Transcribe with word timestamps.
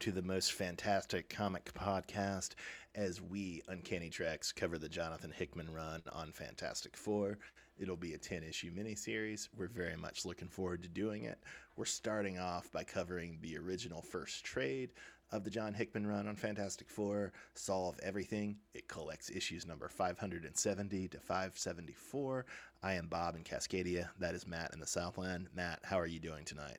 To 0.00 0.12
the 0.12 0.22
most 0.22 0.52
fantastic 0.52 1.28
comic 1.28 1.72
podcast 1.74 2.50
as 2.94 3.20
we, 3.20 3.62
Uncanny 3.66 4.10
Treks, 4.10 4.52
cover 4.52 4.78
the 4.78 4.88
Jonathan 4.88 5.32
Hickman 5.32 5.72
run 5.72 6.02
on 6.12 6.30
Fantastic 6.30 6.96
Four. 6.96 7.38
It'll 7.76 7.96
be 7.96 8.14
a 8.14 8.18
10 8.18 8.44
issue 8.44 8.70
miniseries. 8.72 9.48
We're 9.56 9.66
very 9.66 9.96
much 9.96 10.24
looking 10.24 10.46
forward 10.46 10.84
to 10.84 10.88
doing 10.88 11.24
it. 11.24 11.40
We're 11.76 11.84
starting 11.84 12.38
off 12.38 12.70
by 12.70 12.84
covering 12.84 13.38
the 13.42 13.58
original 13.58 14.00
first 14.00 14.44
trade 14.44 14.90
of 15.32 15.42
the 15.42 15.50
John 15.50 15.74
Hickman 15.74 16.06
run 16.06 16.28
on 16.28 16.36
Fantastic 16.36 16.88
Four, 16.88 17.32
Solve 17.54 17.98
Everything. 18.00 18.58
It 18.74 18.86
collects 18.86 19.30
issues 19.30 19.66
number 19.66 19.88
570 19.88 21.08
to 21.08 21.18
574. 21.18 22.46
I 22.84 22.94
am 22.94 23.08
Bob 23.08 23.34
in 23.34 23.42
Cascadia. 23.42 24.10
That 24.20 24.36
is 24.36 24.46
Matt 24.46 24.70
in 24.72 24.78
the 24.78 24.86
Southland. 24.86 25.48
Matt, 25.54 25.80
how 25.82 25.98
are 25.98 26.06
you 26.06 26.20
doing 26.20 26.44
tonight? 26.44 26.78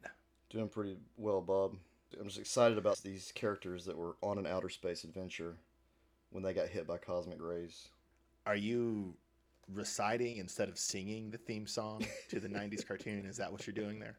Doing 0.50 0.70
pretty 0.70 0.98
well, 1.18 1.42
Bob. 1.42 1.76
I'm 2.20 2.28
just 2.28 2.40
excited 2.40 2.78
about 2.78 2.98
these 3.00 3.32
characters 3.36 3.86
that 3.86 3.98
were 3.98 4.16
on 4.22 4.38
an 4.38 4.48
outer 4.48 4.70
space 4.70 5.04
adventure 5.04 5.58
when 6.32 6.44
they 6.44 6.54
got 6.54 6.68
hit 6.70 6.88
by 6.88 6.98
cosmic 6.98 7.42
rays. 7.42 7.90
Are 8.46 8.56
you 8.56 9.16
reciting 9.74 10.38
instead 10.38 10.70
of 10.70 10.78
singing 10.78 11.30
the 11.30 11.38
theme 11.38 11.68
song 11.68 12.06
to 12.30 12.40
the 12.40 12.48
90s 12.48 12.86
cartoon? 12.88 13.26
Is 13.26 13.38
that 13.38 13.52
what 13.52 13.68
you're 13.68 13.74
doing 13.74 14.00
there? 14.00 14.16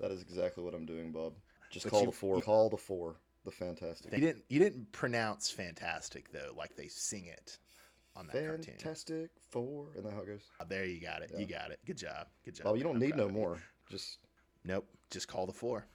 That 0.00 0.10
is 0.10 0.22
exactly 0.22 0.64
what 0.64 0.74
I'm 0.74 0.86
doing, 0.86 1.12
Bob. 1.12 1.34
Just 1.70 1.84
But 1.86 1.90
call 1.90 2.00
you- 2.00 2.06
the 2.06 2.12
four. 2.12 2.40
Call 2.40 2.70
the 2.70 2.76
four. 2.76 3.16
The 3.44 3.50
fantastic. 3.52 4.12
You 4.12 4.18
didn't 4.20 4.44
you 4.48 4.58
didn't 4.58 4.90
pronounce 4.92 5.50
fantastic 5.50 6.30
though, 6.32 6.52
like 6.56 6.76
they 6.76 6.88
sing 6.88 7.26
it 7.26 7.58
on 8.14 8.26
that 8.26 8.34
cartoon. 8.44 8.74
Fantastic 8.78 9.30
four. 9.48 9.86
Isn't 9.92 10.04
that 10.04 10.12
how 10.12 10.20
it 10.20 10.26
goes? 10.26 10.42
Oh, 10.60 10.64
there 10.68 10.84
you 10.84 11.00
got 11.00 11.22
it. 11.22 11.30
You 11.38 11.46
got 11.46 11.70
it. 11.70 11.78
Good 11.86 11.96
job. 11.96 12.26
Good 12.44 12.56
job. 12.56 12.64
Bob, 12.64 12.76
you 12.76 12.82
don't 12.82 12.96
I'm 12.96 13.00
need 13.00 13.16
no 13.16 13.28
more. 13.28 13.58
Just 13.90 14.18
Nope. 14.64 14.86
Just 15.10 15.28
call 15.28 15.46
the 15.46 15.52
four. 15.52 15.86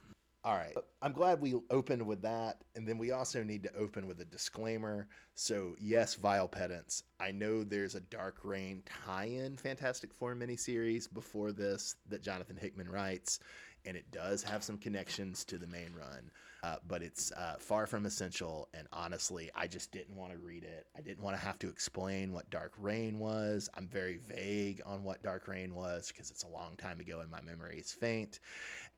All 0.44 0.54
right. 0.54 0.76
I'm 1.00 1.12
glad 1.12 1.40
we 1.40 1.54
opened 1.70 2.06
with 2.06 2.20
that. 2.22 2.58
And 2.76 2.86
then 2.86 2.98
we 2.98 3.12
also 3.12 3.42
need 3.42 3.62
to 3.62 3.74
open 3.74 4.06
with 4.06 4.20
a 4.20 4.26
disclaimer. 4.26 5.08
So, 5.34 5.74
yes, 5.80 6.16
Vile 6.16 6.48
Pedants, 6.48 7.02
I 7.18 7.30
know 7.30 7.64
there's 7.64 7.94
a 7.94 8.00
Dark 8.00 8.36
Reign 8.44 8.82
tie 8.84 9.24
in 9.24 9.56
Fantastic 9.56 10.12
Four 10.12 10.34
miniseries 10.34 11.12
before 11.12 11.52
this 11.52 11.96
that 12.10 12.22
Jonathan 12.22 12.58
Hickman 12.58 12.90
writes. 12.90 13.40
And 13.86 13.96
it 13.96 14.10
does 14.10 14.42
have 14.42 14.62
some 14.62 14.76
connections 14.76 15.44
to 15.46 15.56
the 15.56 15.66
main 15.66 15.94
run, 15.94 16.30
uh, 16.64 16.76
but 16.88 17.02
it's 17.02 17.30
uh, 17.32 17.56
far 17.58 17.86
from 17.86 18.06
essential. 18.06 18.68
And 18.72 18.88
honestly, 18.90 19.50
I 19.54 19.66
just 19.66 19.92
didn't 19.92 20.16
want 20.16 20.32
to 20.32 20.38
read 20.38 20.64
it. 20.64 20.86
I 20.96 21.02
didn't 21.02 21.22
want 21.22 21.36
to 21.36 21.44
have 21.44 21.58
to 21.58 21.68
explain 21.68 22.32
what 22.32 22.48
Dark 22.48 22.72
Reign 22.78 23.18
was. 23.18 23.68
I'm 23.74 23.86
very 23.86 24.16
vague 24.26 24.80
on 24.86 25.04
what 25.04 25.22
Dark 25.22 25.46
Reign 25.46 25.74
was 25.74 26.08
because 26.08 26.30
it's 26.30 26.44
a 26.44 26.48
long 26.48 26.76
time 26.78 27.00
ago 27.00 27.20
and 27.20 27.30
my 27.30 27.42
memory 27.42 27.76
is 27.78 27.92
faint. 27.92 28.40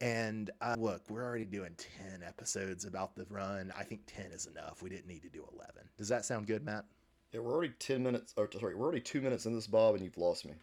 And 0.01 0.51
uh, 0.61 0.77
look, 0.79 1.03
we're 1.09 1.25
already 1.25 1.45
doing 1.45 1.75
10 2.11 2.23
episodes 2.23 2.85
about 2.85 3.17
the 3.17 3.27
run. 3.31 3.73
I 3.77 3.83
think 3.83 4.03
10 4.07 4.27
is 4.27 4.47
enough. 4.47 4.81
We 4.81 4.89
didn't 4.89 5.09
need 5.09 5.23
to 5.23 5.29
do 5.29 5.45
11. 5.53 5.75
Does 5.99 6.09
that 6.09 6.25
sound 6.25 6.47
good, 6.47 6.65
Matt? 6.65 6.85
yeah, 7.33 7.41
we're 7.41 7.53
already 7.53 7.73
ten 7.79 8.03
minutes. 8.03 8.33
Or 8.37 8.49
sorry, 8.59 8.75
we're 8.75 8.85
already 8.85 9.01
two 9.01 9.21
minutes 9.21 9.47
in 9.47 9.55
this, 9.55 9.67
Bob, 9.67 9.95
and 9.95 10.05
you've 10.05 10.17
lost 10.17 10.47
me. 10.47 10.55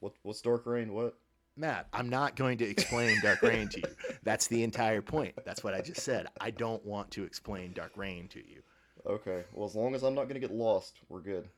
What? 0.00 0.12
What's 0.22 0.40
Dark 0.40 0.64
Reign? 0.66 0.92
What? 0.92 1.16
Matt, 1.58 1.88
I'm 1.92 2.08
not 2.08 2.36
going 2.36 2.56
to 2.58 2.64
explain 2.64 3.18
Dark 3.20 3.42
Reign 3.42 3.68
to 3.70 3.78
you. 3.80 3.94
That's 4.22 4.46
the 4.46 4.62
entire 4.62 5.02
point. 5.02 5.34
That's 5.44 5.64
what 5.64 5.74
I 5.74 5.80
just 5.80 6.00
said. 6.02 6.28
I 6.40 6.50
don't 6.50 6.84
want 6.86 7.10
to 7.12 7.24
explain 7.24 7.72
Dark 7.72 7.92
Reign 7.96 8.28
to 8.28 8.38
you. 8.38 8.62
Okay. 9.04 9.42
Well, 9.52 9.66
as 9.66 9.74
long 9.74 9.94
as 9.94 10.04
I'm 10.04 10.14
not 10.14 10.24
going 10.24 10.40
to 10.40 10.46
get 10.46 10.52
lost, 10.54 11.00
we're 11.08 11.20
good. 11.20 11.48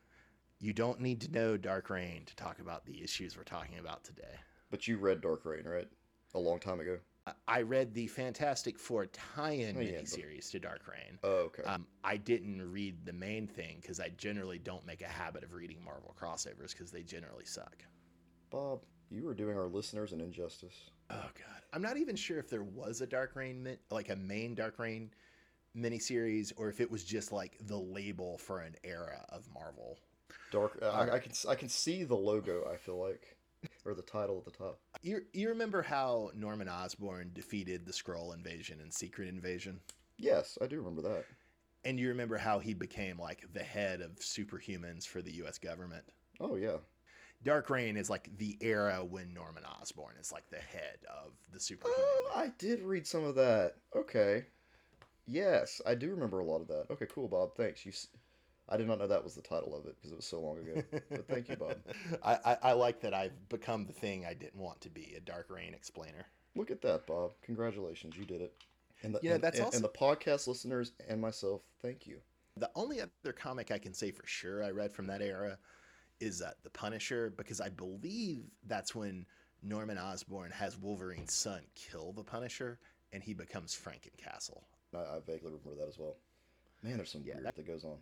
You 0.59 0.73
don't 0.73 0.99
need 1.01 1.21
to 1.21 1.31
know 1.31 1.55
Dark 1.55 1.89
Reign 1.91 2.23
to 2.25 2.35
talk 2.35 2.59
about 2.59 2.85
the 2.85 3.01
issues 3.03 3.37
we're 3.37 3.43
talking 3.43 3.77
about 3.79 4.03
today. 4.03 4.35
But 4.71 4.87
you 4.87 4.97
read 4.97 5.21
Dark 5.21 5.45
Reign, 5.45 5.65
right? 5.65 5.87
A 6.33 6.39
long 6.39 6.59
time 6.59 6.79
ago. 6.79 6.97
I- 7.47 7.61
read 7.61 7.93
the 7.93 8.07
Fantastic 8.07 8.79
Four 8.79 9.05
tie-in 9.05 9.77
Oh, 9.77 9.81
yeah, 9.81 9.91
but- 9.97 10.05
miniseries 10.05 10.49
to 10.51 10.59
Dark 10.59 10.81
Reign. 10.87 11.19
Oh, 11.23 11.29
okay. 11.47 11.63
Um, 11.63 11.85
I 12.03 12.17
didn't 12.17 12.71
read 12.71 13.05
the 13.05 13.13
main 13.13 13.45
thing 13.45 13.77
because 13.81 13.99
I 13.99 14.09
generally 14.17 14.57
don't 14.57 14.85
make 14.87 15.01
a 15.03 15.07
habit 15.07 15.43
of 15.43 15.53
reading 15.53 15.77
Marvel 15.85 16.15
crossovers 16.19 16.71
because 16.71 16.89
they 16.89 17.03
generally 17.03 17.45
suck. 17.45 17.83
Bob, 18.49 18.81
you 19.11 19.23
were 19.23 19.33
doing 19.33 19.57
our 19.57 19.67
listeners 19.67 20.11
an 20.13 20.21
injustice. 20.21 20.89
Oh 21.09 21.15
god, 21.35 21.61
I'm 21.73 21.81
not 21.81 21.97
even 21.97 22.15
sure 22.15 22.39
if 22.39 22.49
there 22.49 22.63
was 22.63 23.01
a 23.01 23.07
Dark 23.07 23.35
Reign, 23.35 23.77
like 23.89 24.09
a 24.09 24.15
main 24.15 24.55
Dark 24.55 24.79
Reign 24.79 25.11
miniseries, 25.77 26.51
or 26.57 26.69
if 26.69 26.79
it 26.79 26.89
was 26.89 27.03
just 27.03 27.31
like 27.31 27.57
the 27.67 27.77
label 27.77 28.37
for 28.37 28.59
an 28.59 28.75
era 28.83 29.25
of 29.29 29.47
Marvel. 29.53 29.97
Dark. 30.51 30.79
Uh, 30.81 30.87
I, 30.89 31.07
uh, 31.09 31.15
I 31.15 31.19
can 31.19 31.31
I 31.49 31.55
can 31.55 31.69
see 31.69 32.03
the 32.03 32.15
logo. 32.15 32.67
I 32.71 32.77
feel 32.77 32.99
like, 32.99 33.37
or 33.85 33.93
the 33.93 34.01
title 34.01 34.37
at 34.37 34.45
the 34.45 34.57
top. 34.57 34.79
You 35.01 35.21
you 35.33 35.49
remember 35.49 35.81
how 35.81 36.31
Norman 36.35 36.69
Osborn 36.69 37.31
defeated 37.33 37.85
the 37.85 37.93
Skrull 37.93 38.33
invasion 38.35 38.79
and 38.81 38.93
Secret 38.93 39.27
Invasion, 39.29 39.79
Yes, 40.17 40.57
I 40.61 40.67
do 40.67 40.77
remember 40.77 41.01
that. 41.03 41.25
and 41.83 41.99
you 41.99 42.09
remember 42.09 42.37
how 42.37 42.59
he 42.59 42.73
became 42.73 43.17
like 43.19 43.43
the 43.53 43.63
head 43.63 44.01
of 44.01 44.15
superhumans 44.19 45.05
for 45.07 45.21
the 45.21 45.33
U.S. 45.35 45.57
government. 45.57 46.03
Oh 46.39 46.55
yeah. 46.55 46.77
Dark 47.43 47.69
Reign 47.69 47.97
is 47.97 48.09
like 48.09 48.29
the 48.37 48.57
era 48.61 49.03
when 49.07 49.33
Norman 49.33 49.63
Osborn 49.65 50.15
is 50.19 50.31
like 50.31 50.49
the 50.49 50.57
head 50.57 50.97
of 51.09 51.31
the 51.51 51.59
superhuman. 51.59 51.97
Oh, 51.99 52.31
I 52.35 52.51
did 52.59 52.81
read 52.81 53.07
some 53.07 53.23
of 53.23 53.35
that. 53.35 53.75
Okay. 53.95 54.45
Yes, 55.27 55.81
I 55.85 55.95
do 55.95 56.09
remember 56.11 56.39
a 56.39 56.45
lot 56.45 56.61
of 56.61 56.67
that. 56.67 56.85
Okay, 56.91 57.07
cool, 57.13 57.27
Bob. 57.27 57.55
Thanks. 57.55 57.85
You. 57.85 57.91
s- 57.91 58.07
I 58.69 58.77
did 58.77 58.87
not 58.87 58.99
know 58.99 59.07
that 59.07 59.23
was 59.23 59.35
the 59.35 59.41
title 59.41 59.75
of 59.77 59.85
it 59.85 59.95
because 59.97 60.11
it 60.11 60.15
was 60.15 60.25
so 60.25 60.39
long 60.39 60.57
ago. 60.59 60.81
But 61.09 61.27
thank 61.27 61.49
you, 61.49 61.57
Bob. 61.57 61.75
I, 62.23 62.37
I, 62.45 62.57
I 62.69 62.71
like 62.73 63.01
that 63.01 63.13
I've 63.13 63.49
become 63.49 63.85
the 63.85 63.91
thing 63.93 64.25
I 64.25 64.33
didn't 64.33 64.61
want 64.61 64.79
to 64.81 64.89
be, 64.89 65.13
a 65.17 65.19
Dark 65.19 65.47
Reign 65.49 65.73
explainer. 65.73 66.25
Look 66.55 66.71
at 66.71 66.81
that, 66.81 67.05
Bob. 67.05 67.31
Congratulations, 67.43 68.15
you 68.17 68.25
did 68.25 68.41
it. 68.41 68.53
And 69.03 69.13
the, 69.15 69.19
Yeah, 69.23 69.33
and, 69.35 69.43
that's 69.43 69.57
and, 69.57 69.65
also- 69.65 69.77
and 69.77 69.83
the 69.83 69.89
podcast 69.89 70.47
listeners 70.47 70.93
and 71.09 71.19
myself, 71.19 71.61
thank 71.81 72.05
you. 72.07 72.19
The 72.57 72.69
only 72.75 73.01
other 73.01 73.33
comic 73.33 73.71
I 73.71 73.77
can 73.77 73.93
say 73.93 74.11
for 74.11 74.25
sure 74.27 74.63
I 74.63 74.69
read 74.71 74.91
from 74.93 75.07
that 75.07 75.21
era 75.21 75.57
is 76.21 76.41
uh, 76.41 76.51
The 76.63 76.69
Punisher, 76.69 77.33
because 77.37 77.59
I 77.59 77.69
believe 77.69 78.43
that's 78.67 78.93
when 78.95 79.25
Norman 79.63 79.97
Osborn 79.97 80.51
has 80.51 80.77
Wolverine's 80.77 81.33
son 81.33 81.61
kill 81.75 82.13
the 82.13 82.23
Punisher, 82.23 82.79
and 83.13 83.21
he 83.23 83.33
becomes 83.33 83.75
Frankencastle. 83.75 84.61
I, 84.95 84.99
I 84.99 85.19
vaguely 85.25 85.51
remember 85.51 85.75
that 85.83 85.89
as 85.89 85.97
well. 85.99 86.15
Man, 86.83 86.97
there's 86.97 87.11
some 87.11 87.23
Yeah, 87.25 87.35
weird 87.35 87.45
that- 87.47 87.55
that 87.55 87.67
goes 87.67 87.83
on. 87.83 87.97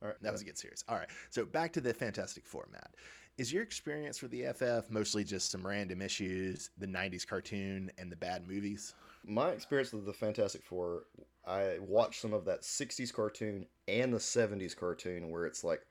All 0.00 0.06
right. 0.08 0.16
That 0.22 0.32
was 0.32 0.42
a 0.42 0.44
good 0.44 0.56
series. 0.56 0.84
All 0.88 0.94
right, 0.96 1.08
so 1.30 1.44
back 1.44 1.72
to 1.72 1.80
the 1.80 1.92
Fantastic 1.92 2.46
Four, 2.46 2.68
Matt. 2.70 2.94
Is 3.36 3.52
your 3.52 3.62
experience 3.64 4.22
with 4.22 4.30
the 4.30 4.44
FF 4.52 4.90
mostly 4.90 5.24
just 5.24 5.50
some 5.50 5.66
random 5.66 6.00
issues, 6.02 6.70
the 6.78 6.86
'90s 6.86 7.26
cartoon, 7.26 7.90
and 7.98 8.10
the 8.10 8.16
bad 8.16 8.46
movies? 8.46 8.94
My 9.24 9.48
experience 9.50 9.92
with 9.92 10.06
the 10.06 10.12
Fantastic 10.12 10.62
Four, 10.62 11.04
I 11.44 11.78
watched 11.80 12.20
some 12.20 12.32
of 12.32 12.44
that 12.44 12.62
60s 12.62 13.12
cartoon 13.12 13.66
and 13.88 14.12
the 14.14 14.18
70s 14.18 14.76
cartoon 14.76 15.30
where 15.30 15.46
it's 15.46 15.64
like 15.64 15.82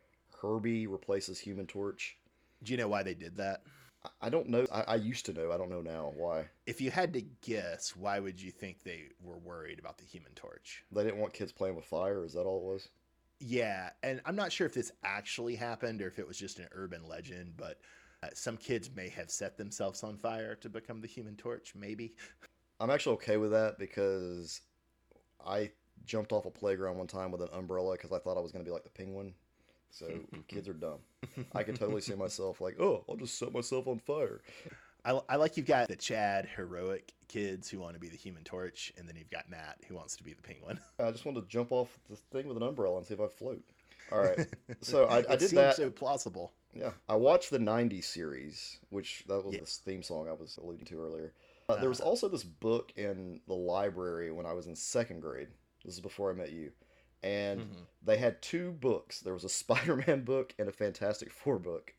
Herbie 0.42 0.88
replaces 0.88 1.40
Human 1.40 1.68
Torch. 1.68 2.18
Do 2.64 2.72
you 2.72 2.78
know 2.78 2.88
why 2.88 3.04
they 3.04 3.14
did 3.14 3.38
that? 3.38 3.62
I- 4.04 4.28
I 4.28 4.30
don't 4.30 4.48
know. 4.50 4.66
I, 4.72 4.82
I 4.82 4.96
used 4.96 5.26
to 5.26 5.34
know. 5.34 5.52
I 5.52 5.58
don't 5.58 5.70
know 5.70 5.82
now 5.82 6.14
why. 6.16 6.46
If 6.66 6.80
you 6.82 6.92
had 6.92 7.14
to 7.14 7.22
guess, 7.42 7.96
why 7.96 8.20
would 8.20 8.42
you 8.42 8.52
think 8.52 8.84
they 8.84 9.10
were 9.22 9.38
worried 9.38 9.80
about 9.80 9.98
the 9.98 10.06
Human 10.06 10.34
Torch? 10.34 10.84
They 10.92 11.04
didn't 11.04 11.20
want 11.20 11.34
kids 11.34 11.52
playing 11.52 11.76
with 11.76 11.86
fire. 11.86 12.24
Is 12.24 12.34
that 12.34 12.44
all 12.44 12.58
it 12.60 12.74
was? 12.74 12.90
Yeah, 13.40 13.90
and 14.04 14.22
I'm 14.26 14.36
not 14.36 14.52
sure 14.52 14.66
if 14.66 14.74
this 14.74 14.92
actually 15.04 15.56
happened 15.56 16.02
or 16.02 16.08
if 16.08 16.20
it 16.20 16.28
was 16.28 16.38
just 16.38 16.60
an 16.60 16.68
urban 16.72 17.08
legend, 17.08 17.54
but 17.58 17.80
uh, 18.24 18.30
some 18.34 18.58
kids 18.58 18.90
may 18.96 19.10
have 19.10 19.30
set 19.30 19.58
themselves 19.58 20.04
on 20.04 20.18
fire 20.18 20.56
to 20.56 20.70
become 20.70 21.02
the 21.02 21.08
Human 21.08 21.36
Torch. 21.36 21.74
Maybe. 21.76 22.16
I'm 22.80 22.90
actually 22.90 23.14
okay 23.16 23.38
with 23.38 23.52
that 23.52 23.78
because 23.78 24.62
I 25.46 25.72
jumped 26.06 26.32
off 26.32 26.46
a 26.46 26.52
playground 26.52 26.98
one 26.98 27.08
time 27.08 27.32
with 27.32 27.42
an 27.42 27.50
umbrella 27.54 27.94
because 27.94 28.12
I 28.12 28.20
thought 28.20 28.38
I 28.38 28.42
was 28.42 28.52
going 28.52 28.64
to 28.64 28.70
be 28.70 28.74
like 28.74 28.84
the 28.84 28.90
penguin. 28.90 29.34
So 29.92 30.08
kids 30.48 30.68
are 30.68 30.74
dumb. 30.74 31.00
I 31.54 31.64
could 31.64 31.76
totally 31.76 32.02
see 32.02 32.16
myself 32.16 32.62
like, 32.62 32.80
oh, 32.80 33.04
I'll 33.10 33.16
just 33.16 33.38
set 33.40 33.54
myself 33.54 33.88
on 33.88 34.00
fire. 34.00 34.42
I, 35.06 35.20
I 35.30 35.36
like 35.38 35.56
you've 35.58 35.66
got 35.66 35.88
the 35.88 35.96
Chad 35.96 36.48
heroic 36.56 37.14
kids 37.28 37.70
who 37.70 37.80
want 37.80 37.94
to 37.94 38.00
be 38.00 38.10
the 38.10 38.18
Human 38.18 38.44
Torch, 38.44 38.92
and 38.98 39.08
then 39.08 39.16
you've 39.16 39.30
got 39.30 39.50
Matt 39.50 39.78
who 39.88 39.96
wants 39.96 40.16
to 40.18 40.24
be 40.24 40.34
the 40.34 40.42
Penguin. 40.42 40.80
I 41.00 41.12
just 41.12 41.26
wanted 41.26 41.42
to 41.42 41.48
jump 41.48 41.72
off 41.72 41.98
the 42.10 42.16
thing 42.16 42.48
with 42.48 42.58
an 42.58 42.64
umbrella 42.64 42.98
and 42.98 43.06
see 43.06 43.14
if 43.14 43.22
I 43.22 43.28
float. 43.28 43.62
All 44.12 44.20
right. 44.20 44.48
So 44.82 45.06
I, 45.06 45.18
I 45.18 45.22
did 45.36 45.42
seems 45.42 45.52
that. 45.54 45.76
so 45.76 45.90
plausible. 45.90 46.52
Yeah, 46.74 46.92
I 47.10 47.16
watched 47.16 47.50
the 47.50 47.58
'90s 47.60 48.06
series, 48.06 48.80
which 48.90 49.24
that 49.28 49.44
was 49.44 49.54
Yeah. 49.56 49.62
the 49.62 49.66
theme 49.66 50.04
song 50.04 50.28
I 50.30 50.34
was 50.34 50.58
alluding 50.62 50.86
to 50.86 51.02
earlier. 51.02 51.34
Uh, 51.70 51.76
there 51.78 51.90
was 51.90 52.00
also 52.00 52.30
this 52.30 52.44
book 52.44 52.94
in 52.96 53.42
the 53.48 53.54
library 53.54 54.32
when 54.32 54.46
I 54.46 54.54
was 54.54 54.68
in 54.68 54.76
second 54.76 55.22
grade. 55.22 55.50
This 55.84 55.96
is 55.96 56.00
before 56.00 56.32
I 56.32 56.34
met 56.34 56.52
you, 56.52 56.72
and 57.24 57.62
Mhm. 57.62 57.86
they 58.04 58.18
had 58.18 58.42
two 58.42 58.72
books. 58.72 59.20
There 59.22 59.34
was 59.34 59.44
a 59.44 59.50
Spider-Man 60.10 60.24
book 60.24 60.54
and 60.60 60.70
a 60.70 60.72
Fantastic 60.72 61.32
Four 61.32 61.60
book. 61.60 61.94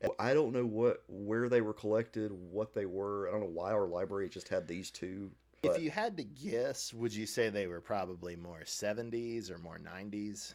And 0.00 0.12
I 0.18 0.32
don't 0.32 0.52
know 0.52 0.64
what 0.64 1.02
where 1.08 1.48
they 1.48 1.60
were 1.60 1.74
collected, 1.74 2.30
what 2.32 2.72
they 2.72 2.86
were. 2.86 3.28
I 3.28 3.32
don't 3.32 3.40
know 3.40 3.46
why 3.46 3.72
our 3.72 3.88
library 3.88 4.28
just 4.28 4.48
had 4.48 4.68
these 4.68 4.90
two. 4.90 5.32
But 5.60 5.76
If 5.76 5.82
you 5.82 5.90
had 5.90 6.16
to 6.18 6.22
guess, 6.24 6.94
would 6.94 7.12
you 7.12 7.26
say 7.26 7.48
they 7.48 7.66
were 7.66 7.80
probably 7.80 8.36
more 8.36 8.64
70s 8.64 9.50
or 9.50 9.58
more 9.58 9.78
90s? 9.78 10.54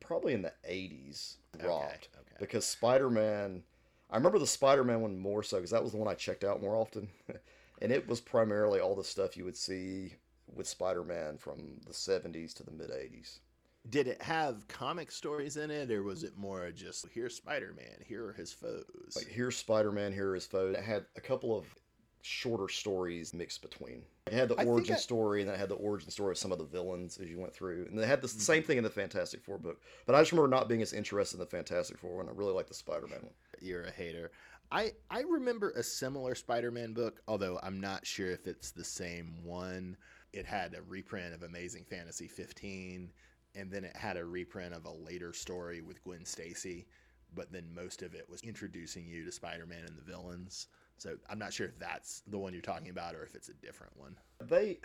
Probably 0.00 0.32
in 0.32 0.42
the 0.42 0.52
'80s, 0.64 1.36
Okay, 1.56 1.66
robbed 1.66 2.08
okay. 2.18 2.36
because 2.38 2.64
Spider-Man. 2.66 3.62
I 4.10 4.16
remember 4.16 4.38
the 4.38 4.46
Spider-Man 4.46 5.02
one 5.02 5.18
more 5.18 5.42
so 5.42 5.58
because 5.58 5.70
that 5.70 5.82
was 5.82 5.92
the 5.92 5.98
one 5.98 6.08
I 6.08 6.14
checked 6.14 6.44
out 6.44 6.62
more 6.62 6.74
often, 6.76 7.08
and 7.82 7.92
it 7.92 8.08
was 8.08 8.20
primarily 8.20 8.80
all 8.80 8.94
the 8.94 9.04
stuff 9.04 9.36
you 9.36 9.44
would 9.44 9.56
see 9.56 10.14
with 10.54 10.66
Spider-Man 10.66 11.38
from 11.38 11.78
the 11.86 11.92
70s 11.92 12.54
to 12.54 12.62
the 12.62 12.70
mid 12.72 12.90
80s. 12.90 13.38
Did 13.90 14.06
it 14.08 14.20
have 14.22 14.68
comic 14.68 15.10
stories 15.10 15.56
in 15.56 15.70
it, 15.70 15.90
or 15.90 16.02
was 16.02 16.22
it 16.24 16.36
more 16.36 16.70
just 16.72 17.06
here's 17.14 17.34
Spider 17.36 17.72
Man, 17.76 17.96
here 18.04 18.26
are 18.26 18.32
his 18.32 18.52
foes? 18.52 19.14
Like 19.16 19.28
here's 19.28 19.56
Spider-Man, 19.56 20.12
here 20.12 20.30
are 20.30 20.34
his 20.34 20.46
foes. 20.46 20.76
It 20.76 20.82
had 20.84 21.06
a 21.16 21.20
couple 21.20 21.56
of 21.56 21.64
shorter 22.20 22.68
stories 22.68 23.32
mixed 23.32 23.62
between. 23.62 24.02
It 24.26 24.34
had 24.34 24.48
the 24.48 24.56
I 24.56 24.64
origin 24.64 24.96
I- 24.96 24.98
story, 24.98 25.40
and 25.40 25.48
then 25.48 25.54
it 25.54 25.60
had 25.60 25.70
the 25.70 25.76
origin 25.76 26.10
story 26.10 26.32
of 26.32 26.38
some 26.38 26.52
of 26.52 26.58
the 26.58 26.64
villains 26.64 27.16
as 27.18 27.30
you 27.30 27.38
went 27.38 27.54
through. 27.54 27.86
And 27.88 27.98
they 27.98 28.06
had 28.06 28.20
the 28.20 28.26
Mm-hmm. 28.28 28.40
same 28.40 28.62
thing 28.62 28.76
in 28.76 28.84
the 28.84 28.90
Fantastic 28.90 29.42
Four 29.42 29.56
book. 29.58 29.80
But 30.04 30.14
I 30.16 30.20
just 30.20 30.32
remember 30.32 30.54
not 30.54 30.68
being 30.68 30.82
as 30.82 30.92
interested 30.92 31.36
in 31.36 31.40
the 31.40 31.46
Fantastic 31.46 31.96
Four 31.98 32.16
one. 32.16 32.28
I 32.28 32.32
really 32.32 32.52
like 32.52 32.66
the 32.66 32.74
Spider-Man 32.74 33.20
one. 33.22 33.32
You're 33.60 33.84
a 33.84 33.90
hater. 33.90 34.32
I 34.70 34.92
I 35.10 35.20
remember 35.22 35.70
a 35.70 35.82
similar 35.82 36.34
Spider 36.34 36.70
Man 36.70 36.92
book, 36.92 37.22
although 37.26 37.58
I'm 37.62 37.80
not 37.80 38.04
sure 38.04 38.30
if 38.30 38.46
it's 38.46 38.70
the 38.72 38.84
same 38.84 39.32
one. 39.44 39.96
It 40.32 40.46
had 40.46 40.74
a 40.74 40.82
reprint 40.82 41.34
of 41.34 41.42
Amazing 41.42 41.84
Fantasy 41.84 42.28
15, 42.28 43.10
and 43.54 43.70
then 43.70 43.84
it 43.84 43.96
had 43.96 44.16
a 44.16 44.24
reprint 44.24 44.74
of 44.74 44.84
a 44.84 44.90
later 44.90 45.32
story 45.32 45.80
with 45.80 46.02
Gwen 46.04 46.24
Stacy. 46.24 46.86
But 47.34 47.52
then 47.52 47.74
most 47.74 48.02
of 48.02 48.14
it 48.14 48.28
was 48.28 48.40
introducing 48.42 49.06
you 49.06 49.24
to 49.24 49.32
Spider 49.32 49.66
Man 49.66 49.84
and 49.86 49.96
the 49.96 50.02
villains. 50.02 50.68
So 50.96 51.16
I'm 51.28 51.38
not 51.38 51.52
sure 51.52 51.66
if 51.66 51.78
that's 51.78 52.22
the 52.26 52.38
one 52.38 52.52
you're 52.52 52.62
talking 52.62 52.90
about 52.90 53.14
or 53.14 53.22
if 53.22 53.34
it's 53.34 53.48
a 53.48 53.54
different 53.54 53.96
one. 53.96 54.16
They, 54.40 54.80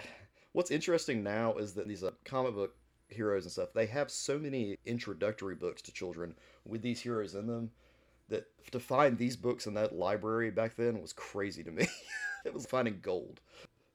what's 0.52 0.72
interesting 0.72 1.24
now 1.24 1.56
is 1.56 1.74
that 1.74 1.88
these 1.88 2.04
uh, 2.04 2.12
comic 2.26 2.54
book 2.54 2.76
heroes 3.08 3.46
and 3.46 3.52
stuff, 3.52 3.70
they 3.74 3.86
have 3.88 4.12
so 4.12 4.38
many 4.38 4.78
introductory 4.86 5.56
books 5.56 5.82
to 5.84 5.92
children 5.92 6.36
with 6.66 6.82
these 6.82 7.02
heroes 7.02 7.36
in 7.36 7.48
them 7.48 7.72
that 8.30 8.46
to 8.72 8.80
find 8.80 9.18
these 9.18 9.36
books 9.36 9.68
in 9.68 9.74
that 9.74 9.96
library 9.96 10.52
back 10.52 10.76
then 10.76 11.02
was 11.02 11.14
crazy 11.14 11.64
to 11.64 11.72
me. 11.72 11.88
it 12.46 12.54
was 12.54 12.66
finding 12.66 13.00
gold. 13.02 13.40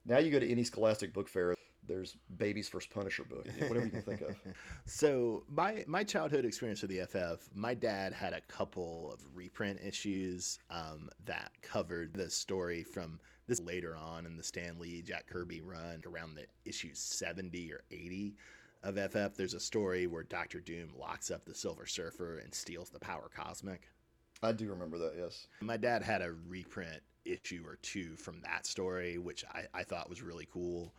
Now 0.05 0.17
you 0.19 0.31
go 0.31 0.39
to 0.39 0.49
any 0.49 0.63
Scholastic 0.63 1.13
book 1.13 1.27
fair, 1.27 1.55
there's 1.89 2.15
Baby's 2.37 2.69
First 2.69 2.89
Punisher 2.91 3.23
book, 3.23 3.47
whatever 3.67 3.85
you 3.85 3.91
can 3.91 4.01
think 4.01 4.21
of. 4.21 4.35
So 4.85 5.43
my 5.49 5.83
my 5.87 6.03
childhood 6.03 6.45
experience 6.45 6.81
with 6.81 6.91
the 6.91 7.01
FF, 7.05 7.49
my 7.53 7.73
dad 7.73 8.13
had 8.13 8.33
a 8.33 8.41
couple 8.41 9.11
of 9.13 9.21
reprint 9.35 9.79
issues 9.85 10.59
um, 10.69 11.09
that 11.25 11.51
covered 11.61 12.13
the 12.13 12.29
story 12.29 12.83
from 12.83 13.19
this 13.47 13.59
later 13.61 13.95
on 13.95 14.25
in 14.25 14.37
the 14.37 14.43
Stan 14.43 14.77
Lee 14.79 15.01
Jack 15.01 15.27
Kirby 15.27 15.61
run 15.61 16.01
around 16.05 16.35
the 16.35 16.45
issue 16.65 16.91
seventy 16.93 17.71
or 17.71 17.81
eighty 17.91 18.35
of 18.83 18.95
FF. 18.95 19.35
There's 19.35 19.53
a 19.53 19.59
story 19.59 20.07
where 20.07 20.23
Doctor 20.23 20.59
Doom 20.59 20.91
locks 20.97 21.31
up 21.31 21.45
the 21.45 21.55
Silver 21.55 21.85
Surfer 21.85 22.39
and 22.39 22.53
steals 22.53 22.89
the 22.89 22.99
Power 22.99 23.29
Cosmic. 23.35 23.89
I 24.41 24.53
do 24.53 24.69
remember 24.69 24.97
that, 24.99 25.13
yes. 25.17 25.47
My 25.59 25.75
dad 25.75 26.01
had 26.01 26.21
a 26.21 26.31
reprint 26.47 27.01
issue 27.25 27.63
or 27.65 27.77
two 27.81 28.15
from 28.15 28.41
that 28.41 28.65
story, 28.65 29.17
which 29.17 29.45
I, 29.53 29.65
I 29.73 29.83
thought 29.83 30.09
was 30.09 30.21
really 30.21 30.47
cool. 30.51 30.93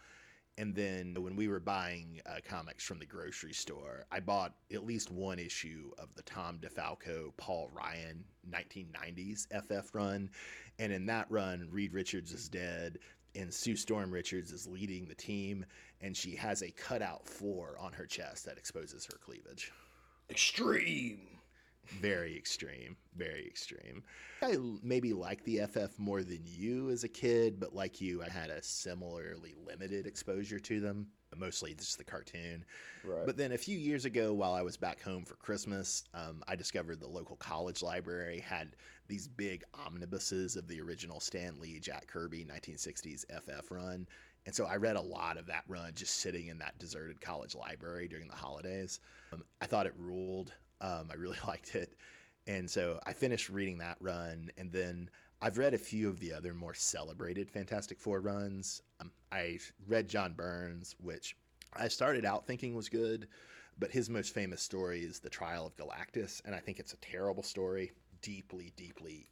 And 0.59 0.75
then 0.75 1.15
when 1.19 1.37
we 1.37 1.49
were 1.49 1.61
buying 1.61 2.21
uh, 2.27 2.41
comics 2.47 2.85
from 2.85 2.99
the 2.99 3.07
grocery 3.07 3.53
store, 3.53 4.05
I 4.13 4.21
bought 4.21 4.55
at 4.73 4.85
least 4.85 5.11
one 5.11 5.39
issue 5.39 5.91
of 5.99 6.15
the 6.17 6.23
Tom 6.23 6.59
DeFalco, 6.59 7.33
Paul 7.37 7.71
Ryan 7.73 8.25
1990s 8.51 9.47
FF 9.49 9.95
run. 9.95 10.29
And 10.79 10.93
in 10.93 11.07
that 11.07 11.31
run, 11.31 11.69
Reed 11.71 11.95
Richards 11.95 12.33
is 12.33 12.49
dead 12.49 12.99
and 13.35 13.55
Sue 13.55 13.77
Storm 13.77 14.11
Richards 14.11 14.53
is 14.53 14.67
leading 14.67 15.07
the 15.07 15.15
team. 15.15 15.65
And 16.01 16.17
she 16.17 16.35
has 16.37 16.63
a 16.63 16.71
cutout 16.71 17.27
four 17.27 17.77
on 17.81 17.93
her 17.93 18.07
chest 18.07 18.45
that 18.47 18.59
exposes 18.59 19.07
her 19.07 19.19
cleavage 19.19 19.73
Extreme! 20.29 21.40
Very 22.01 22.37
extreme 22.37 22.97
very 23.17 23.47
extreme. 23.47 24.03
I 24.43 24.57
maybe 24.83 25.13
like 25.13 25.45
the 25.45 25.61
ff 25.67 25.99
more 25.99 26.23
than 26.23 26.41
you 26.45 26.91
as 26.91 27.05
a 27.05 27.09
kid 27.09 27.61
but 27.61 27.75
like 27.75 28.01
you 28.01 28.23
i 28.23 28.29
had 28.29 28.51
a 28.51 28.63
similarly 28.63 29.55
limited 29.67 30.07
exposure 30.07 30.59
to 30.61 30.81
them 30.81 31.09
mostly 31.37 31.75
just 31.75 31.97
the 31.99 32.05
cartoon. 32.05 32.65
Right. 33.05 33.25
but 33.25 33.37
then 33.37 33.53
a 33.53 33.59
few 33.59 33.79
years 33.79 34.05
ago 34.05 34.33
while 34.33 34.55
i 34.55 34.63
was 34.63 34.77
back 34.77 35.03
home 35.03 35.25
for 35.25 35.35
christmas 35.35 36.05
um, 36.15 36.43
i 36.49 36.57
discovered 36.57 37.01
the 37.01 37.09
local 37.09 37.37
college 37.37 37.83
library 37.83 38.41
had 38.41 38.77
these 39.09 39.29
big 39.29 39.65
omnibuses 39.87 40.57
of 40.57 40.67
the 40.69 40.81
original 40.81 41.21
stan 41.21 41.61
lee 41.61 41.79
jack 41.81 42.07
kirby 42.07 42.45
1960s 42.45 43.25
ff 43.27 43.71
run. 43.71 44.07
And 44.47 44.55
so 44.55 44.65
i 44.65 44.77
read 44.77 44.97
a 44.97 45.03
lot 45.03 45.37
of 45.37 45.47
that 45.47 45.65
run 45.69 45.93
just 45.95 46.17
sitting 46.17 46.47
in 46.47 46.59
that 46.59 46.79
deserted 46.79 47.21
college 47.21 47.55
library 47.55 48.09
during 48.09 48.29
the 48.29 48.37
holidays. 48.37 49.01
Um, 49.33 49.45
i 49.61 49.67
thought 49.67 49.87
it 49.87 49.95
ruled 49.99 50.53
um, 50.81 51.09
I 51.11 51.15
really 51.15 51.39
liked 51.47 51.75
it. 51.75 51.95
And 52.47 52.69
so 52.69 52.99
I 53.07 53.13
finished 53.13 53.49
reading 53.49 53.79
that 53.79 53.99
run. 54.01 54.51
And 54.59 54.73
then 54.73 55.11
I've 55.43 55.59
read 55.59 55.75
a 55.75 55.79
few 55.79 56.09
of 56.09 56.21
the 56.21 56.33
other 56.33 56.55
more 56.55 56.75
celebrated 56.75 57.51
Fantastic 57.51 57.99
Four 57.99 58.21
runs. 58.21 58.83
Um, 59.01 59.11
I 59.33 59.59
read 59.87 60.09
John 60.09 60.33
Byrne's, 60.33 60.97
which 61.01 61.37
I 61.75 61.89
started 61.89 62.25
out 62.25 62.47
thinking 62.47 62.75
was 62.75 62.89
good, 62.89 63.29
but 63.79 63.91
his 63.91 64.11
most 64.11 64.35
famous 64.35 64.61
story 64.61 65.01
is 65.01 65.21
The 65.21 65.31
Trial 65.31 65.67
of 65.67 65.77
Galactus. 65.77 66.43
And 66.45 66.55
I 66.55 66.59
think 66.59 66.79
it's 66.79 66.93
a 66.93 66.99
terrible 66.99 67.43
story, 67.43 67.93
deeply, 68.23 68.73
deeply 68.77 69.31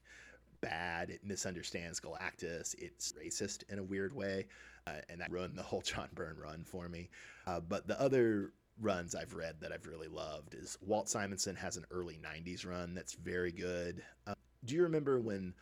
bad. 0.60 1.10
It 1.10 1.24
misunderstands 1.24 2.00
Galactus. 2.00 2.74
It's 2.78 3.12
racist 3.12 3.64
in 3.70 3.78
a 3.78 3.82
weird 3.82 4.14
way. 4.14 4.46
Uh, 4.86 5.00
and 5.08 5.20
that 5.20 5.30
ruined 5.30 5.54
the 5.56 5.62
whole 5.62 5.82
John 5.82 6.08
Byrne 6.14 6.36
run 6.38 6.64
for 6.64 6.88
me. 6.88 7.10
Uh, 7.46 7.60
but 7.60 7.86
the 7.86 8.00
other 8.00 8.52
runs 8.80 9.14
I've 9.14 9.34
read 9.34 9.56
that 9.60 9.72
I've 9.72 9.86
really 9.86 10.08
loved 10.08 10.54
is 10.54 10.78
Walt 10.80 11.08
Simonson 11.08 11.56
has 11.56 11.76
an 11.76 11.84
early 11.90 12.18
90s 12.22 12.66
run 12.66 12.94
that's 12.94 13.14
very 13.14 13.52
good. 13.52 14.02
Uh, 14.26 14.34
do 14.64 14.74
you 14.74 14.82
remember 14.82 15.20
when 15.20 15.54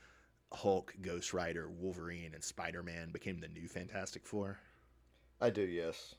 Hulk, 0.53 0.95
Ghost 1.01 1.33
Rider, 1.33 1.69
Wolverine, 1.71 2.33
and 2.35 2.43
Spider 2.43 2.83
Man 2.83 3.11
became 3.11 3.41
the 3.41 3.49
new 3.49 3.69
Fantastic 3.69 4.27
Four? 4.27 4.59
I 5.41 5.51
do, 5.51 5.63
yes. 5.63 6.15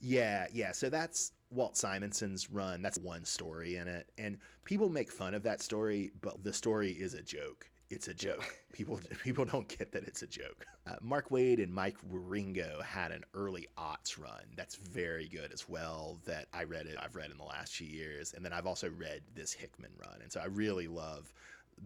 Yeah, 0.00 0.46
yeah. 0.52 0.72
So 0.72 0.90
that's 0.90 1.32
Walt 1.50 1.76
Simonson's 1.76 2.50
run. 2.50 2.82
That's 2.82 2.98
one 2.98 3.24
story 3.24 3.76
in 3.76 3.88
it. 3.88 4.10
And 4.18 4.38
people 4.64 4.88
make 4.88 5.10
fun 5.10 5.34
of 5.34 5.42
that 5.44 5.62
story, 5.62 6.12
but 6.20 6.42
the 6.42 6.52
story 6.52 6.90
is 6.90 7.14
a 7.14 7.22
joke. 7.22 7.70
It's 7.90 8.08
a 8.08 8.14
joke. 8.14 8.56
People 8.72 9.00
people 9.22 9.44
don't 9.44 9.68
get 9.68 9.92
that 9.92 10.04
it's 10.04 10.22
a 10.22 10.26
joke. 10.26 10.66
Uh, 10.86 10.96
Mark 11.00 11.30
Waid 11.30 11.62
and 11.62 11.72
Mike 11.72 11.96
Wieringo 12.12 12.82
had 12.82 13.12
an 13.12 13.24
early 13.34 13.68
aughts 13.78 14.20
run 14.20 14.42
that's 14.56 14.76
very 14.76 15.28
good 15.28 15.52
as 15.52 15.68
well. 15.68 16.18
That 16.24 16.46
I 16.52 16.64
read 16.64 16.86
it. 16.86 16.96
I've 17.00 17.16
read 17.16 17.30
in 17.30 17.36
the 17.36 17.44
last 17.44 17.74
few 17.74 17.86
years, 17.86 18.34
and 18.34 18.44
then 18.44 18.52
I've 18.52 18.66
also 18.66 18.90
read 18.90 19.22
this 19.34 19.52
Hickman 19.52 19.92
run, 20.04 20.20
and 20.22 20.32
so 20.32 20.40
I 20.40 20.46
really 20.46 20.88
love 20.88 21.32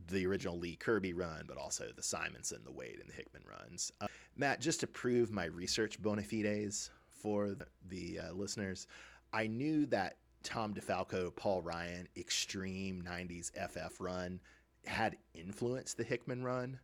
the 0.09 0.27
original 0.27 0.59
Lee 0.59 0.77
Kirby 0.77 1.13
run, 1.13 1.45
but 1.47 1.57
also 1.57 1.87
the 1.95 2.03
Simonson, 2.03 2.61
the 2.65 2.71
Waid, 2.71 3.01
and 3.01 3.09
the 3.09 3.15
Hickman 3.15 3.43
runs. 3.49 3.93
Uh, 4.01 4.07
Matt, 4.37 4.61
just 4.61 4.81
to 4.81 4.87
prove 4.87 5.31
my 5.31 5.47
research 5.47 6.01
bona 6.01 6.23
fides 6.23 6.91
for 7.11 7.51
the, 7.51 7.67
the 7.89 8.21
uh, 8.21 8.33
listeners, 8.33 8.87
I 9.33 9.47
knew 9.47 9.87
that 9.87 10.17
Tom 10.43 10.75
DeFalco, 10.75 11.35
Paul 11.35 11.63
Ryan, 11.63 12.09
extreme 12.17 13.03
90s 13.03 13.51
FF 13.53 14.01
run 14.01 14.41
had 14.89 15.17
influenced 15.35 15.97
the 15.97 16.05
Hickman 16.05 16.43
run, 16.43 16.79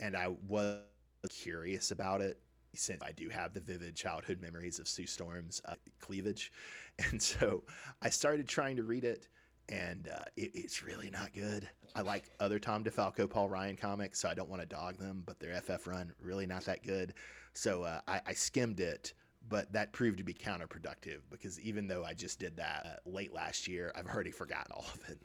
and 0.00 0.16
I 0.16 0.28
was 0.48 0.80
curious 1.28 1.90
about 1.90 2.20
it 2.20 2.38
since 2.74 3.02
I 3.02 3.12
do 3.12 3.28
have 3.28 3.52
the 3.52 3.60
vivid 3.60 3.94
childhood 3.94 4.40
memories 4.40 4.78
of 4.78 4.88
Sue 4.88 5.06
Storm's 5.06 5.60
uh, 5.66 5.74
cleavage. 6.00 6.52
And 7.10 7.22
so 7.22 7.64
I 8.02 8.10
started 8.10 8.46
trying 8.46 8.76
to 8.76 8.82
read 8.82 9.04
it, 9.04 9.26
and 9.70 10.10
uh, 10.14 10.24
it, 10.36 10.50
it's 10.54 10.82
really 10.82 11.08
not 11.08 11.32
good. 11.32 11.66
I 11.96 12.02
like 12.02 12.30
other 12.38 12.58
Tom 12.58 12.84
DeFalco, 12.84 13.28
Paul 13.28 13.48
Ryan 13.48 13.76
comics, 13.76 14.20
so 14.20 14.28
I 14.28 14.34
don't 14.34 14.50
want 14.50 14.60
to 14.60 14.68
dog 14.68 14.98
them, 14.98 15.22
but 15.24 15.40
their 15.40 15.58
FF 15.58 15.86
run 15.86 16.12
really 16.20 16.44
not 16.44 16.66
that 16.66 16.82
good. 16.82 17.14
So 17.54 17.84
uh, 17.84 18.00
I, 18.06 18.20
I 18.26 18.32
skimmed 18.34 18.78
it, 18.78 19.14
but 19.48 19.72
that 19.72 19.92
proved 19.92 20.18
to 20.18 20.24
be 20.24 20.34
counterproductive 20.34 21.20
because 21.30 21.58
even 21.60 21.88
though 21.88 22.04
I 22.04 22.12
just 22.12 22.38
did 22.38 22.56
that 22.58 22.86
uh, 22.86 23.10
late 23.10 23.32
last 23.32 23.66
year, 23.66 23.90
I've 23.96 24.06
already 24.06 24.30
forgotten 24.30 24.72
all 24.72 24.86
of 24.94 25.08
it. 25.08 25.18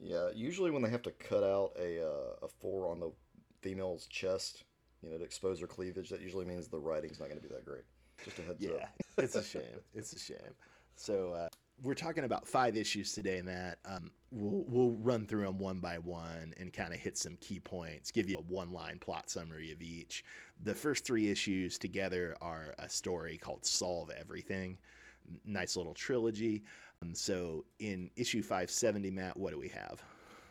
Yeah, 0.00 0.28
usually 0.34 0.70
when 0.70 0.82
they 0.82 0.90
have 0.90 1.02
to 1.02 1.10
cut 1.12 1.42
out 1.42 1.72
a 1.80 2.02
uh, 2.02 2.36
a 2.42 2.48
four 2.48 2.88
on 2.90 3.00
the 3.00 3.10
female's 3.62 4.06
chest, 4.06 4.64
you 5.02 5.10
know, 5.10 5.18
to 5.18 5.24
expose 5.24 5.60
her 5.60 5.66
cleavage, 5.66 6.10
that 6.10 6.20
usually 6.20 6.44
means 6.44 6.68
the 6.68 6.78
writing's 6.78 7.18
not 7.18 7.28
going 7.28 7.40
to 7.40 7.46
be 7.46 7.52
that 7.54 7.64
great. 7.64 7.84
Just 8.24 8.38
a 8.38 8.42
heads 8.42 8.58
Yeah, 8.60 8.72
up. 8.72 8.88
it's 9.18 9.34
a 9.36 9.42
shame. 9.42 9.62
It's 9.94 10.12
a 10.12 10.18
shame. 10.18 10.54
So 10.96 11.32
uh, 11.32 11.48
we're 11.82 11.94
talking 11.94 12.24
about 12.24 12.46
five 12.46 12.76
issues 12.76 13.12
today, 13.12 13.42
Matt. 13.42 13.78
Um, 13.84 14.10
we'll 14.30 14.64
we'll 14.68 14.96
run 14.98 15.26
through 15.26 15.44
them 15.44 15.58
one 15.58 15.78
by 15.80 15.98
one 15.98 16.54
and 16.58 16.72
kind 16.72 16.92
of 16.92 17.00
hit 17.00 17.16
some 17.18 17.36
key 17.40 17.60
points. 17.60 18.10
Give 18.10 18.28
you 18.28 18.36
a 18.36 18.52
one-line 18.52 18.98
plot 18.98 19.30
summary 19.30 19.72
of 19.72 19.82
each. 19.82 20.24
The 20.62 20.74
first 20.74 21.04
three 21.04 21.30
issues 21.30 21.78
together 21.78 22.36
are 22.40 22.74
a 22.78 22.88
story 22.88 23.38
called 23.38 23.64
"Solve 23.64 24.10
Everything." 24.18 24.78
Nice 25.44 25.76
little 25.76 25.94
trilogy. 25.94 26.62
Um, 27.06 27.14
so 27.14 27.64
in 27.78 28.10
issue 28.16 28.42
570, 28.42 29.10
Matt, 29.10 29.36
what 29.36 29.52
do 29.52 29.58
we 29.58 29.68
have? 29.68 30.02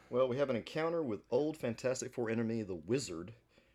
Well, 0.10 0.28
we 0.28 0.38
have 0.38 0.50
an 0.50 0.56
encounter 0.56 1.04
with 1.04 1.22
old 1.32 1.58
Fantastic 1.58 2.14
Four 2.14 2.30
enemy, 2.30 2.62
the 2.62 2.76
Wizard, 2.76 3.34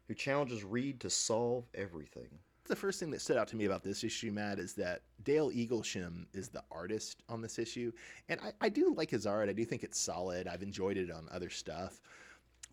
who 0.08 0.14
challenges 0.14 0.64
Reed 0.64 1.00
to 1.00 1.10
solve 1.10 1.64
everything. 1.74 2.28
The 2.66 2.76
first 2.76 3.00
thing 3.00 3.10
that 3.10 3.20
stood 3.20 3.36
out 3.36 3.48
to 3.48 3.56
me 3.56 3.64
about 3.64 3.82
this 3.82 4.04
issue, 4.04 4.30
Matt, 4.30 4.58
is 4.58 4.74
that 4.74 5.02
Dale 5.24 5.50
Eaglesham 5.50 6.26
is 6.32 6.48
the 6.48 6.62
artist 6.70 7.22
on 7.28 7.42
this 7.42 7.58
issue. 7.58 7.90
And 8.28 8.40
I, 8.40 8.52
I 8.60 8.68
do 8.68 8.94
like 8.94 9.10
his 9.10 9.26
art. 9.26 9.48
I 9.48 9.52
do 9.52 9.64
think 9.64 9.82
it's 9.82 9.98
solid. 9.98 10.46
I've 10.46 10.62
enjoyed 10.62 10.96
it 10.96 11.10
on 11.10 11.28
other 11.32 11.50
stuff. 11.50 12.00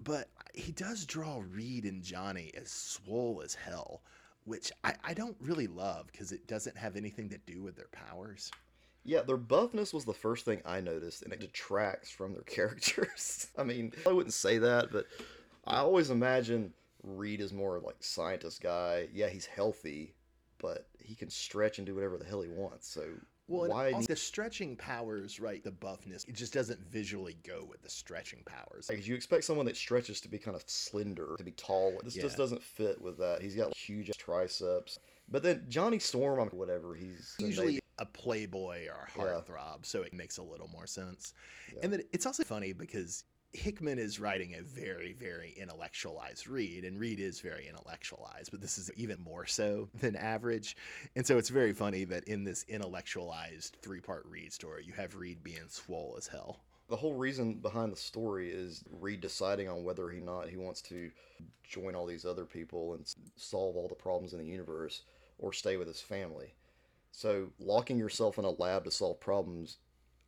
But 0.03 0.29
he 0.53 0.71
does 0.71 1.05
draw 1.05 1.41
Reed 1.51 1.85
and 1.85 2.03
Johnny 2.03 2.51
as 2.55 2.69
swole 2.69 3.41
as 3.43 3.55
hell, 3.55 4.03
which 4.45 4.71
I, 4.83 4.93
I 5.03 5.13
don't 5.15 5.37
really 5.41 5.65
love 5.65 6.07
because 6.11 6.31
it 6.31 6.47
doesn't 6.47 6.77
have 6.77 6.95
anything 6.95 7.27
to 7.29 7.39
do 7.39 7.63
with 7.63 7.75
their 7.75 7.89
powers. 7.91 8.51
Yeah, 9.07 9.21
their 9.21 9.37
buffness 9.37 9.93
was 9.93 10.03
the 10.03 10.13
first 10.13 10.43
thing 10.43 10.61
I 10.65 10.81
noticed, 10.81 11.23
and 11.23 11.31
it 11.31 11.39
detracts 11.39 12.11
from 12.11 12.33
their 12.33 12.41
characters. 12.45 13.47
I 13.57 13.63
mean, 13.63 13.93
I 14.05 14.11
wouldn't 14.11 14.33
say 14.33 14.57
that, 14.57 14.91
but 14.91 15.05
I 15.65 15.77
always 15.77 16.09
imagine 16.09 16.73
Reed 17.03 17.39
is 17.39 17.53
more 17.53 17.79
like 17.79 17.95
scientist 18.01 18.61
guy. 18.61 19.07
Yeah, 19.13 19.29
he's 19.29 19.45
healthy, 19.45 20.13
but 20.59 20.87
he 20.99 21.15
can 21.15 21.29
stretch 21.29 21.77
and 21.77 21.87
do 21.87 21.95
whatever 21.95 22.17
the 22.17 22.25
hell 22.25 22.41
he 22.41 22.49
wants. 22.49 22.85
So 22.89 23.05
Well, 23.47 23.69
why? 23.69 23.93
also 23.93 24.07
the 24.07 24.15
stretching 24.17 24.75
powers, 24.75 25.39
right? 25.39 25.63
The 25.63 25.71
buffness, 25.71 26.25
it 26.27 26.35
just 26.35 26.53
doesn't 26.53 26.81
visually 26.81 27.37
go 27.47 27.65
with 27.69 27.81
the 27.81 27.89
stretching 27.89 28.43
powers. 28.45 28.89
Like, 28.89 29.07
you 29.07 29.15
expect 29.15 29.45
someone 29.45 29.65
that 29.67 29.77
stretches 29.77 30.19
to 30.19 30.27
be 30.27 30.37
kind 30.37 30.55
of 30.55 30.63
slender, 30.67 31.35
to 31.37 31.43
be 31.45 31.51
tall. 31.51 31.97
This 32.03 32.15
just 32.15 32.35
doesn't 32.35 32.61
fit 32.61 33.01
with 33.01 33.17
that. 33.19 33.41
He's 33.41 33.55
got 33.55 33.73
huge 33.73 34.11
triceps. 34.17 34.99
But 35.29 35.43
then 35.43 35.63
Johnny 35.69 35.99
Storm, 35.99 36.49
whatever. 36.51 36.93
He's 36.93 37.35
Usually 37.39 37.79
a 37.99 38.05
playboy 38.05 38.87
or 38.87 39.07
a 39.07 39.17
Yeah. 39.17 39.23
heartthrob, 39.41 39.85
so 39.85 40.01
it 40.03 40.13
makes 40.13 40.37
a 40.37 40.43
little 40.43 40.67
more 40.67 40.87
sense. 40.87 41.33
Yeah. 41.73 41.79
And 41.83 41.93
then 41.93 42.03
it's 42.13 42.25
also 42.25 42.43
funny 42.43 42.73
because 42.73 43.23
Hickman 43.53 43.97
is 43.97 44.19
writing 44.19 44.55
a 44.55 44.61
very, 44.61 45.13
very 45.13 45.51
intellectualized 45.57 46.47
Reed, 46.47 46.83
and 46.83 46.99
Reed 46.99 47.19
is 47.19 47.39
very 47.39 47.67
intellectualized, 47.67 48.51
but 48.51 48.61
this 48.61 48.77
is 48.77 48.91
even 48.95 49.19
more 49.21 49.45
so 49.45 49.89
than 49.99 50.15
average. 50.15 50.75
And 51.15 51.25
so 51.25 51.37
it's 51.37 51.49
very 51.49 51.73
funny 51.73 52.03
that 52.05 52.25
in 52.25 52.43
this 52.43 52.65
intellectualized 52.67 53.77
three 53.81 54.01
part 54.01 54.25
Reed 54.25 54.51
story, 54.53 54.83
you 54.85 54.93
have 54.93 55.15
Reed 55.15 55.43
being 55.43 55.69
swole 55.69 56.15
as 56.17 56.27
hell. 56.27 56.61
the 56.89 56.95
whole 56.95 57.15
reason 57.15 57.55
behind 57.55 57.91
the 57.91 57.97
story 57.97 58.49
is 58.51 58.83
Reed 58.89 59.21
deciding 59.21 59.67
on 59.69 59.83
whether 59.83 60.07
or 60.07 60.13
not 60.13 60.49
he 60.49 60.55
wants 60.57 60.81
to 60.83 61.11
join 61.63 61.95
all 61.95 62.05
these 62.05 62.25
other 62.25 62.45
people 62.45 62.93
and 62.93 63.05
solve 63.35 63.75
all 63.75 63.87
the 63.89 63.95
problems 63.95 64.33
in 64.33 64.39
the 64.39 64.45
universe 64.45 65.03
or 65.37 65.51
stay 65.53 65.75
with 65.77 65.87
his 65.87 65.99
family. 66.01 66.53
So 67.17 67.47
locking 67.57 67.97
yourself 67.97 68.37
in 68.37 68.45
a 68.45 68.51
lab 68.51 68.83
to 68.83 68.91
solve 68.91 69.19
problems, 69.19 69.79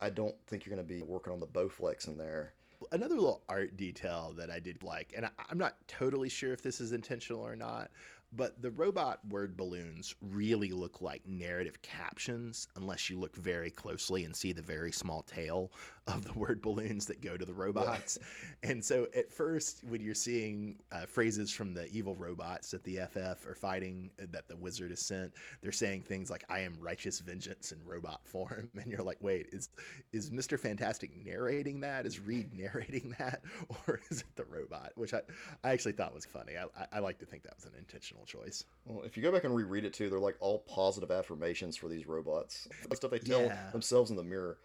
I 0.02 0.10
don't 0.10 0.34
think 0.48 0.66
you're 0.66 0.76
going 0.76 0.88
to 0.88 0.92
be 0.92 1.04
working 1.04 1.32
on 1.32 1.40
the 1.40 1.46
Bowflex 1.46 2.08
in 2.08 2.18
there. 2.18 2.54
Another 2.92 3.14
little 3.14 3.44
art 3.48 3.78
detail 3.78 4.34
that 4.38 4.50
I 4.50 4.58
did 4.58 4.82
like, 4.82 5.14
and 5.16 5.28
I, 5.28 5.30
I'm 5.52 5.60
not 5.60 5.76
totally 5.88 6.30
sure 6.30 6.52
if 6.52 6.64
this 6.64 6.82
is 6.82 6.92
intentional 6.92 7.46
or 7.46 7.56
not, 7.56 7.92
but 8.32 8.60
the 8.60 8.72
robot 8.72 9.20
word 9.30 9.56
balloons 9.56 10.16
really 10.20 10.72
look 10.72 11.00
like 11.00 11.28
narrative 11.28 11.80
captions 11.84 12.68
unless 12.76 13.08
you 13.08 13.20
look 13.20 13.36
very 13.36 13.70
closely 13.70 14.26
and 14.26 14.36
see 14.36 14.52
the 14.52 14.64
very 14.64 14.92
small 14.92 15.22
tail 15.22 15.72
of 16.16 16.26
the 16.26 16.34
word 16.38 16.62
balloons 16.62 17.06
that 17.08 17.22
go 17.22 17.38
to 17.38 17.46
the 17.46 17.54
robots. 17.54 18.18
and 18.64 18.84
so 18.84 19.08
at 19.16 19.32
first, 19.32 19.84
when 19.88 20.02
you're 20.02 20.14
seeing 20.16 20.78
uh, 20.92 21.06
phrases 21.06 21.52
from 21.52 21.74
the 21.74 21.88
evil 21.92 22.16
robots 22.16 22.72
that 22.72 22.84
the 22.84 22.98
FF 23.12 23.46
are 23.48 23.56
fighting, 23.56 24.10
uh, 24.22 24.26
that 24.32 24.48
the 24.48 24.56
wizard 24.56 24.90
has 24.92 25.00
sent, 25.02 25.34
they're 25.62 25.72
saying 25.72 26.02
things 26.04 26.30
like, 26.30 26.44
I 26.50 26.60
am 26.60 26.74
righteous 26.80 27.20
vengeance 27.20 27.72
in 27.72 27.80
robot 27.86 28.22
form. 28.26 28.70
And 28.80 28.88
you're 28.92 29.04
like, 29.04 29.18
wait, 29.22 29.48
is, 29.52 29.70
is 30.14 30.32
Mr. 30.32 30.58
Fantastic 30.58 31.12
narrating 31.26 31.82
that? 31.82 32.06
Is 32.06 32.20
Reed 32.20 32.54
narrating 32.58 33.14
that? 33.20 33.42
Or 33.88 34.00
is 34.10 34.22
it 34.22 34.36
the 34.36 34.46
robot? 34.46 34.92
Which 34.96 35.14
I, 35.14 35.22
I 35.64 35.72
actually 35.72 35.92
thought 35.94 36.14
was 36.14 36.26
funny. 36.26 36.54
I, 36.58 36.64
I, 36.82 36.88
I 36.94 37.00
like 37.00 37.20
to 37.20 37.26
think 37.26 37.44
that 37.44 37.56
was 37.56 37.66
an 37.66 37.74
intentional 37.78 38.26
choice. 38.26 38.64
Well, 38.86 39.04
if 39.04 39.16
you 39.18 39.24
go 39.24 39.32
back 39.32 39.44
and 39.44 39.56
reread 39.56 39.86
it 39.86 39.94
too, 39.94 40.10
they're 40.10 40.20
like 40.20 40.38
all 40.40 40.60
positive 40.60 41.12
affirmations 41.12 41.76
for 41.78 41.88
these 41.88 42.08
robots. 42.08 42.68
The 42.90 42.96
stuff 42.96 43.12
they 43.12 43.20
tell 43.20 43.42
Yeah. 43.42 43.70
themselves 43.72 44.10
in 44.12 44.16
the 44.18 44.24
mirror. 44.24 44.58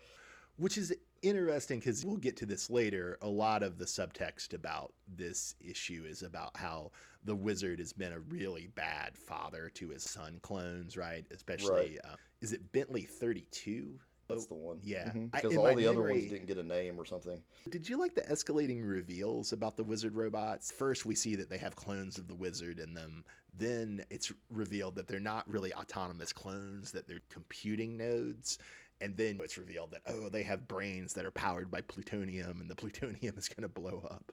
Which 0.56 0.78
is 0.78 0.92
interesting 1.22 1.78
because 1.78 2.04
we'll 2.04 2.16
get 2.16 2.36
to 2.38 2.46
this 2.46 2.70
later. 2.70 3.18
A 3.22 3.28
lot 3.28 3.62
of 3.62 3.78
the 3.78 3.84
subtext 3.84 4.52
about 4.54 4.92
this 5.16 5.54
issue 5.60 6.04
is 6.06 6.22
about 6.22 6.56
how 6.56 6.90
the 7.24 7.34
wizard 7.34 7.78
has 7.78 7.92
been 7.92 8.12
a 8.12 8.20
really 8.20 8.68
bad 8.74 9.16
father 9.16 9.70
to 9.74 9.88
his 9.88 10.02
son 10.02 10.38
clones, 10.42 10.96
right? 10.96 11.24
Especially, 11.30 11.98
uh, 12.04 12.16
is 12.42 12.52
it 12.52 12.72
Bentley 12.72 13.02
32? 13.02 13.98
That's 14.26 14.46
the 14.46 14.54
one. 14.54 14.78
Yeah. 14.82 15.10
Mhm. 15.12 15.30
Because 15.32 15.52
in 15.52 15.58
all 15.58 15.74
the 15.74 15.86
other 15.86 16.00
ones 16.02 16.30
didn't 16.30 16.46
get 16.46 16.56
a 16.56 16.62
name 16.62 16.98
or 16.98 17.04
something. 17.04 17.42
Did 17.68 17.86
you 17.88 17.98
like 17.98 18.14
the 18.14 18.22
escalating 18.22 18.86
reveals 18.86 19.52
about 19.52 19.76
the 19.76 19.84
wizard 19.84 20.14
robots? 20.14 20.70
First, 20.70 21.04
we 21.04 21.14
see 21.14 21.34
that 21.36 21.50
they 21.50 21.58
have 21.58 21.76
clones 21.76 22.16
of 22.16 22.26
the 22.26 22.34
wizard 22.34 22.78
in 22.78 22.94
them. 22.94 23.24
Then 23.56 24.04
it's 24.10 24.32
revealed 24.50 24.94
that 24.96 25.08
they're 25.08 25.20
not 25.20 25.48
really 25.48 25.74
autonomous 25.74 26.32
clones, 26.32 26.90
that 26.92 27.06
they're 27.06 27.20
computing 27.28 27.96
nodes. 27.98 28.58
And 29.04 29.14
then 29.18 29.38
it's 29.42 29.58
revealed 29.58 29.90
that, 29.90 30.00
oh, 30.06 30.30
they 30.30 30.42
have 30.44 30.66
brains 30.66 31.12
that 31.12 31.26
are 31.26 31.30
powered 31.30 31.70
by 31.70 31.82
plutonium, 31.82 32.60
and 32.60 32.70
the 32.70 32.74
plutonium 32.82 33.34
is 33.36 33.48
going 33.48 33.62
to 33.62 33.68
blow 33.68 34.02
up. 34.10 34.32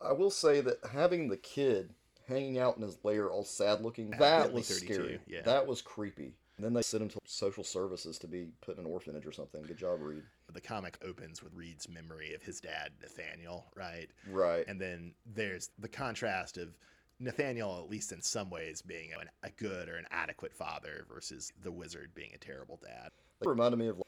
I 0.00 0.12
will 0.12 0.30
say 0.30 0.60
that 0.60 0.76
having 0.92 1.28
the 1.28 1.38
kid 1.38 1.94
hanging 2.28 2.58
out 2.58 2.76
in 2.76 2.82
his 2.82 2.98
lair 3.02 3.30
all 3.30 3.44
sad 3.44 3.80
looking, 3.80 4.10
that 4.10 4.52
was 4.52 4.68
scary. 4.68 5.20
yeah. 5.26 5.40
That 5.42 5.66
was 5.66 5.80
creepy. 5.80 6.34
And 6.56 6.64
then 6.66 6.74
they 6.74 6.82
sent 6.82 7.02
him 7.02 7.08
to 7.08 7.18
social 7.24 7.64
services 7.64 8.18
to 8.18 8.26
be 8.26 8.48
put 8.60 8.76
in 8.76 8.84
an 8.84 8.90
orphanage 8.90 9.24
or 9.24 9.32
something. 9.32 9.62
Good 9.62 9.78
job, 9.78 10.02
Reed. 10.02 10.22
The 10.52 10.60
comic 10.60 10.98
opens 11.02 11.42
with 11.42 11.54
Reed's 11.54 11.88
memory 11.88 12.34
of 12.34 12.42
his 12.42 12.60
dad, 12.60 12.90
Nathaniel, 13.00 13.72
right? 13.74 14.08
Right. 14.30 14.66
And 14.68 14.78
then 14.78 15.14
there's 15.24 15.70
the 15.78 15.88
contrast 15.88 16.58
of 16.58 16.76
Nathaniel, 17.18 17.78
at 17.82 17.90
least 17.90 18.12
in 18.12 18.20
some 18.20 18.50
ways, 18.50 18.82
being 18.82 19.12
an, 19.18 19.30
a 19.42 19.50
good 19.50 19.88
or 19.88 19.96
an 19.96 20.06
adequate 20.10 20.52
father 20.54 21.06
versus 21.10 21.52
the 21.62 21.72
wizard 21.72 22.10
being 22.14 22.32
a 22.34 22.38
terrible 22.38 22.78
dad. 22.82 23.10
It 23.40 23.48
reminded 23.48 23.78
me 23.78 23.88
of 23.88 24.02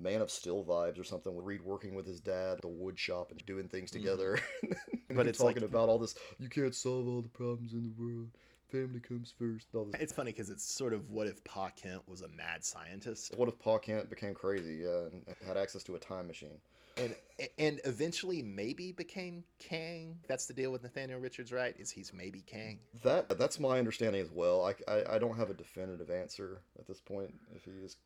Man 0.00 0.20
of 0.20 0.30
Steel 0.30 0.64
vibes 0.64 0.98
or 0.98 1.04
something 1.04 1.34
with 1.34 1.44
Reed 1.44 1.62
working 1.62 1.94
with 1.94 2.06
his 2.06 2.20
dad 2.20 2.52
at 2.56 2.60
the 2.62 2.68
wood 2.68 2.98
shop 2.98 3.30
and 3.30 3.44
doing 3.46 3.68
things 3.68 3.90
mm-hmm. 3.90 4.00
together. 4.00 4.38
But 5.08 5.16
but 5.16 5.26
it's 5.26 5.30
it's 5.30 5.38
talking 5.38 5.62
like- 5.62 5.70
about 5.70 5.88
all 5.88 5.98
this. 5.98 6.14
You 6.38 6.50
can't 6.50 6.74
solve 6.74 7.08
all 7.08 7.22
the 7.22 7.30
problems 7.30 7.72
in 7.72 7.82
the 7.82 7.92
world. 7.98 8.28
Family 8.70 9.00
comes 9.00 9.32
first. 9.38 9.68
All 9.74 9.86
this. 9.86 9.98
It's 10.02 10.12
funny 10.12 10.32
because 10.32 10.50
it's 10.50 10.62
sort 10.70 10.92
of 10.92 11.08
what 11.08 11.26
if 11.26 11.42
Pa 11.44 11.70
Kent 11.70 12.02
was 12.06 12.20
a 12.20 12.28
mad 12.28 12.62
scientist, 12.62 13.32
What 13.34 13.48
if 13.48 13.58
Pa 13.58 13.78
Kent 13.78 14.10
became 14.10 14.34
crazy? 14.34 14.80
Yeah, 14.82 15.06
and 15.10 15.24
had 15.46 15.56
access 15.56 15.82
to 15.84 15.94
a 15.94 15.98
time 15.98 16.26
machine. 16.26 16.58
and 16.98 17.14
and 17.58 17.80
eventually 17.86 18.42
maybe 18.42 18.92
became 18.92 19.44
Kang. 19.58 20.18
That's 20.28 20.44
the 20.44 20.52
deal 20.52 20.70
with 20.72 20.82
Nathaniel 20.82 21.20
Richards, 21.20 21.52
right? 21.52 21.74
Is 21.78 21.90
he's 21.90 22.12
maybe 22.12 22.42
Kang? 22.42 22.78
That 23.02 23.38
that's 23.38 23.58
my 23.58 23.78
understanding 23.78 24.20
as 24.20 24.30
well. 24.30 24.66
I, 24.66 24.74
I, 24.92 25.14
I 25.14 25.18
don't 25.18 25.36
have 25.38 25.48
a 25.48 25.54
definitive 25.54 26.10
answer 26.10 26.60
at 26.78 26.86
this 26.86 27.00
point 27.00 27.32
if 27.56 27.64
he 27.64 27.70
is 27.70 27.96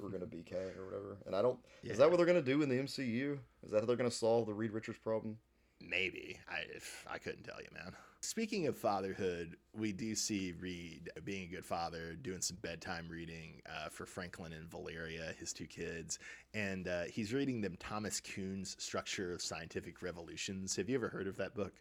we're 0.00 0.08
going 0.08 0.20
to 0.20 0.26
be 0.26 0.42
Kang 0.42 0.70
or 0.78 0.84
whatever. 0.84 1.16
And 1.26 1.34
I 1.34 1.42
don't. 1.42 1.58
Is 1.82 1.98
that 1.98 2.08
what 2.08 2.16
they're 2.16 2.26
going 2.26 2.42
to 2.42 2.50
do 2.50 2.62
in 2.62 2.68
the 2.68 2.76
MCU? 2.76 3.38
Is 3.62 3.70
that 3.70 3.80
how 3.80 3.86
they're 3.86 3.96
going 3.96 4.10
to 4.10 4.16
solve 4.16 4.46
the 4.46 4.54
Reed 4.54 4.72
Richards 4.72 4.98
problem? 4.98 5.38
Maybe. 5.80 6.38
I 6.48 6.62
I 7.12 7.18
couldn't 7.18 7.44
tell 7.44 7.60
you, 7.60 7.68
man. 7.74 7.92
Speaking 8.20 8.68
of 8.68 8.78
fatherhood, 8.78 9.58
we 9.74 9.92
do 9.92 10.14
see 10.14 10.54
Reed 10.58 11.10
being 11.24 11.42
a 11.42 11.56
good 11.56 11.64
father, 11.64 12.14
doing 12.14 12.40
some 12.40 12.56
bedtime 12.62 13.06
reading 13.10 13.60
uh, 13.68 13.90
for 13.90 14.06
Franklin 14.06 14.54
and 14.54 14.70
Valeria, 14.70 15.34
his 15.38 15.52
two 15.52 15.66
kids, 15.66 16.18
and 16.54 16.88
uh, 16.88 17.02
he's 17.02 17.34
reading 17.34 17.60
them 17.60 17.76
Thomas 17.78 18.20
Kuhn's 18.20 18.76
Structure 18.78 19.34
of 19.34 19.42
Scientific 19.42 20.00
Revolutions. 20.00 20.74
Have 20.76 20.88
you 20.88 20.94
ever 20.94 21.10
heard 21.10 21.26
of 21.26 21.36
that 21.36 21.54
book? 21.54 21.74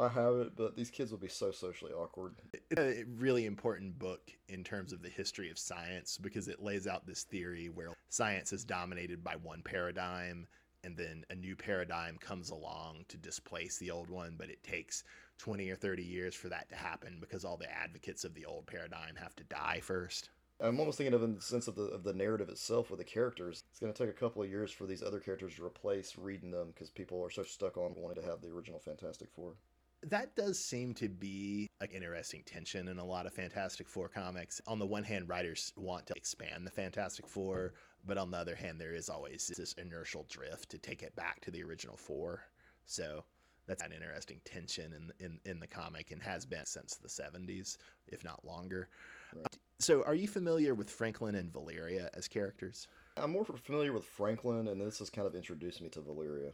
I 0.00 0.08
have 0.08 0.36
it, 0.36 0.56
but 0.56 0.76
these 0.76 0.90
kids 0.90 1.10
will 1.10 1.18
be 1.18 1.28
so 1.28 1.50
socially 1.50 1.92
awkward. 1.92 2.36
It's 2.70 2.80
a 2.80 3.04
really 3.16 3.46
important 3.46 3.98
book 3.98 4.30
in 4.48 4.62
terms 4.62 4.92
of 4.92 5.02
the 5.02 5.08
history 5.08 5.50
of 5.50 5.58
science 5.58 6.18
because 6.18 6.46
it 6.46 6.62
lays 6.62 6.86
out 6.86 7.04
this 7.04 7.24
theory 7.24 7.68
where 7.68 7.96
science 8.08 8.52
is 8.52 8.64
dominated 8.64 9.24
by 9.24 9.34
one 9.34 9.60
paradigm 9.62 10.46
and 10.84 10.96
then 10.96 11.24
a 11.30 11.34
new 11.34 11.56
paradigm 11.56 12.16
comes 12.18 12.50
along 12.50 13.06
to 13.08 13.16
displace 13.16 13.78
the 13.78 13.90
old 13.90 14.08
one, 14.08 14.36
but 14.38 14.50
it 14.50 14.62
takes 14.62 15.02
20 15.38 15.68
or 15.68 15.74
30 15.74 16.04
years 16.04 16.34
for 16.34 16.48
that 16.48 16.68
to 16.68 16.76
happen 16.76 17.16
because 17.20 17.44
all 17.44 17.56
the 17.56 17.72
advocates 17.72 18.24
of 18.24 18.34
the 18.34 18.44
old 18.44 18.66
paradigm 18.66 19.16
have 19.16 19.34
to 19.34 19.44
die 19.44 19.80
first. 19.82 20.30
I'm 20.60 20.78
almost 20.78 20.98
thinking 20.98 21.14
of 21.14 21.22
in 21.22 21.34
the 21.34 21.40
sense 21.40 21.68
of 21.68 21.76
the 21.76 21.84
of 21.84 22.02
the 22.02 22.12
narrative 22.12 22.48
itself 22.48 22.90
with 22.90 22.98
the 22.98 23.04
characters. 23.04 23.62
It's 23.70 23.78
going 23.78 23.92
to 23.92 23.98
take 23.98 24.10
a 24.10 24.18
couple 24.18 24.42
of 24.42 24.50
years 24.50 24.72
for 24.72 24.86
these 24.86 25.02
other 25.02 25.20
characters 25.20 25.54
to 25.54 25.64
replace 25.64 26.16
reading 26.16 26.50
them 26.50 26.68
because 26.68 26.90
people 26.90 27.22
are 27.24 27.30
so 27.30 27.44
stuck 27.44 27.76
on 27.76 27.94
wanting 27.96 28.22
to 28.22 28.28
have 28.28 28.40
the 28.40 28.48
original 28.48 28.80
Fantastic 28.80 29.28
Four. 29.30 29.54
That 30.02 30.36
does 30.36 30.58
seem 30.58 30.94
to 30.94 31.08
be 31.08 31.68
an 31.80 31.88
interesting 31.90 32.42
tension 32.44 32.88
in 32.88 32.98
a 32.98 33.04
lot 33.04 33.26
of 33.26 33.32
Fantastic 33.32 33.88
Four 33.88 34.08
comics. 34.08 34.60
On 34.66 34.78
the 34.78 34.86
one 34.86 35.02
hand, 35.02 35.28
writers 35.28 35.72
want 35.76 36.06
to 36.06 36.14
expand 36.16 36.66
the 36.66 36.70
Fantastic 36.70 37.26
Four, 37.26 37.74
but 38.06 38.16
on 38.16 38.30
the 38.30 38.36
other 38.38 38.54
hand, 38.54 38.80
there 38.80 38.94
is 38.94 39.08
always 39.08 39.50
this 39.56 39.72
inertial 39.74 40.24
drift 40.28 40.70
to 40.70 40.78
take 40.78 41.02
it 41.02 41.14
back 41.16 41.40
to 41.40 41.50
the 41.50 41.62
original 41.64 41.96
four. 41.96 42.44
So 42.86 43.24
that's 43.66 43.82
an 43.82 43.92
interesting 43.92 44.40
tension 44.44 44.92
in 44.94 45.12
in, 45.24 45.40
in 45.44 45.60
the 45.60 45.66
comic 45.66 46.12
and 46.12 46.22
has 46.22 46.46
been 46.46 46.64
since 46.64 46.96
the 46.96 47.08
70s, 47.08 47.76
if 48.06 48.24
not 48.24 48.44
longer. 48.44 48.88
Right. 49.34 49.58
So, 49.80 50.02
are 50.04 50.14
you 50.14 50.26
familiar 50.26 50.74
with 50.74 50.90
Franklin 50.90 51.34
and 51.36 51.52
Valeria 51.52 52.10
as 52.14 52.26
characters? 52.26 52.88
I'm 53.16 53.32
more 53.32 53.44
familiar 53.44 53.92
with 53.92 54.04
Franklin, 54.04 54.68
and 54.68 54.80
this 54.80 54.98
has 55.00 55.10
kind 55.10 55.26
of 55.26 55.34
introduced 55.34 55.80
me 55.80 55.88
to 55.90 56.00
Valeria. 56.00 56.52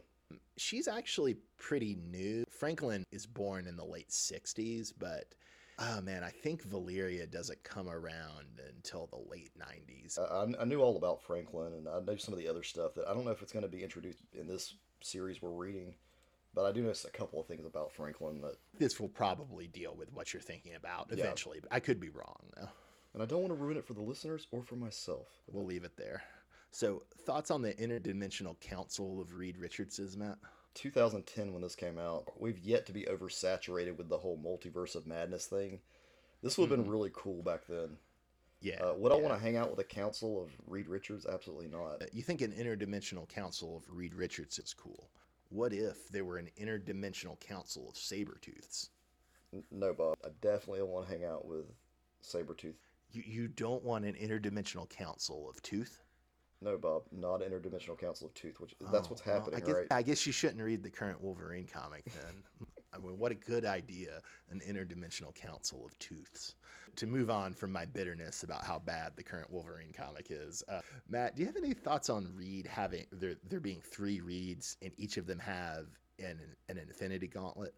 She's 0.57 0.87
actually 0.87 1.35
pretty 1.57 1.95
new. 2.09 2.45
Franklin 2.49 3.03
is 3.11 3.25
born 3.25 3.67
in 3.67 3.75
the 3.75 3.85
late 3.85 4.09
60s, 4.09 4.93
but 4.97 5.25
oh 5.79 6.01
man, 6.01 6.23
I 6.23 6.29
think 6.29 6.63
Valeria 6.63 7.27
doesn't 7.27 7.63
come 7.63 7.89
around 7.89 8.61
until 8.75 9.07
the 9.07 9.29
late 9.29 9.51
90s. 9.59 10.17
I, 10.17 10.61
I- 10.61 10.65
knew 10.65 10.81
all 10.81 10.95
about 10.97 11.21
Franklin, 11.21 11.73
and 11.73 11.87
I 11.89 11.99
know 11.99 12.15
some 12.15 12.33
of 12.33 12.39
the 12.39 12.47
other 12.47 12.63
stuff 12.63 12.93
that 12.95 13.07
I 13.07 13.13
don't 13.13 13.25
know 13.25 13.31
if 13.31 13.41
it's 13.41 13.51
going 13.51 13.63
to 13.65 13.69
be 13.69 13.83
introduced 13.83 14.19
in 14.33 14.47
this 14.47 14.75
series 15.01 15.41
we're 15.41 15.49
reading, 15.51 15.95
But 16.53 16.65
I 16.65 16.71
do 16.71 16.81
know 16.83 16.89
a 16.91 17.09
couple 17.09 17.39
of 17.41 17.47
things 17.47 17.65
about 17.65 17.91
Franklin 17.91 18.39
that, 18.41 18.55
This 18.79 18.99
will 18.99 19.09
probably 19.09 19.67
deal 19.67 19.93
with 19.95 20.11
what 20.13 20.33
you're 20.33 20.41
thinking 20.41 20.75
about 20.75 21.07
Yeah. 21.11 21.23
eventually, 21.25 21.59
but 21.61 21.71
I 21.73 21.79
could 21.81 21.99
be 21.99 22.09
wrong 22.09 22.39
though. 22.55 22.69
and 23.13 23.21
I 23.21 23.25
don't 23.25 23.41
want 23.41 23.51
to 23.51 23.55
ruin 23.61 23.75
it 23.77 23.85
for 23.85 23.93
the 23.93 24.01
listeners 24.01 24.47
or 24.51 24.63
for 24.63 24.75
myself. 24.77 25.27
We'll 25.51 25.65
leave 25.65 25.83
it 25.83 25.97
there. 25.97 26.23
So, 26.75 27.03
thoughts 27.25 27.51
on 27.51 27.61
the 27.61 27.73
interdimensional 27.75 28.59
council 28.59 29.21
of 29.21 29.35
Reed 29.35 29.57
Richards's, 29.57 30.17
Matt? 30.17 30.37
2010 30.73 31.53
when 31.53 31.61
this 31.61 31.73
came 31.73 31.97
out, 31.97 32.25
we've 32.37 32.59
yet 32.59 32.85
to 32.87 32.91
be 32.91 33.03
oversaturated 33.03 33.95
with 33.95 34.09
the 34.09 34.17
whole 34.17 34.37
multiverse 34.37 34.93
of 34.93 35.07
madness 35.07 35.45
thing. 35.45 35.79
This 36.43 36.57
would 36.57 36.69
have 36.69 36.77
been 36.77 36.91
really 36.91 37.11
cool 37.13 37.41
back 37.43 37.61
then. 37.69 37.95
Yeah. 38.59 38.83
Uh, 38.83 38.93
would 38.97 39.13
I 39.13 39.15
want 39.15 39.33
to 39.33 39.39
hang 39.39 39.55
out 39.55 39.69
with 39.69 39.79
a 39.79 39.85
council 39.85 40.43
of 40.43 40.51
Reed 40.67 40.89
Richards? 40.89 41.25
Absolutely 41.25 41.69
not. 41.69 42.13
You 42.13 42.21
think 42.23 42.41
an 42.41 42.51
interdimensional 42.51 43.29
council 43.29 43.77
of 43.77 43.83
Reed 43.89 44.13
Richards 44.13 44.59
is 44.59 44.73
cool? 44.73 45.09
What 45.47 45.71
if 45.71 46.09
there 46.09 46.25
were 46.25 46.39
an 46.39 46.49
interdimensional 46.61 47.39
council 47.39 47.87
of 47.87 47.95
Sabretooths? 47.95 48.89
N- 49.53 49.63
No, 49.71 49.93
Bob. 49.93 50.17
I 50.25 50.27
definitely 50.41 50.79
don't 50.79 50.89
want 50.89 51.07
to 51.07 51.13
hang 51.13 51.23
out 51.23 51.45
with 51.45 51.67
Sabretooth. 52.21 52.75
You, 53.13 53.23
you 53.25 53.47
don't 53.47 53.85
want 53.85 54.03
an 54.03 54.15
interdimensional 54.15 54.89
council 54.89 55.49
of 55.49 55.61
Tooth? 55.61 56.01
No, 56.65 56.77
Bob. 56.79 57.03
Not 57.11 57.41
interdimensional 57.41 57.97
council 57.97 58.25
of 58.27 58.33
tooth, 58.33 58.59
which 58.59 58.73
that's 58.91 59.07
Oh, 59.07 59.11
what's 59.11 59.23
well, 59.25 59.35
happening, 59.35 59.61
I 59.61 59.65
guess, 59.65 59.75
right? 59.75 59.87
I 59.91 60.01
guess 60.01 60.25
you 60.25 60.33
shouldn't 60.33 60.61
read 60.61 60.81
the 60.81 60.89
current 60.89 61.21
Wolverine 61.21 61.67
comic 61.71 62.03
then. 62.05 62.43
I 62.93 62.97
mean, 62.97 63.19
what 63.19 63.31
a 63.31 63.35
good 63.35 63.65
idea, 63.65 64.19
an 64.49 64.61
interdimensional 64.67 65.33
council 65.35 65.85
of 65.85 65.97
tooths. 65.99 66.55
To 66.95 67.05
move 67.05 67.29
on 67.29 67.53
from 67.53 67.71
my 67.71 67.85
bitterness 67.85 68.43
about 68.43 68.63
how 68.63 68.79
bad 68.79 69.11
the 69.15 69.21
current 69.21 69.51
Wolverine 69.51 69.91
comic 69.95 70.27
is, 70.31 70.63
uh, 70.69 70.79
Matt, 71.09 71.35
do 71.35 71.41
you 71.41 71.45
have 71.45 71.57
any 71.57 71.73
thoughts 71.73 72.09
on 72.09 72.31
Reed 72.33 72.65
having 72.65 73.05
there 73.11 73.35
there 73.47 73.59
being 73.59 73.81
three 73.81 74.21
Reeds 74.21 74.77
and 74.81 74.91
each 74.97 75.17
of 75.17 75.27
them 75.27 75.37
have 75.39 75.87
an 76.19 76.39
an 76.69 76.77
Infinity 76.79 77.27
Gauntlet? 77.27 77.75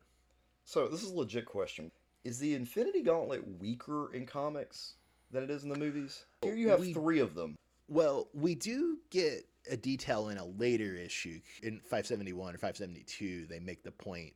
So 0.65 0.87
this 0.87 1.01
is 1.03 1.11
a 1.11 1.15
legit 1.15 1.45
question. 1.45 1.91
Is 2.23 2.37
the 2.39 2.53
Infinity 2.53 3.01
Gauntlet 3.01 3.43
weaker 3.59 4.13
in 4.13 4.25
comics 4.27 4.93
than 5.31 5.43
it 5.43 5.49
is 5.49 5.63
in 5.63 5.69
the 5.69 5.79
movies? 5.79 6.23
Here 6.43 6.55
you 6.55 6.69
have 6.69 6.79
We- 6.79 6.93
three 6.93 7.19
of 7.19 7.33
them. 7.33 7.55
Well, 7.87 8.27
we 8.33 8.55
do 8.55 8.97
get 9.09 9.45
a 9.69 9.77
detail 9.77 10.29
in 10.29 10.37
a 10.37 10.45
later 10.45 10.95
issue 10.95 11.39
in 11.63 11.79
571 11.79 12.55
or 12.55 12.57
572. 12.57 13.45
They 13.47 13.59
make 13.59 13.83
the 13.83 13.91
point 13.91 14.33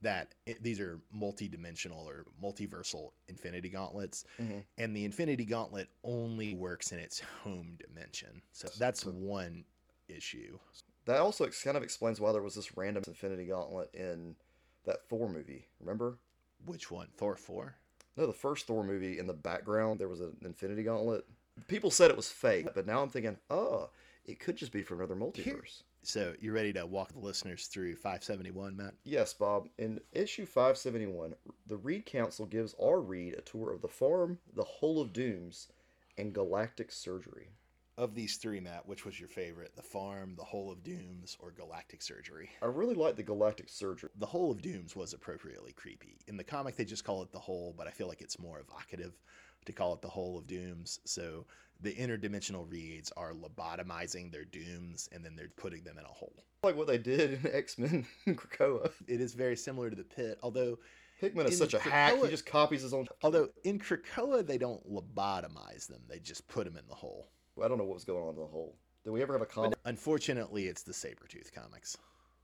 that 0.00 0.34
it, 0.46 0.62
these 0.62 0.78
are 0.78 1.00
multi-dimensional 1.12 2.08
or 2.08 2.24
multiversal 2.42 3.10
Infinity 3.26 3.68
Gauntlets, 3.68 4.24
Mhm. 4.40 4.64
and 4.78 4.94
the 4.96 5.04
Infinity 5.04 5.44
Gauntlet 5.44 5.88
only 6.04 6.54
works 6.54 6.92
in 6.92 7.00
its 7.00 7.18
home 7.42 7.76
dimension. 7.84 8.40
So 8.52 8.68
that's 8.78 9.04
one 9.04 9.64
issue. 10.08 10.58
That 11.06 11.18
also 11.20 11.44
ex- 11.46 11.62
kind 11.64 11.76
of 11.76 11.82
explains 11.82 12.20
why 12.20 12.30
there 12.32 12.42
was 12.42 12.54
this 12.54 12.76
random 12.76 13.02
Infinity 13.08 13.46
Gauntlet 13.46 13.92
in 13.94 14.36
that 14.84 15.08
Thor 15.08 15.28
movie. 15.28 15.66
Remember? 15.80 16.18
Which 16.64 16.90
one? 16.92 17.08
Thor 17.16 17.34
4? 17.34 17.74
No, 18.16 18.26
the 18.26 18.32
first 18.32 18.66
Thor 18.66 18.84
movie 18.84 19.18
in 19.18 19.26
the 19.26 19.34
background 19.34 19.98
there 19.98 20.08
was 20.08 20.20
an 20.20 20.36
Infinity 20.42 20.84
Gauntlet. 20.84 21.24
People 21.66 21.90
said 21.90 22.10
it 22.10 22.16
was 22.16 22.30
fake, 22.30 22.68
but 22.74 22.86
now 22.86 23.02
I'm 23.02 23.08
thinking, 23.08 23.36
oh, 23.50 23.90
it 24.24 24.40
could 24.40 24.56
just 24.56 24.72
be 24.72 24.82
from 24.82 24.98
another 24.98 25.16
multiverse. 25.16 25.82
So 26.02 26.34
you 26.40 26.52
ready 26.52 26.72
to 26.74 26.86
walk 26.86 27.12
the 27.12 27.18
listeners 27.18 27.66
through 27.66 27.96
571, 27.96 28.76
Matt? 28.76 28.94
Yes, 29.04 29.34
Bob. 29.34 29.68
In 29.78 30.00
issue 30.12 30.46
571, 30.46 31.34
the 31.66 31.76
Reed 31.76 32.06
Council 32.06 32.46
gives 32.46 32.74
our 32.80 33.00
Reed 33.00 33.34
a 33.34 33.42
tour 33.42 33.72
of 33.72 33.82
the 33.82 33.88
farm, 33.88 34.38
the 34.54 34.64
Hole 34.64 35.00
of 35.00 35.12
Dooms, 35.12 35.68
and 36.16 36.32
Galactic 36.32 36.92
Surgery. 36.92 37.50
Of 37.98 38.14
these 38.14 38.36
three, 38.36 38.60
Matt, 38.60 38.86
which 38.86 39.04
was 39.04 39.18
your 39.18 39.28
favorite? 39.28 39.74
The 39.74 39.82
Farm, 39.82 40.34
The 40.36 40.44
Hole 40.44 40.70
of 40.70 40.84
Dooms, 40.84 41.36
or 41.40 41.50
Galactic 41.50 42.00
Surgery? 42.00 42.48
I 42.62 42.66
really 42.66 42.94
like 42.94 43.16
the 43.16 43.24
Galactic 43.24 43.68
Surgery. 43.68 44.10
The 44.20 44.26
Hole 44.26 44.52
of 44.52 44.62
Dooms 44.62 44.94
was 44.94 45.14
appropriately 45.14 45.72
creepy. 45.72 46.20
In 46.28 46.36
the 46.36 46.44
comic, 46.44 46.76
they 46.76 46.84
just 46.84 47.02
call 47.02 47.22
it 47.22 47.32
the 47.32 47.40
Hole, 47.40 47.74
but 47.76 47.88
I 47.88 47.90
feel 47.90 48.06
like 48.06 48.20
it's 48.20 48.38
more 48.38 48.60
evocative 48.60 49.18
to 49.66 49.72
call 49.72 49.94
it 49.94 50.02
the 50.02 50.08
Hole 50.08 50.38
of 50.38 50.46
Dooms. 50.46 51.00
So 51.04 51.46
the 51.80 51.94
interdimensional 51.94 52.70
reeds 52.70 53.12
are 53.16 53.32
lobotomizing 53.32 54.32
their 54.32 54.44
dooms 54.44 55.08
and 55.12 55.24
then 55.24 55.36
they're 55.36 55.50
putting 55.56 55.84
them 55.84 55.98
in 55.98 56.04
a 56.04 56.08
hole. 56.08 56.44
Like 56.62 56.76
what 56.76 56.86
they 56.86 56.98
did 56.98 57.44
in 57.44 57.50
X 57.52 57.78
Men 57.78 58.06
Krakoa. 58.26 58.90
It 59.06 59.20
is 59.20 59.34
very 59.34 59.56
similar 59.56 59.90
to 59.90 59.96
the 59.96 60.04
pit, 60.04 60.38
although 60.42 60.78
Hickman 61.20 61.46
is 61.46 61.58
such 61.58 61.74
a 61.74 61.78
hack, 61.80 62.16
he 62.16 62.28
just 62.28 62.46
copies 62.46 62.82
his 62.82 62.94
own. 62.94 63.06
although 63.22 63.48
in 63.64 63.78
Krakoa 63.78 64.46
they 64.46 64.58
don't 64.58 64.88
lobotomize 64.88 65.88
them; 65.88 66.02
they 66.08 66.20
just 66.20 66.46
put 66.48 66.64
them 66.64 66.76
in 66.76 66.86
the 66.88 66.94
hole. 66.94 67.28
I 67.62 67.66
don't 67.66 67.78
know 67.78 67.84
what 67.84 67.94
was 67.94 68.04
going 68.04 68.22
on 68.22 68.34
in 68.34 68.40
the 68.40 68.46
hole. 68.46 68.76
Did 69.04 69.10
we 69.10 69.22
ever 69.22 69.32
have 69.32 69.42
a 69.42 69.46
comic? 69.46 69.70
But 69.70 69.90
unfortunately, 69.90 70.66
it's 70.66 70.82
the 70.82 70.92
Sabretooth 70.92 71.52
comics. 71.52 71.96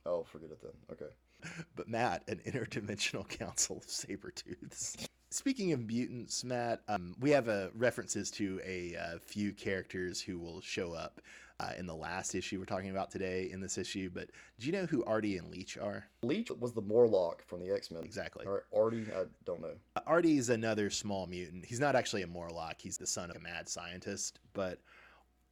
Oh, 0.07 0.25
forget 0.25 0.51
it 0.51 0.61
then. 0.63 0.73
Okay. 0.93 1.13
But 1.77 1.89
Matt, 1.89 2.23
an 2.27 2.41
interdimensional 2.47 3.29
council 3.39 3.77
of 3.77 3.87
Sabretooths. 3.87 5.07
Speaking 5.35 5.73
of 5.73 5.85
mutants, 5.85 6.45
Matt, 6.45 6.83
um, 6.87 7.17
we 7.19 7.31
have 7.31 7.49
uh, 7.49 7.67
references 7.75 8.31
to 8.31 8.61
a 8.65 8.95
uh, 8.95 9.19
few 9.19 9.53
characters 9.53 10.21
who 10.21 10.39
will 10.39 10.61
show 10.61 10.93
up 10.93 11.21
uh, 11.59 11.73
in 11.77 11.87
the 11.87 11.95
last 11.95 12.37
issue 12.37 12.61
we're 12.61 12.67
talking 12.67 12.91
about 12.91 13.11
today 13.11 13.51
in 13.51 13.61
this 13.61 13.77
issue. 13.77 14.09
But 14.15 14.31
do 14.61 14.67
you 14.67 14.73
know 14.73 14.87
who 14.87 15.05
Artie 15.07 15.37
and 15.37 15.51
Leech 15.51 15.77
are? 15.77 16.05
Leech 16.23 16.53
was 16.53 16.73
the 16.73 16.83
Morlock 16.83 17.45
from 17.49 17.59
the 17.59 17.75
X 17.75 17.91
Men. 17.91 18.05
Exactly. 18.05 18.47
Right, 18.47 18.63
Artie, 18.73 19.07
I 19.13 19.25
don't 19.45 19.61
know. 19.61 19.75
Uh, 19.97 20.01
Artie 20.07 20.39
is 20.39 20.51
another 20.51 20.89
small 20.89 21.27
mutant. 21.27 21.65
He's 21.65 21.81
not 21.81 21.97
actually 21.97 22.23
a 22.23 22.29
Morlock. 22.29 22.81
He's 22.81 22.97
the 22.97 23.07
son 23.07 23.31
of 23.31 23.37
a 23.37 23.41
mad 23.41 23.69
scientist. 23.69 24.39
But 24.53 24.83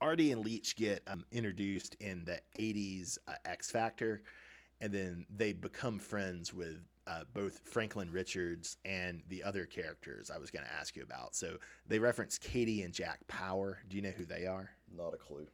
Artie 0.00 0.30
and 0.30 0.44
Leech 0.44 0.76
get 0.76 1.02
um, 1.08 1.24
introduced 1.32 1.96
in 1.98 2.24
the 2.24 2.40
80s 2.56 3.18
uh, 3.26 3.32
X 3.44 3.68
Factor, 3.72 4.22
and 4.80 4.92
then 4.92 5.26
they 5.28 5.52
become 5.52 5.98
friends 5.98 6.54
with 6.54 6.78
uh, 7.06 7.24
both 7.34 7.60
Franklin 7.64 8.10
Richards 8.10 8.76
and 8.84 9.22
the 9.28 9.42
other 9.42 9.66
characters 9.66 10.30
I 10.30 10.38
was 10.38 10.50
going 10.50 10.64
to 10.64 10.72
ask 10.72 10.96
you 10.96 11.02
about. 11.02 11.34
So 11.34 11.56
they 11.88 11.98
reference 11.98 12.38
Katie 12.38 12.82
and 12.82 12.94
Jack 12.94 13.26
Power. 13.28 13.78
Do 13.88 13.96
you 13.96 14.02
know 14.02 14.10
who 14.10 14.24
they 14.24 14.46
are? 14.46 14.70
Not 14.96 15.14
a 15.14 15.16
clue. 15.16 15.46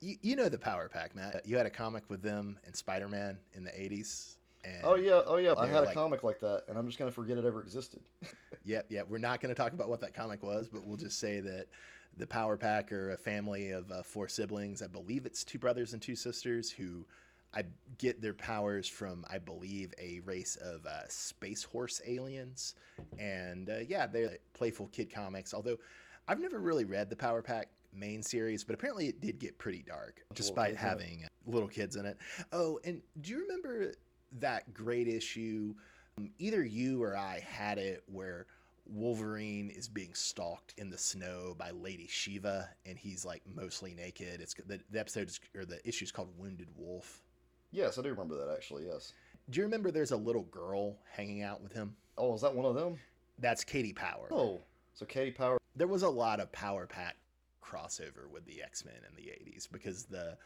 You, 0.00 0.16
you 0.22 0.36
know 0.36 0.48
the 0.48 0.58
Power 0.58 0.88
Pack, 0.88 1.14
Matt. 1.14 1.42
You 1.44 1.56
had 1.56 1.66
a 1.66 1.70
comic 1.70 2.04
with 2.08 2.22
them 2.22 2.58
and 2.66 2.74
Spider 2.74 3.08
Man 3.08 3.38
in 3.54 3.64
the 3.64 3.70
80s. 3.70 4.36
And 4.64 4.80
Oh 4.84 4.94
yeah, 4.94 5.22
oh 5.26 5.36
yeah. 5.36 5.54
I 5.58 5.66
had 5.66 5.84
a 5.84 5.92
comic 5.92 6.22
like 6.22 6.38
that, 6.40 6.64
and 6.68 6.78
I'm 6.78 6.86
just 6.86 6.98
gonna 6.98 7.10
forget 7.10 7.36
it 7.36 7.44
ever 7.44 7.60
existed. 7.60 8.00
Yep, 8.64 8.86
yep. 8.90 9.06
We're 9.08 9.18
not 9.18 9.40
going 9.40 9.52
to 9.52 9.60
talk 9.60 9.72
about 9.72 9.88
what 9.88 10.00
that 10.00 10.14
comic 10.14 10.42
was, 10.42 10.68
but 10.68 10.86
we'll 10.86 10.96
just 10.96 11.18
say 11.18 11.40
that 11.40 11.66
the 12.16 12.26
Power 12.26 12.56
Pack 12.56 12.92
are 12.92 13.10
a 13.10 13.16
family 13.16 13.70
of 13.70 13.90
uh, 13.90 14.02
four 14.02 14.28
siblings. 14.28 14.82
I 14.82 14.86
believe 14.86 15.26
it's 15.26 15.44
two 15.44 15.58
brothers 15.58 15.92
and 15.92 16.02
two 16.02 16.14
sisters 16.14 16.70
who 16.70 17.04
I 17.54 17.64
get 17.98 18.22
their 18.22 18.34
powers 18.34 18.88
from, 18.88 19.24
I 19.30 19.38
believe, 19.38 19.92
a 19.98 20.20
race 20.24 20.56
of 20.56 20.86
uh, 20.86 21.06
space 21.08 21.62
horse 21.62 22.00
aliens. 22.06 22.74
And 23.18 23.68
uh, 23.68 23.78
yeah, 23.86 24.06
they're 24.06 24.38
playful 24.54 24.88
kid 24.88 25.12
comics. 25.12 25.52
Although 25.52 25.78
I've 26.28 26.40
never 26.40 26.58
really 26.58 26.84
read 26.84 27.10
the 27.10 27.16
Power 27.16 27.42
Pack 27.42 27.68
main 27.92 28.22
series, 28.22 28.64
but 28.64 28.74
apparently 28.74 29.08
it 29.08 29.20
did 29.20 29.38
get 29.38 29.58
pretty 29.58 29.82
dark, 29.82 30.22
despite 30.34 30.72
it. 30.72 30.76
having 30.78 31.24
uh, 31.24 31.50
little 31.50 31.68
kids 31.68 31.96
in 31.96 32.06
it. 32.06 32.16
Oh, 32.52 32.80
and 32.84 33.02
do 33.20 33.30
you 33.30 33.40
remember 33.40 33.92
that 34.38 34.72
great 34.72 35.08
issue? 35.08 35.74
Um, 36.18 36.30
either 36.38 36.64
you 36.64 37.02
or 37.02 37.16
I 37.16 37.40
had 37.46 37.78
it 37.78 38.02
where 38.06 38.46
Wolverine 38.86 39.70
is 39.70 39.88
being 39.88 40.14
stalked 40.14 40.74
in 40.76 40.90
the 40.90 40.98
snow 40.98 41.54
by 41.56 41.70
Lady 41.70 42.06
Shiva, 42.08 42.68
and 42.86 42.98
he's 42.98 43.24
like 43.24 43.42
mostly 43.54 43.94
naked. 43.94 44.40
It's 44.40 44.54
the, 44.54 44.80
the 44.90 45.00
episode 45.00 45.28
is, 45.28 45.40
or 45.56 45.64
the 45.64 45.86
issue 45.86 46.04
is 46.04 46.12
called 46.12 46.30
Wounded 46.36 46.68
Wolf. 46.76 47.22
Yes, 47.72 47.98
I 47.98 48.02
do 48.02 48.10
remember 48.10 48.36
that 48.36 48.52
actually. 48.52 48.84
Yes. 48.86 49.12
Do 49.50 49.58
you 49.58 49.64
remember 49.64 49.90
there's 49.90 50.12
a 50.12 50.16
little 50.16 50.42
girl 50.44 50.96
hanging 51.10 51.42
out 51.42 51.62
with 51.62 51.72
him? 51.72 51.96
Oh, 52.16 52.34
is 52.34 52.42
that 52.42 52.54
one 52.54 52.66
of 52.66 52.74
them? 52.74 52.98
That's 53.38 53.64
Katie 53.64 53.92
Power. 53.92 54.28
Oh, 54.30 54.60
so 54.94 55.04
Katie 55.06 55.32
Power. 55.32 55.58
There 55.74 55.88
was 55.88 56.02
a 56.02 56.08
lot 56.08 56.38
of 56.38 56.52
Power 56.52 56.86
Pack 56.86 57.16
crossover 57.64 58.30
with 58.30 58.44
the 58.46 58.62
X 58.62 58.84
Men 58.84 58.94
in 59.08 59.16
the 59.16 59.30
80s 59.30 59.66
because 59.70 60.04
the, 60.04 60.36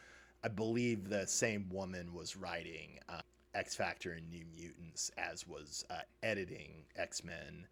I 0.44 0.48
believe 0.48 1.08
the 1.08 1.26
same 1.26 1.66
woman 1.70 2.14
was 2.14 2.36
writing 2.36 3.00
uh, 3.08 3.20
X 3.54 3.74
Factor 3.74 4.12
and 4.12 4.30
New 4.30 4.44
Mutants 4.56 5.10
as 5.18 5.46
was 5.46 5.84
uh, 5.90 6.00
editing 6.22 6.84
X 6.96 7.24
Men 7.24 7.66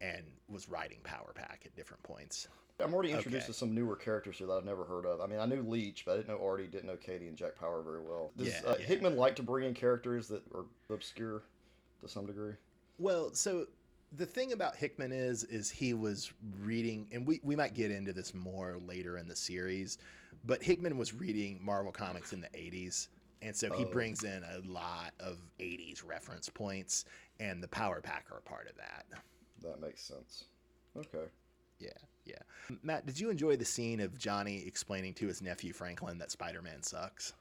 and 0.00 0.24
was 0.48 0.68
writing 0.68 0.98
Power 1.04 1.32
Pack 1.34 1.62
at 1.66 1.76
different 1.76 2.02
points. 2.02 2.48
I'm 2.80 2.92
already 2.92 3.12
introduced 3.12 3.44
Okay. 3.44 3.52
to 3.52 3.58
some 3.58 3.74
newer 3.74 3.94
characters 3.94 4.38
here 4.38 4.48
that 4.48 4.54
I've 4.54 4.64
never 4.64 4.84
heard 4.84 5.06
of. 5.06 5.20
I 5.20 5.26
mean, 5.26 5.38
I 5.38 5.46
knew 5.46 5.62
Leech, 5.62 6.04
but 6.04 6.12
I 6.12 6.16
didn't 6.16 6.28
know 6.28 6.44
Artie, 6.44 6.66
didn't 6.66 6.86
know 6.88 6.96
Katie 6.96 7.28
and 7.28 7.36
Jack 7.36 7.54
Power 7.56 7.82
very 7.82 8.02
well. 8.02 8.32
Does 8.36 8.48
Yeah, 8.48 8.60
uh, 8.68 8.76
yeah. 8.78 8.86
Hickman 8.86 9.16
like 9.16 9.36
to 9.36 9.42
bring 9.42 9.66
in 9.66 9.74
characters 9.74 10.26
that 10.28 10.42
are 10.52 10.64
obscure 10.90 11.42
to 12.00 12.08
some 12.08 12.26
degree? 12.26 12.54
Well, 12.98 13.32
so 13.32 13.66
the 14.16 14.26
thing 14.26 14.52
about 14.52 14.74
Hickman 14.76 15.12
is 15.12 15.44
is 15.44 15.70
he 15.70 15.94
was 15.94 16.32
reading 16.60 17.08
and 17.12 17.24
we, 17.26 17.40
we 17.44 17.54
might 17.54 17.74
get 17.74 17.90
into 17.92 18.12
this 18.12 18.34
more 18.34 18.78
later 18.84 19.18
in 19.18 19.28
the 19.28 19.36
series, 19.36 19.98
but 20.44 20.62
Hickman 20.62 20.98
was 20.98 21.14
reading 21.14 21.60
Marvel 21.62 21.92
comics 21.92 22.32
in 22.32 22.40
the 22.40 22.48
80s. 22.48 23.08
And 23.42 23.54
so 23.54 23.70
he 23.72 23.84
Oh. 23.84 23.88
brings 23.88 24.24
in 24.24 24.42
a 24.42 24.60
lot 24.66 25.12
of 25.20 25.38
80s 25.60 26.02
reference 26.04 26.48
points 26.48 27.04
and 27.38 27.62
the 27.62 27.68
Power 27.68 28.00
Pack 28.00 28.26
are 28.32 28.40
part 28.40 28.68
of 28.68 28.76
that. 28.78 29.04
That 29.62 29.80
makes 29.80 30.02
sense. 30.02 30.44
Okay. 30.96 31.26
Yeah, 31.78 31.90
yeah. 32.24 32.76
Matt, 32.82 33.06
did 33.06 33.18
you 33.18 33.30
enjoy 33.30 33.56
the 33.56 33.64
scene 33.64 34.00
of 34.00 34.18
Johnny 34.18 34.64
explaining 34.66 35.14
to 35.14 35.26
his 35.26 35.42
nephew 35.42 35.72
Franklin 35.72 36.18
that 36.18 36.30
Spider-Man 36.30 36.82
sucks? 36.82 37.34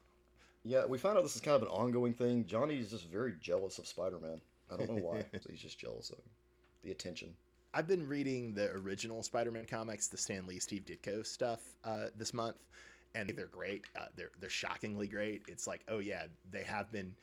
Yeah, 0.63 0.85
we 0.85 0.97
found 0.97 1.17
out 1.17 1.23
this 1.23 1.35
is 1.35 1.41
kind 1.41 1.55
of 1.55 1.63
an 1.63 1.67
ongoing 1.69 2.13
thing. 2.13 2.45
Johnny 2.45 2.79
is 2.79 2.91
just 2.91 3.07
very 3.09 3.33
jealous 3.41 3.79
of 3.79 3.87
Spider-Man. 3.87 4.39
I 4.71 4.77
don't 4.77 4.89
know 4.89 5.01
why. 5.03 5.25
He's 5.49 5.61
just 5.61 5.77
jealous 5.79 6.09
of 6.09 6.17
him. 6.17 6.23
the 6.83 6.91
attention. 6.91 7.33
I've 7.73 7.87
been 7.87 8.07
reading 8.07 8.53
the 8.53 8.71
original 8.71 9.23
Spider-Man 9.23 9.65
comics, 9.65 10.07
the 10.07 10.17
Stan 10.17 10.45
Lee, 10.45 10.59
Steve 10.59 10.85
Ditko 10.85 11.25
stuff 11.25 11.61
uh, 11.83 12.07
this 12.15 12.33
month, 12.33 12.57
and 13.15 13.29
they're 13.35 13.47
great. 13.47 13.85
Uh, 13.99 14.05
they're 14.15 14.31
they're 14.39 14.49
shockingly 14.49 15.07
great. 15.07 15.43
It's 15.47 15.65
like, 15.67 15.81
oh 15.87 15.99
yeah, 15.99 16.25
they 16.51 16.63
have 16.63 16.91
been. 16.91 17.13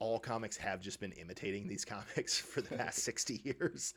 All 0.00 0.18
comics 0.18 0.56
have 0.56 0.80
just 0.80 0.98
been 0.98 1.12
imitating 1.12 1.68
these 1.68 1.84
comics 1.96 2.38
for 2.38 2.60
the 2.60 2.76
past 2.76 2.98
60 3.04 3.40
years. 3.44 3.94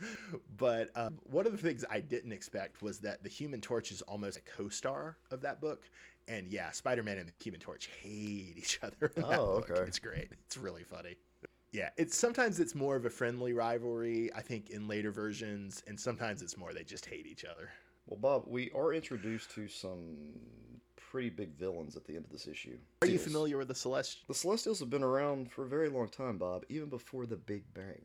But 0.58 0.90
um, 0.96 1.18
one 1.24 1.46
of 1.48 1.52
the 1.52 1.58
things 1.58 1.84
I 1.90 2.00
didn't 2.00 2.32
expect 2.32 2.82
was 2.82 3.00
that 3.00 3.24
the 3.24 3.30
Human 3.30 3.62
Torch 3.62 3.92
is 3.92 4.02
almost 4.04 4.38
a 4.38 4.42
co 4.42 4.70
star 4.70 5.18
of 5.32 5.42
that 5.42 5.60
book. 5.60 5.90
And 6.28 6.48
yeah, 6.48 6.72
Spider 6.72 7.04
Man 7.04 7.18
and 7.18 7.28
the 7.28 7.34
Human 7.44 7.60
Torch 7.60 7.90
hate 8.02 8.56
each 8.58 8.80
other. 8.84 9.12
Oh, 9.18 9.60
book. 9.60 9.72
okay. 9.72 9.82
It's 9.82 10.00
great. 10.00 10.30
It's 10.46 10.58
really 10.58 10.84
funny. 10.84 11.16
Yeah, 11.74 11.90
it's 11.98 12.16
sometimes 12.16 12.60
it's 12.60 12.76
more 12.76 12.96
of 12.96 13.06
a 13.06 13.10
friendly 13.10 13.52
rivalry, 13.52 14.30
I 14.36 14.42
think, 14.42 14.70
in 14.70 14.88
later 14.88 15.12
versions, 15.12 15.82
and 15.88 16.00
sometimes 16.00 16.44
it's 16.44 16.56
more 16.56 16.72
they 16.72 16.84
just 16.84 17.06
hate 17.08 17.26
each 17.26 17.46
other. 17.46 17.70
Well, 18.06 18.20
Bob, 18.20 18.44
we 18.48 18.70
are 18.76 18.94
introduced 18.94 19.52
to 19.56 19.68
some 19.68 20.18
pretty 21.14 21.30
big 21.30 21.56
villains 21.56 21.96
at 21.96 22.04
the 22.06 22.16
end 22.16 22.26
of 22.26 22.32
this 22.32 22.48
issue. 22.48 22.76
Are 23.04 23.08
you 23.08 23.20
familiar 23.20 23.60
with 23.60 23.68
the 23.68 23.76
Celestials? 23.76 24.24
The 24.28 24.34
Celestials 24.34 24.80
have 24.80 24.90
been 24.90 25.04
around 25.04 25.52
for 25.52 25.64
a 25.64 25.68
very 25.68 25.88
long 25.88 26.08
time, 26.08 26.40
Bob, 26.40 26.66
even 26.70 26.90
before 26.90 27.28
the 27.28 27.36
Big 27.36 27.72
Bang. 27.76 28.02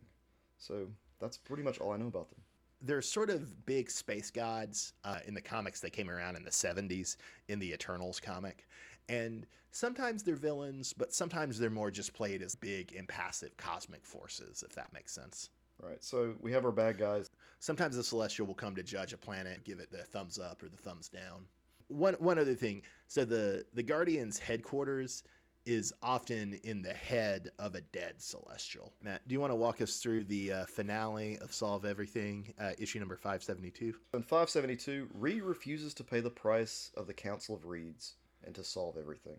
So 0.59 0.89
that's 1.19 1.39
pretty 1.39 1.63
much 1.63 1.79
all 1.81 1.91
I 1.91 1.97
know 1.97 2.09
about 2.09 2.29
them. 2.29 2.41
They're 2.83 3.01
sort 3.01 3.31
of 3.31 3.65
big 3.65 3.91
space 3.91 4.31
gods 4.31 4.93
uh, 5.05 5.21
in 5.27 5.33
the 5.33 5.41
comics 5.41 5.81
that 5.81 5.95
came 5.95 6.11
around 6.11 6.37
in 6.37 6.45
the 6.45 6.51
70s 6.51 7.17
in 7.49 7.59
the 7.59 7.73
Eternals 7.73 8.21
comic. 8.21 8.69
And 9.09 9.47
sometimes 9.71 10.23
they're 10.23 10.37
villains, 10.37 10.93
but 10.93 11.15
sometimes 11.15 11.59
they're 11.59 11.71
more 11.71 11.91
just 11.91 12.13
played 12.13 12.43
as 12.43 12.55
big, 12.55 12.93
impassive 12.93 13.57
cosmic 13.57 14.05
forces, 14.05 14.63
if 14.69 14.75
that 14.75 14.93
makes 14.93 15.15
sense. 15.15 15.49
Right. 15.83 16.05
So 16.05 16.35
we 16.43 16.53
have 16.53 16.67
our 16.67 16.73
bad 16.73 16.99
guys. 16.99 17.31
Sometimes 17.59 17.97
the 17.97 18.05
celestial 18.05 18.47
will 18.47 18.55
come 18.55 18.75
to 18.75 18.83
judge 18.83 19.15
a 19.15 19.17
planet, 19.17 19.65
give 19.65 19.79
it 19.79 19.91
the 19.91 20.05
thumbs 20.05 20.39
up 20.39 20.63
or 20.63 20.69
the 20.69 20.77
thumbs 20.77 21.09
down. 21.09 21.47
One 21.89 22.15
one 22.15 22.39
other 22.39 22.55
thing. 22.55 22.83
So 23.07 23.25
the 23.25 23.65
the 23.75 23.83
Guardians 23.83 24.39
headquarters 24.39 25.23
is 25.67 25.93
often 26.03 26.55
in 26.65 26.81
the 26.81 26.95
head 26.95 27.51
of 27.59 27.75
a 27.75 27.81
dead 27.83 28.15
celestial. 28.23 28.95
Matt, 29.03 29.27
do 29.29 29.35
you 29.35 29.41
want 29.41 29.51
to 29.51 29.57
walk 29.57 29.83
us 29.83 29.99
through 29.99 30.25
the 30.25 30.51
uh, 30.51 30.65
finale 30.67 31.37
of 31.43 31.53
Solve 31.53 31.85
Everything, 31.85 32.55
uh, 32.59 32.71
issue 32.79 32.99
number 32.99 33.17
572? 33.17 33.95
In 34.15 34.23
572, 34.23 35.09
Reed 35.13 35.43
refuses 35.43 35.93
to 35.95 36.05
pay 36.05 36.21
the 36.21 36.31
price 36.31 36.91
of 36.97 37.07
the 37.07 37.13
Council 37.13 37.55
of 37.55 37.67
Reeds 37.67 38.15
and 38.45 38.55
to 38.55 38.65
solve 38.65 38.97
everything 38.97 39.37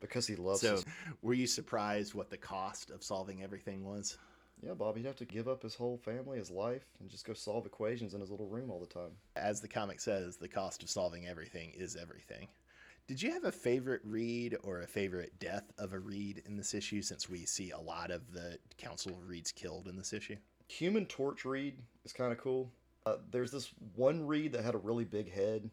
because 0.00 0.28
he 0.28 0.36
loves 0.36 0.60
So, 0.60 0.74
his. 0.76 0.84
were 1.22 1.34
you 1.34 1.48
surprised 1.48 2.14
what 2.14 2.30
the 2.30 2.36
cost 2.36 2.90
of 2.90 3.02
solving 3.02 3.42
everything 3.42 3.84
was? 3.84 4.16
Yeah, 4.64 4.72
Bob, 4.72 4.96
he'd 4.96 5.04
have 5.04 5.16
to 5.16 5.26
give 5.26 5.46
up 5.46 5.62
his 5.62 5.74
whole 5.74 5.98
family, 5.98 6.38
his 6.38 6.50
life, 6.50 6.86
and 6.98 7.10
just 7.10 7.26
go 7.26 7.34
solve 7.34 7.66
equations 7.66 8.14
in 8.14 8.20
his 8.20 8.30
little 8.30 8.46
room 8.46 8.70
all 8.70 8.80
the 8.80 8.86
time. 8.86 9.10
As 9.36 9.60
the 9.60 9.68
comic 9.68 10.00
says, 10.00 10.36
the 10.36 10.48
cost 10.48 10.82
of 10.82 10.88
solving 10.88 11.26
everything 11.26 11.72
is 11.74 11.96
everything. 11.96 12.48
Did 13.06 13.20
you 13.20 13.30
have 13.32 13.44
a 13.44 13.52
favorite 13.52 14.00
Reed 14.04 14.56
or 14.62 14.80
a 14.80 14.86
favorite 14.86 15.38
death 15.38 15.70
of 15.76 15.92
a 15.92 15.98
Reed 15.98 16.42
in 16.46 16.56
this 16.56 16.72
issue 16.72 17.02
since 17.02 17.28
we 17.28 17.44
see 17.44 17.72
a 17.72 17.78
lot 17.78 18.10
of 18.10 18.32
the 18.32 18.58
Council 18.78 19.12
of 19.12 19.28
Reeds 19.28 19.52
killed 19.52 19.86
in 19.86 19.96
this 19.96 20.14
issue? 20.14 20.36
Human 20.68 21.04
Torch 21.04 21.44
Reed 21.44 21.76
is 22.06 22.14
kind 22.14 22.32
of 22.32 22.38
cool. 22.38 22.72
Uh, 23.04 23.16
there's 23.30 23.50
this 23.50 23.70
one 23.94 24.26
Reed 24.26 24.52
that 24.52 24.64
had 24.64 24.74
a 24.74 24.78
really 24.78 25.04
big 25.04 25.30
head 25.30 25.68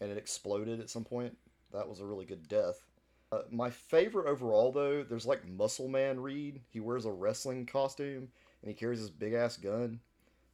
and 0.00 0.10
it 0.10 0.16
exploded 0.16 0.80
at 0.80 0.88
some 0.88 1.04
point. 1.04 1.36
That 1.72 1.86
was 1.86 2.00
a 2.00 2.06
really 2.06 2.24
good 2.24 2.48
death. 2.48 2.86
Uh, 3.32 3.42
my 3.50 3.70
favorite 3.70 4.26
overall, 4.26 4.72
though, 4.72 5.04
there's 5.04 5.26
like 5.26 5.46
Muscle 5.46 5.88
Man 5.88 6.18
Reed. 6.18 6.60
He 6.68 6.80
wears 6.80 7.04
a 7.04 7.12
wrestling 7.12 7.64
costume 7.64 8.28
and 8.62 8.68
he 8.68 8.74
carries 8.74 9.00
this 9.00 9.10
big 9.10 9.34
ass 9.34 9.56
gun. 9.56 10.00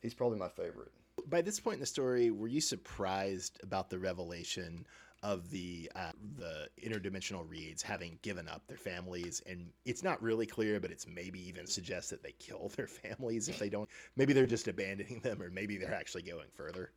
He's 0.00 0.14
probably 0.14 0.38
my 0.38 0.48
favorite. 0.48 0.92
By 1.28 1.40
this 1.40 1.58
point 1.58 1.74
in 1.74 1.80
the 1.80 1.86
story, 1.86 2.30
were 2.30 2.48
you 2.48 2.60
surprised 2.60 3.58
about 3.62 3.88
the 3.88 3.98
revelation 3.98 4.86
of 5.22 5.50
the 5.50 5.90
uh, 5.96 6.12
the 6.36 6.68
interdimensional 6.84 7.48
reeds 7.48 7.82
having 7.82 8.18
given 8.20 8.46
up 8.46 8.66
their 8.66 8.76
families? 8.76 9.42
And 9.46 9.70
it's 9.86 10.02
not 10.02 10.22
really 10.22 10.46
clear, 10.46 10.78
but 10.78 10.90
it's 10.90 11.06
maybe 11.08 11.40
even 11.48 11.66
suggests 11.66 12.10
that 12.10 12.22
they 12.22 12.32
kill 12.38 12.70
their 12.76 12.86
families 12.86 13.48
if 13.48 13.58
they 13.58 13.70
don't. 13.70 13.88
Maybe 14.16 14.34
they're 14.34 14.46
just 14.46 14.68
abandoning 14.68 15.20
them, 15.20 15.42
or 15.42 15.50
maybe 15.50 15.78
they're 15.78 15.94
actually 15.94 16.22
going 16.22 16.48
further. 16.54 16.92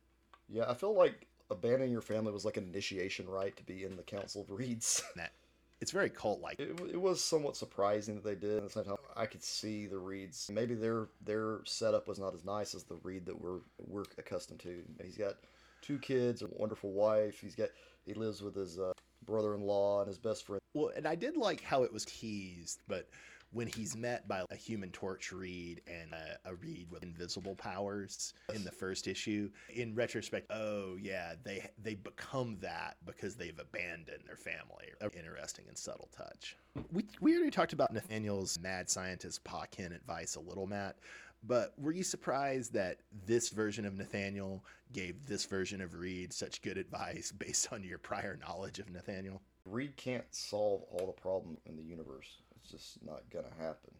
Yeah, 0.48 0.64
I 0.68 0.74
feel 0.74 0.94
like 0.94 1.26
abandoning 1.50 1.90
your 1.90 2.02
family 2.02 2.32
was 2.32 2.44
like 2.44 2.58
an 2.58 2.64
initiation 2.64 3.28
rite 3.28 3.56
to 3.56 3.64
be 3.64 3.84
in 3.84 3.96
the 3.96 4.02
Council 4.02 4.42
of 4.42 4.50
Reeds. 4.50 5.02
That 5.16 5.32
it's 5.80 5.90
very 5.90 6.10
cult 6.10 6.40
like. 6.40 6.60
It, 6.60 6.78
it 6.92 7.00
was 7.00 7.22
somewhat 7.22 7.56
surprising 7.56 8.16
that 8.16 8.24
they 8.24 8.34
did. 8.34 8.58
At 8.58 8.64
the 8.64 8.70
same 8.70 8.84
time, 8.84 8.96
I 9.16 9.26
could 9.26 9.42
see 9.42 9.86
the 9.86 9.98
Reeds. 9.98 10.50
Maybe 10.52 10.74
their 10.74 11.08
their 11.24 11.60
setup 11.64 12.06
was 12.06 12.18
not 12.18 12.34
as 12.34 12.44
nice 12.44 12.74
as 12.74 12.84
the 12.84 12.96
Reed 13.02 13.26
that 13.26 13.40
we're 13.40 13.60
we're 13.78 14.04
accustomed 14.18 14.60
to. 14.60 14.82
He's 15.02 15.16
got 15.16 15.34
two 15.82 15.98
kids, 15.98 16.42
a 16.42 16.48
wonderful 16.50 16.92
wife. 16.92 17.40
He's 17.40 17.54
got 17.54 17.68
he 18.04 18.14
lives 18.14 18.42
with 18.42 18.54
his 18.54 18.78
uh, 18.78 18.92
brother-in-law 19.24 20.00
and 20.00 20.08
his 20.08 20.18
best 20.18 20.46
friend. 20.46 20.60
Well, 20.74 20.92
and 20.94 21.06
I 21.06 21.14
did 21.14 21.36
like 21.36 21.62
how 21.62 21.82
it 21.82 21.92
was 21.92 22.04
teased, 22.04 22.82
but 22.86 23.08
when 23.52 23.66
he's 23.66 23.96
met 23.96 24.28
by 24.28 24.44
a 24.50 24.56
human 24.56 24.90
torch 24.90 25.32
reed 25.32 25.80
and 25.86 26.12
a, 26.12 26.50
a 26.50 26.54
reed 26.54 26.86
with 26.90 27.02
invisible 27.02 27.54
powers 27.56 28.34
in 28.54 28.64
the 28.64 28.70
first 28.70 29.08
issue, 29.08 29.50
in 29.74 29.94
retrospect, 29.94 30.50
oh 30.50 30.96
yeah, 31.00 31.34
they 31.44 31.68
they 31.82 31.94
become 31.94 32.56
that 32.60 32.96
because 33.04 33.34
they've 33.34 33.58
abandoned 33.58 34.22
their 34.26 34.36
family. 34.36 34.86
A 35.00 35.10
Interesting 35.20 35.64
and 35.68 35.76
subtle 35.76 36.08
touch. 36.16 36.56
We 36.92 37.04
we 37.20 37.34
already 37.34 37.50
talked 37.50 37.72
about 37.72 37.92
Nathaniel's 37.92 38.58
mad 38.60 38.88
scientist 38.88 39.42
Pa 39.44 39.64
Kent 39.70 39.92
advice 39.92 40.36
a 40.36 40.40
little, 40.40 40.66
Matt. 40.66 40.96
But 41.42 41.72
were 41.78 41.92
you 41.92 42.02
surprised 42.02 42.72
that 42.74 42.98
this 43.26 43.48
version 43.48 43.86
of 43.86 43.94
Nathaniel 43.94 44.62
gave 44.92 45.26
this 45.26 45.46
version 45.46 45.80
of 45.80 45.94
Reed 45.94 46.32
such 46.32 46.60
good 46.62 46.76
advice 46.76 47.32
based 47.32 47.72
on 47.72 47.82
your 47.82 47.98
prior 47.98 48.38
knowledge 48.46 48.78
of 48.78 48.90
Nathaniel? 48.90 49.40
Reed 49.64 49.96
can't 49.96 50.24
solve 50.30 50.82
all 50.90 51.06
the 51.06 51.20
problems 51.20 51.58
in 51.66 51.76
the 51.76 51.82
universe. 51.82 52.42
It's 52.62 52.70
just 52.70 53.04
not 53.04 53.22
gonna 53.32 53.54
happen. 53.58 53.94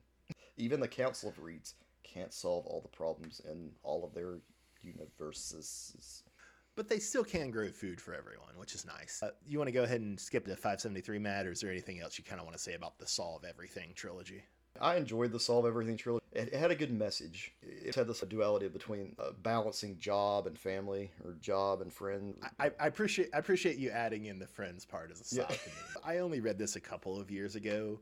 Even 0.57 0.81
the 0.81 0.88
Council 0.88 1.31
of 1.31 1.38
Reeds 1.38 1.75
can't 2.03 2.33
solve 2.33 2.66
all 2.66 2.81
the 2.81 2.88
problems 2.88 3.40
in 3.51 3.70
all 3.83 4.05
of 4.05 4.14
their 4.14 4.40
universes. 4.83 6.23
But 6.77 6.88
they 6.88 6.99
still 6.99 7.25
can 7.25 7.51
grow 7.51 7.68
food 7.68 8.01
for 8.01 8.14
everyone, 8.14 8.57
which 8.57 8.75
is 8.75 8.87
nice. 8.87 9.23
Uh, 9.23 9.31
you 9.46 9.59
want 9.59 9.68
to 9.68 9.73
go 9.73 9.83
ahead 9.83 10.01
and 10.01 10.18
skip 10.18 10.44
to 10.46 10.51
573, 10.53 11.18
Matt, 11.18 11.46
or 11.46 11.53
is 11.53 11.61
there 11.61 11.70
anything 11.70 12.01
else 12.01 12.16
you 12.16 12.25
kind 12.25 12.40
of 12.40 12.46
want 12.46 12.57
to 12.57 12.62
say 12.62 12.75
about 12.75 12.99
the 12.99 13.07
Solve 13.07 13.44
Everything 13.44 13.92
trilogy? 13.94 14.42
I 14.81 14.96
enjoyed 14.96 15.33
the 15.33 15.40
Solve 15.40 15.66
Everything 15.66 15.96
trilogy. 15.96 16.25
It, 16.33 16.55
had 16.55 16.70
a 16.70 16.77
good 16.77 16.92
message. 16.92 17.53
It 17.61 17.94
had 17.94 18.07
this 18.07 18.20
duality 18.20 18.68
between 18.68 19.16
uh, 19.18 19.33
balancing 19.42 19.99
job 19.99 20.46
and 20.46 20.57
family, 20.59 21.11
or 21.25 21.35
job 21.40 21.83
and 21.83 21.92
friend. 21.92 22.37
I, 22.59 22.70
I 22.79 22.87
appreciate 22.87 23.31
I 23.35 23.38
appreciate 23.38 23.77
you 23.77 23.90
adding 23.90 24.27
in 24.27 24.38
the 24.38 24.46
friends 24.46 24.85
part 24.85 25.11
as 25.11 25.20
a 25.20 25.25
side 25.25 25.49
to 25.49 25.68
me. 25.68 25.75
I 26.05 26.18
only 26.18 26.40
read 26.40 26.57
this 26.57 26.77
a 26.77 26.81
couple 26.81 27.20
of 27.20 27.31
years 27.31 27.57
ago, 27.57 27.99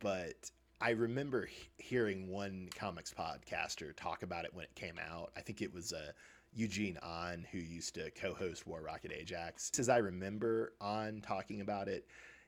but 0.00 0.50
I 0.80 0.90
remember 0.90 1.46
he- 1.46 1.68
hearing 1.78 2.28
one 2.28 2.68
comics 2.74 3.12
podcaster 3.12 3.94
talk 3.96 4.22
about 4.22 4.44
it 4.44 4.54
when 4.54 4.64
it 4.64 4.74
came 4.74 4.98
out. 4.98 5.32
I 5.36 5.40
think 5.40 5.60
it 5.62 5.72
was 5.72 5.92
uh, 5.92 6.12
Eugene 6.54 6.98
On 7.02 7.46
who 7.50 7.58
used 7.58 7.94
to 7.94 8.10
co-host 8.12 8.66
War 8.66 8.82
Rocket 8.82 9.12
Ajax. 9.12 9.70
As 9.78 9.88
I 9.88 9.98
remember 9.98 10.72
On 10.80 11.20
talking 11.20 11.60
about 11.60 11.88
it, 11.88 12.06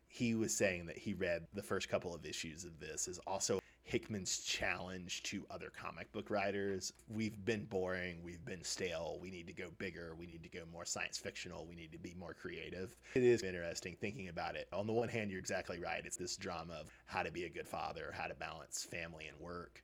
he 0.09 0.35
was 0.35 0.57
saying 0.57 0.87
that 0.87 0.98
he 0.98 1.14
read 1.14 1.46
the 1.55 1.62
first 1.62 1.88
couple 1.88 2.14
of 2.14 2.26
issues 2.26 2.64
of 2.64 2.81
this 2.81 3.07
is 3.09 3.18
also 3.26 3.61
Hickman's 3.90 4.38
challenge 4.38 5.24
to 5.24 5.44
other 5.50 5.72
comic 5.76 6.12
book 6.12 6.31
writers. 6.31 6.92
We've 7.09 7.44
been 7.44 7.64
boring, 7.64 8.22
we've 8.22 8.44
been 8.44 8.62
stale, 8.62 9.18
we 9.20 9.33
need 9.33 9.48
to 9.48 9.53
go 9.53 9.66
bigger, 9.79 10.14
we 10.16 10.26
need 10.26 10.44
to 10.44 10.48
go 10.48 10.62
more 10.72 10.85
science 10.85 11.18
fictional, 11.18 11.66
we 11.66 11.74
need 11.74 11.90
to 11.90 11.98
be 11.98 12.14
more 12.16 12.33
creative. 12.33 12.94
It 13.14 13.24
is 13.24 13.42
interesting 13.42 13.96
thinking 14.00 14.29
about 14.29 14.55
it. 14.55 14.68
On 14.72 14.87
the 14.87 14.92
one 14.92 15.09
hand, 15.09 15.33
you're 15.33 15.40
exactly 15.40 15.81
right. 15.81 16.03
It's 16.05 16.16
this 16.16 16.37
drama 16.37 16.74
of 16.74 16.92
how 17.07 17.24
to 17.24 17.33
be 17.33 17.46
a 17.46 17.48
good 17.48 17.66
father, 17.66 18.14
how 18.16 18.29
to 18.29 18.35
balance 18.37 18.87
family 18.88 19.26
and 19.26 19.37
work. 19.40 19.83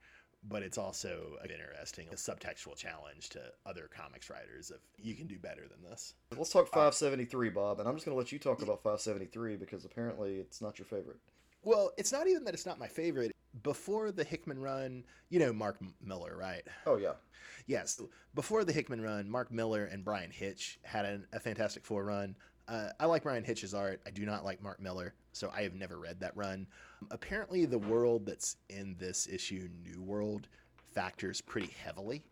But 0.48 0.62
it's 0.62 0.78
also 0.78 1.32
interesting, 1.42 2.06
a 2.12 2.14
subtextual 2.14 2.76
challenge 2.76 3.30
to 3.30 3.40
other 3.64 3.90
comics 3.92 4.30
writers 4.30 4.70
of 4.70 4.78
you 4.96 5.16
can 5.16 5.26
do 5.26 5.40
better 5.40 5.62
than 5.68 5.82
this. 5.82 6.14
Let's 6.36 6.50
talk 6.50 6.68
573, 6.68 7.50
Bob, 7.50 7.80
and 7.80 7.88
I'm 7.88 7.96
just 7.96 8.06
going 8.06 8.14
to 8.14 8.18
let 8.18 8.30
you 8.30 8.38
talk 8.38 8.62
about 8.62 8.84
573 8.84 9.56
because 9.56 9.84
apparently 9.84 10.36
it's 10.36 10.62
not 10.62 10.78
your 10.78 10.86
favorite. 10.86 11.18
Well, 11.64 11.90
it's 11.96 12.12
not 12.12 12.28
even 12.28 12.44
that 12.44 12.54
it's 12.54 12.66
not 12.66 12.78
my 12.78 12.86
favorite. 12.86 13.32
Before 13.62 14.10
the 14.12 14.24
Hickman 14.24 14.60
run, 14.60 15.04
you 15.28 15.38
know 15.38 15.52
Mark 15.52 15.78
Millar, 16.04 16.36
right? 16.36 16.62
Oh, 16.86 16.96
yeah. 16.96 17.12
Yes. 17.66 18.00
Before 18.34 18.64
the 18.64 18.72
Hickman 18.72 19.00
run, 19.00 19.28
Mark 19.28 19.50
Millar 19.50 19.86
and 19.86 20.04
Bryan 20.04 20.30
Hitch 20.30 20.78
had 20.82 21.04
an, 21.04 21.26
a 21.32 21.40
Fantastic 21.40 21.84
Four 21.84 22.04
run. 22.04 22.36
Uh, 22.68 22.88
I 22.98 23.06
like 23.06 23.22
Bryan 23.22 23.44
Hitch's 23.44 23.74
art. 23.74 24.00
I 24.06 24.10
do 24.10 24.26
not 24.26 24.44
like 24.44 24.62
Mark 24.62 24.80
Millar, 24.80 25.14
so 25.32 25.52
I 25.54 25.62
have 25.62 25.74
never 25.74 25.98
read 25.98 26.20
that 26.20 26.36
run. 26.36 26.66
Apparently, 27.10 27.64
the 27.64 27.78
world 27.78 28.26
that's 28.26 28.56
in 28.68 28.96
this 28.98 29.28
issue, 29.28 29.68
New 29.84 30.02
World, 30.02 30.48
factors 30.92 31.40
pretty 31.40 31.72
heavily 31.84 32.22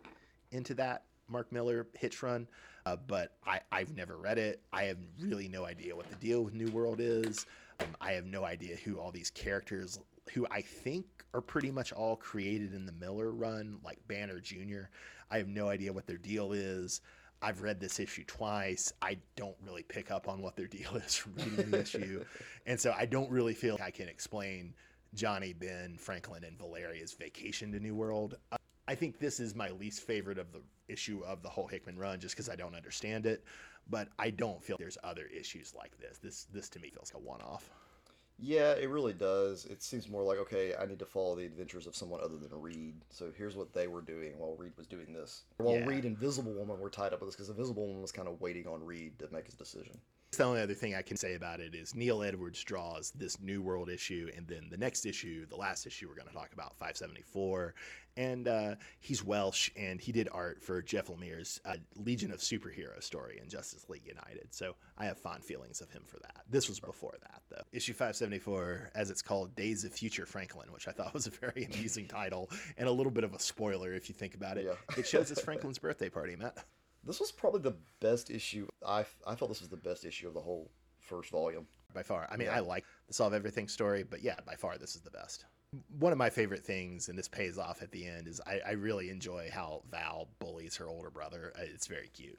into 0.51 0.75
that 0.75 1.05
Mark 1.29 1.53
Millar 1.53 1.87
Hitch 1.95 2.23
run. 2.23 2.49
Uh, 2.87 2.97
but 3.07 3.37
I, 3.47 3.61
I've 3.73 3.97
never 3.97 4.17
read 4.19 4.39
it. 4.39 4.61
I 4.73 4.85
have 4.85 4.99
really 5.21 5.49
no 5.49 5.65
idea 5.65 5.97
what 5.97 6.09
the 6.11 6.17
deal 6.17 6.43
with 6.43 6.55
New 6.55 6.71
World 6.71 6.99
is. 7.01 7.47
Um, 7.81 7.87
I 8.01 8.13
have 8.13 8.27
no 8.27 8.45
idea 8.45 8.77
who 8.77 8.99
all 8.99 9.11
these 9.11 9.31
characters, 9.31 9.99
who 10.33 10.47
I 10.51 10.61
think 10.63 11.07
are 11.35 11.41
pretty 11.41 11.71
much 11.71 11.93
all 11.93 12.17
created 12.17 12.75
in 12.75 12.87
the 12.87 12.93
Millar 12.93 13.31
run, 13.31 13.79
like 13.85 13.99
Banner 14.09 14.41
Jr. 14.41 14.89
I 15.31 15.39
have 15.39 15.49
no 15.49 15.69
idea 15.69 15.93
what 15.93 16.07
their 16.07 16.17
deal 16.17 16.53
is. 16.53 17.01
I've 17.43 17.61
read 17.61 17.79
this 17.79 18.01
issue 18.01 18.25
twice. 18.25 18.93
I 19.03 19.19
don't 19.37 19.57
really 19.63 19.83
pick 19.83 20.11
up 20.11 20.29
on 20.29 20.41
what 20.41 20.57
their 20.57 20.67
deal 20.69 20.97
is 20.97 21.15
from 21.15 21.35
reading 21.37 21.71
the 21.71 21.81
issue. 21.81 22.25
And 22.67 22.81
so 22.81 22.95
I 22.97 23.07
don't 23.07 23.31
really 23.31 23.55
feel 23.55 23.75
like 23.75 23.83
I 23.83 23.91
can 23.91 24.09
explain 24.09 24.75
Johnny, 25.15 25.53
Ben, 25.53 25.97
Franklin, 25.99 26.45
and 26.45 26.59
Valeria's 26.59 27.13
vacation 27.13 27.71
to 27.73 27.81
New 27.81 27.95
World. 27.95 28.37
Uh, 28.51 28.57
I 28.89 28.95
think 28.95 29.19
this 29.19 29.41
is 29.41 29.55
my 29.55 29.71
least 29.71 30.01
favorite 30.01 30.39
of 30.39 30.53
the 30.53 30.61
issue 30.89 31.23
of 31.25 31.43
the 31.43 31.49
whole 31.49 31.67
Hickman 31.67 31.99
run 31.99 32.21
just 32.21 32.35
because 32.35 32.49
I 32.49 32.57
don't 32.57 32.75
understand 32.75 33.27
it. 33.27 33.45
But 33.89 34.09
I 34.19 34.31
don't 34.31 34.63
feel 34.63 34.77
there's 34.79 34.99
other 35.05 35.27
issues 35.27 35.75
like 35.75 35.99
this. 35.99 36.19
This 36.19 36.47
this 36.53 36.71
to 36.71 36.79
me 36.79 36.89
feels 36.89 37.13
like 37.13 37.23
a 37.23 37.27
one 37.27 37.43
off. 37.43 37.71
Yeah, 38.39 38.73
it 38.73 38.91
really 38.91 39.13
does. 39.13 39.65
It 39.67 39.83
seems 39.83 40.09
more 40.09 40.23
like 40.23 40.39
okay, 40.39 40.75
I 40.75 40.87
need 40.87 40.99
to 40.99 41.07
follow 41.07 41.37
the 41.37 41.47
adventures 41.47 41.87
of 41.87 41.95
someone 41.95 42.21
other 42.21 42.37
than 42.37 42.51
Reed. 42.61 42.97
So 43.11 43.31
here's 43.37 43.57
what 43.57 43.73
they 43.73 43.87
were 43.87 44.03
doing 44.03 44.39
while 44.39 44.57
Reed 44.57 44.73
was 44.77 44.87
doing 44.87 45.13
this. 45.13 45.43
While 45.59 45.77
Yeah. 45.77 45.87
Reed 45.87 46.05
and 46.05 46.19
Visible 46.19 46.53
Woman 46.53 46.81
were 46.81 46.91
tied 46.91 47.13
up 47.13 47.21
with 47.21 47.29
this 47.29 47.37
because 47.37 47.49
Invisible 47.49 47.87
Woman 47.87 48.03
was 48.03 48.13
kind 48.13 48.29
of 48.29 48.41
waiting 48.41 48.67
on 48.67 48.85
Reed 48.85 49.19
to 49.21 49.29
make 49.31 49.47
his 49.47 49.55
decision. 49.55 50.01
The 50.37 50.45
only 50.45 50.61
other 50.61 50.75
thing 50.75 50.95
I 50.95 51.03
can 51.03 51.17
say 51.17 51.35
about 51.35 51.61
it 51.61 51.75
is 51.75 51.95
Neil 51.95 52.23
Edwards 52.23 52.63
draws 52.63 53.11
this 53.13 53.41
New 53.41 53.63
World 53.63 53.89
issue, 53.89 54.31
and 54.37 54.47
then 54.47 54.69
the 54.71 54.77
next 54.77 55.07
issue, 55.07 55.47
the 55.47 55.57
last 55.57 55.87
issue 55.87 56.09
we're 56.09 56.15
going 56.15 56.29
to 56.29 56.35
talk 56.35 56.53
about, 56.53 56.77
574. 56.79 57.75
And 58.17 58.47
uh, 58.47 58.75
he's 59.01 59.25
Welsh, 59.25 59.71
and 59.77 60.01
he 60.01 60.13
did 60.13 60.29
art 60.33 60.63
for 60.63 60.81
Jeff 60.83 61.09
Lemire's 61.09 61.61
uh, 61.65 61.75
Legion 61.97 62.31
of 62.33 62.39
Superhero 62.39 63.03
story 63.03 63.41
in 63.43 63.49
Justice 63.49 63.89
League 63.89 64.07
United. 64.07 64.55
So 64.55 64.77
I 64.97 65.05
have 65.07 65.19
fond 65.19 65.45
feelings 65.45 65.81
of 65.81 65.91
him 65.91 66.03
for 66.07 66.19
that. 66.21 66.43
This 66.49 66.69
was 66.69 66.79
before 66.79 67.15
that, 67.23 67.43
though. 67.51 67.63
Issue 67.73 67.93
574, 67.93 68.91
as 68.95 69.11
it's 69.11 69.23
called, 69.23 69.55
Days 69.57 69.85
of 69.85 69.93
Future 69.93 70.27
Franklin, 70.27 70.73
which 70.73 70.87
I 70.87 70.93
thought 70.93 71.13
was 71.15 71.27
a 71.27 71.31
very 71.31 71.65
amusing 71.73 72.07
title 72.07 72.51
and 72.79 72.89
a 72.89 72.93
little 72.93 73.13
bit 73.13 73.25
of 73.25 73.35
a 73.35 73.39
spoiler 73.39 73.93
if 73.93 74.09
you 74.09 74.15
think 74.15 74.35
about 74.35 74.59
it. 74.59 74.67
Yeah. 74.67 74.97
It 74.97 75.07
shows 75.07 75.33
us 75.33 75.41
Franklin's 75.41 75.79
birthday 75.79 76.09
party, 76.09 76.37
Matt. 76.37 76.65
This 77.07 77.21
was 77.21 77.33
probably 77.33 77.61
the 77.61 77.77
best 78.01 78.31
issue. 78.31 78.67
I 78.87 79.05
I 79.27 79.35
felt 79.35 79.51
this 79.51 79.61
was 79.61 79.69
the 79.69 79.77
best 79.77 80.05
issue 80.05 80.29
of 80.29 80.35
the 80.35 80.41
whole 80.41 80.71
first 81.01 81.31
volume. 81.31 81.67
by 81.93 82.03
far. 82.03 82.27
I 82.31 82.37
mean, 82.37 82.49
Yeah. 82.49 82.57
I 82.57 82.61
like 82.61 82.85
the 83.07 83.15
Solve 83.15 83.35
Everything 83.35 83.69
story, 83.69 84.03
but 84.03 84.23
yeah, 84.23 84.37
by 84.47 84.57
far, 84.57 84.79
this 84.79 84.97
is 84.97 85.03
the 85.03 85.11
best. 85.11 85.45
One 85.99 86.13
of 86.13 86.19
my 86.19 86.31
favorite 86.31 86.65
things, 86.65 87.09
and 87.09 87.19
this 87.19 87.29
pays 87.29 87.59
off 87.59 87.83
at 87.83 87.91
the 87.91 88.07
end, 88.07 88.27
is 88.29 88.41
I, 88.47 88.61
I 88.67 88.71
really 88.73 89.11
enjoy 89.11 89.51
how 89.53 89.83
Val 89.91 90.29
bullies 90.39 90.77
her 90.77 90.87
older 90.89 91.11
brother. 91.11 91.53
Uh, 91.59 91.63
It's 91.65 91.87
very 91.87 92.09
cute. 92.09 92.39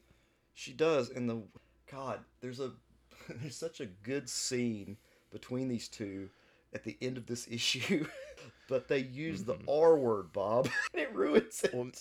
She 0.56 0.74
does, 0.74 1.10
and 1.10 1.30
the 1.30 1.42
God, 1.92 2.20
there's 2.42 2.60
a 2.60 2.72
there's 3.30 3.56
such 3.58 3.80
a 3.82 3.86
good 3.86 4.30
scene 4.30 4.98
between 5.32 5.68
these 5.68 5.88
two 5.88 6.30
at 6.74 6.84
the 6.84 6.98
end 7.02 7.18
of 7.18 7.26
this 7.28 7.48
issue, 7.52 8.06
but 8.68 8.88
they 8.88 9.00
use 9.00 9.44
the 9.44 9.58
R 9.70 9.98
word, 9.98 10.32
Bob, 10.34 10.68
and 10.94 11.02
it 11.02 11.14
ruins 11.14 11.62
it. 11.64 11.74
Well, 11.74 11.92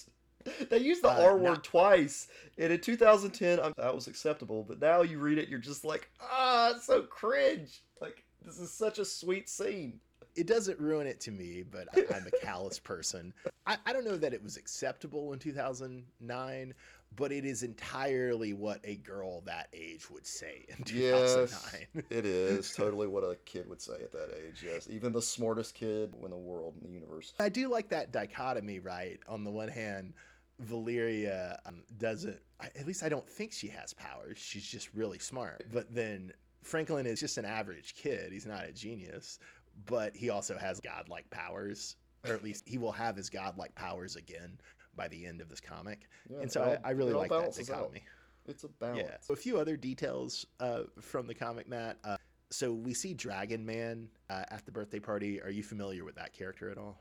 they 0.71 0.79
use 0.79 1.01
the 1.01 1.11
uh, 1.11 1.23
R 1.23 1.37
word 1.37 1.65
twice, 1.65 2.29
and 2.59 2.73
in 2.73 2.81
2010, 2.81 3.61
I'm, 3.61 3.73
that 3.77 3.95
was 3.95 4.07
acceptable, 4.07 4.65
but 4.67 4.81
now 4.81 5.03
you 5.03 5.19
read 5.19 5.39
it, 5.39 5.49
you're 5.49 5.59
just 5.59 5.85
like, 5.85 6.11
ah, 6.21 6.73
it's 6.75 6.87
so 6.87 7.03
cringe. 7.03 7.83
Like 8.01 8.25
this 8.45 8.59
is 8.59 8.71
such 8.71 8.99
a 8.99 9.05
sweet 9.05 9.49
scene. 9.49 10.01
It 10.37 10.47
doesn't 10.49 10.81
ruin 10.81 11.07
it 11.07 11.21
to 11.21 11.31
me, 11.31 11.63
but 11.63 11.87
I, 11.97 12.17
I'm 12.17 12.27
a 12.27 12.31
callous 12.45 12.79
person. 12.79 13.33
I, 13.67 13.77
I 13.87 13.93
don't 13.93 14.05
know 14.05 14.17
that 14.17 14.35
it 14.35 14.43
was 14.43 14.57
acceptable 14.57 15.33
in 15.33 15.39
2009, 15.39 16.75
but 17.17 17.33
it 17.33 17.45
is 17.45 17.63
entirely 17.63 18.53
what 18.53 18.81
a 18.85 18.97
girl 18.97 19.43
that 19.43 19.69
age 19.73 20.11
would 20.11 20.27
say 20.27 20.65
in 20.69 20.85
2009. 20.85 21.87
Yes, 21.95 22.05
it 22.11 22.27
is 22.27 22.73
totally 22.77 23.07
what 23.07 23.23
a 23.23 23.37
kid 23.45 23.69
would 23.69 23.81
say 23.81 23.95
at 23.95 24.13
that 24.13 24.31
age. 24.45 24.65
Yes, 24.65 24.89
even 24.91 25.13
the 25.13 25.23
smartest 25.23 25.75
kid 25.75 26.13
in 26.23 26.31
the 26.31 26.37
world 26.37 26.75
in 26.81 26.89
the 26.89 26.93
universe. 26.93 27.33
I 27.39 27.49
do 27.49 27.69
like 27.69 27.89
that 27.91 28.13
dichotomy, 28.13 28.81
right? 28.81 29.21
On 29.29 29.45
the 29.45 29.51
one 29.51 29.69
hand, 29.69 30.15
Valeria 30.61 31.59
um, 31.67 31.83
doesn't, 31.99 32.39
at 32.61 32.87
least 32.87 33.03
I 33.03 33.09
don't 33.09 33.29
think 33.29 33.53
she 33.53 33.69
has 33.69 33.93
powers. 33.95 34.39
She's 34.39 34.67
just 34.67 34.93
really 34.95 35.19
smart. 35.19 35.67
But 35.73 35.93
then 35.95 36.33
Franklin 36.63 37.07
is 37.07 37.21
just 37.21 37.39
an 37.39 37.45
average 37.45 37.95
kid. 37.95 38.33
He's 38.33 38.47
not 38.47 38.65
a 38.65 38.73
genius, 38.73 39.39
but 39.87 40.15
he 40.15 40.31
also 40.31 40.57
has 40.57 40.81
godlike 40.81 41.29
powers, 41.31 41.97
or 42.27 42.35
at 42.35 42.43
least 42.45 42.65
he 42.67 42.79
will 42.79 42.93
have 42.93 43.17
his 43.17 43.29
godlike 43.29 43.75
powers 43.75 44.17
again 44.17 44.59
by 44.97 45.09
the 45.09 45.27
end 45.27 45.41
of 45.41 45.49
this 45.49 45.61
comic. 45.61 46.09
Yeah, 46.31 46.39
and 46.41 46.51
so 46.51 46.63
all- 46.63 46.77
I, 46.85 46.89
I 46.89 46.91
really 46.93 47.13
like 47.13 47.31
that 47.31 47.39
balances 47.39 47.69
out. 47.71 47.77
dichotomy. 47.77 48.03
It's 48.47 48.65
a 48.65 48.69
balance. 48.69 48.99
Yeah. 49.03 49.17
So 49.21 49.35
a 49.35 49.37
few 49.37 49.59
other 49.59 49.77
details 49.77 50.47
uh, 50.61 50.83
from 51.01 51.27
the 51.27 51.35
comic, 51.35 51.69
Matt. 51.69 51.99
Uh, 52.05 52.17
so 52.51 52.73
we 52.73 52.95
see 52.95 53.15
Dragon 53.15 53.65
Man 53.65 54.09
uh, 54.31 54.45
at 54.51 54.65
the 54.67 54.71
birthday 54.71 55.01
party. 55.01 55.41
Are 55.43 55.51
you 55.51 55.63
familiar 55.63 56.05
with 56.05 56.15
that 56.17 56.33
character 56.33 56.71
at 56.71 56.79
all? 56.79 57.01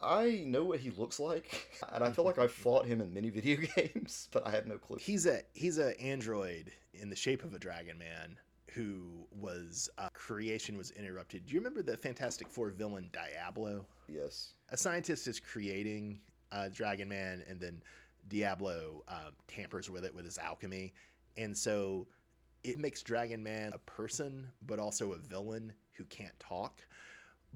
I, 0.00 0.44
know 0.46 0.64
what 0.64 0.80
he 0.80 0.90
looks 0.90 1.18
like, 1.20 1.80
and 1.92 2.02
I 2.02 2.10
feel 2.10 2.24
like 2.24 2.38
I've 2.38 2.52
fought 2.64 2.86
him 2.86 3.00
in 3.00 3.12
many 3.12 3.30
video 3.30 3.56
games, 3.76 4.28
but 4.32 4.46
I 4.46 4.50
have 4.50 4.66
no 4.66 4.78
clue. 4.78 4.98
He's 5.00 5.26
a 5.26 5.42
he's 5.54 5.78
a 5.78 5.98
android 6.00 6.72
in 6.94 7.10
the 7.10 7.16
shape 7.16 7.44
of 7.44 7.54
a 7.54 7.58
dragon 7.58 7.98
man 7.98 8.38
who 8.72 9.26
was 9.30 9.88
uh, 9.98 10.08
creation 10.12 10.76
was 10.76 10.90
interrupted. 10.92 11.46
Do 11.46 11.54
you 11.54 11.60
remember 11.60 11.82
the 11.82 11.96
Fantastic 11.96 12.48
Four 12.48 12.70
villain 12.70 13.08
Diablo? 13.12 13.86
Yes. 14.08 14.52
A 14.70 14.76
scientist 14.76 15.26
is 15.26 15.40
creating 15.40 16.20
uh, 16.52 16.68
Dragon 16.72 17.08
Man, 17.08 17.42
and 17.48 17.58
then 17.60 17.82
Diablo 18.28 19.02
um, 19.08 19.32
tampers 19.48 19.88
with 19.88 20.04
it 20.04 20.14
with 20.14 20.24
his 20.24 20.38
alchemy, 20.38 20.92
and 21.36 21.56
so 21.56 22.06
it 22.64 22.78
makes 22.78 23.02
Dragon 23.02 23.42
Man 23.42 23.72
a 23.72 23.78
person, 23.78 24.48
but 24.66 24.78
also 24.78 25.12
a 25.12 25.18
villain 25.18 25.72
who 25.92 26.04
can't 26.04 26.38
talk. 26.38 26.82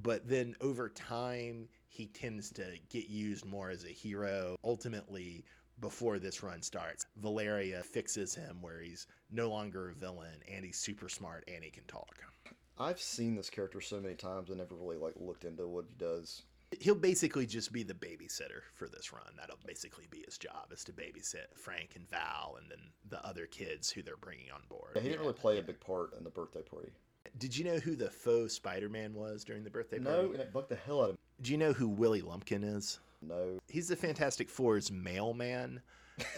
But 0.03 0.27
then 0.27 0.55
over 0.61 0.89
time, 0.89 1.69
he 1.91 2.07
tends 2.07 2.51
to 2.53 2.65
get 2.89 3.09
used 3.09 3.45
more 3.45 3.69
as 3.69 3.85
a 3.85 3.89
hero. 3.89 4.57
Ultimately, 4.65 5.45
before 5.81 6.19
this 6.19 6.43
run 6.43 6.63
starts, 6.63 7.07
Valeria 7.17 7.83
fixes 7.83 8.35
him 8.35 8.63
where 8.63 8.81
he's 8.81 9.09
no 9.31 9.51
longer 9.51 9.91
a 9.91 9.95
villain 9.95 10.41
and 10.51 10.65
he's 10.65 10.79
super 10.79 11.09
smart 11.09 11.45
and 11.53 11.65
he 11.65 11.71
can 11.71 11.85
talk. 11.85 12.17
I've 12.79 13.01
seen 13.01 13.35
this 13.35 13.51
character 13.51 13.81
so 13.81 14.01
many 14.01 14.15
times, 14.15 14.51
I 14.51 14.55
never 14.55 14.77
really 14.77 14.97
like 14.97 15.15
looked 15.17 15.45
into 15.45 15.67
what 15.67 15.85
he 15.89 15.95
does. 15.97 16.43
He'll 16.79 16.95
basically 16.95 17.47
just 17.47 17.73
be 17.73 17.83
the 17.83 17.95
babysitter 17.95 18.63
for 18.75 18.89
this 18.89 19.13
run. 19.13 19.35
That'll 19.37 19.59
basically 19.67 20.07
be 20.11 20.23
his 20.25 20.39
job 20.39 20.73
is 20.73 20.85
to 20.85 20.93
babysit 20.93 21.57
Frank 21.57 21.97
and 21.97 22.09
Val 22.09 22.57
and 22.61 22.71
then 22.71 22.79
the 23.09 23.27
other 23.27 23.47
kids 23.47 23.91
who 23.91 24.03
they're 24.03 24.17
bringing 24.17 24.53
on 24.53 24.63
board. 24.69 24.93
Yeah, 24.95 25.03
he 25.03 25.09
didn't 25.09 25.23
really 25.23 25.33
play 25.33 25.55
yeah. 25.55 25.61
a 25.61 25.65
big 25.65 25.81
part 25.81 26.17
in 26.17 26.23
the 26.23 26.31
birthday 26.31 26.63
party. 26.63 26.93
Did 27.39 27.57
you 27.57 27.65
know 27.65 27.79
who 27.79 27.97
the 27.97 28.11
faux 28.11 28.55
Spider-Man 28.55 29.15
was 29.15 29.45
during 29.45 29.65
the 29.65 29.71
birthday 29.71 29.99
party? 29.99 30.29
No, 30.29 30.33
and 30.33 30.41
it 30.41 30.53
bugged 30.53 30.69
the 30.69 30.77
hell 30.77 31.03
out 31.03 31.11
of 31.11 31.15
me. 31.17 31.20
Do 31.43 31.53
you 31.53 31.59
know 31.59 31.73
who 31.73 31.89
Willie 31.89 32.23
Lumpkin 32.23 32.65
is? 32.65 33.01
No. 33.23 33.59
He's 33.69 33.89
the 33.89 33.97
Fantastic 33.97 34.49
Four's 34.49 34.91
mailman, 34.91 35.81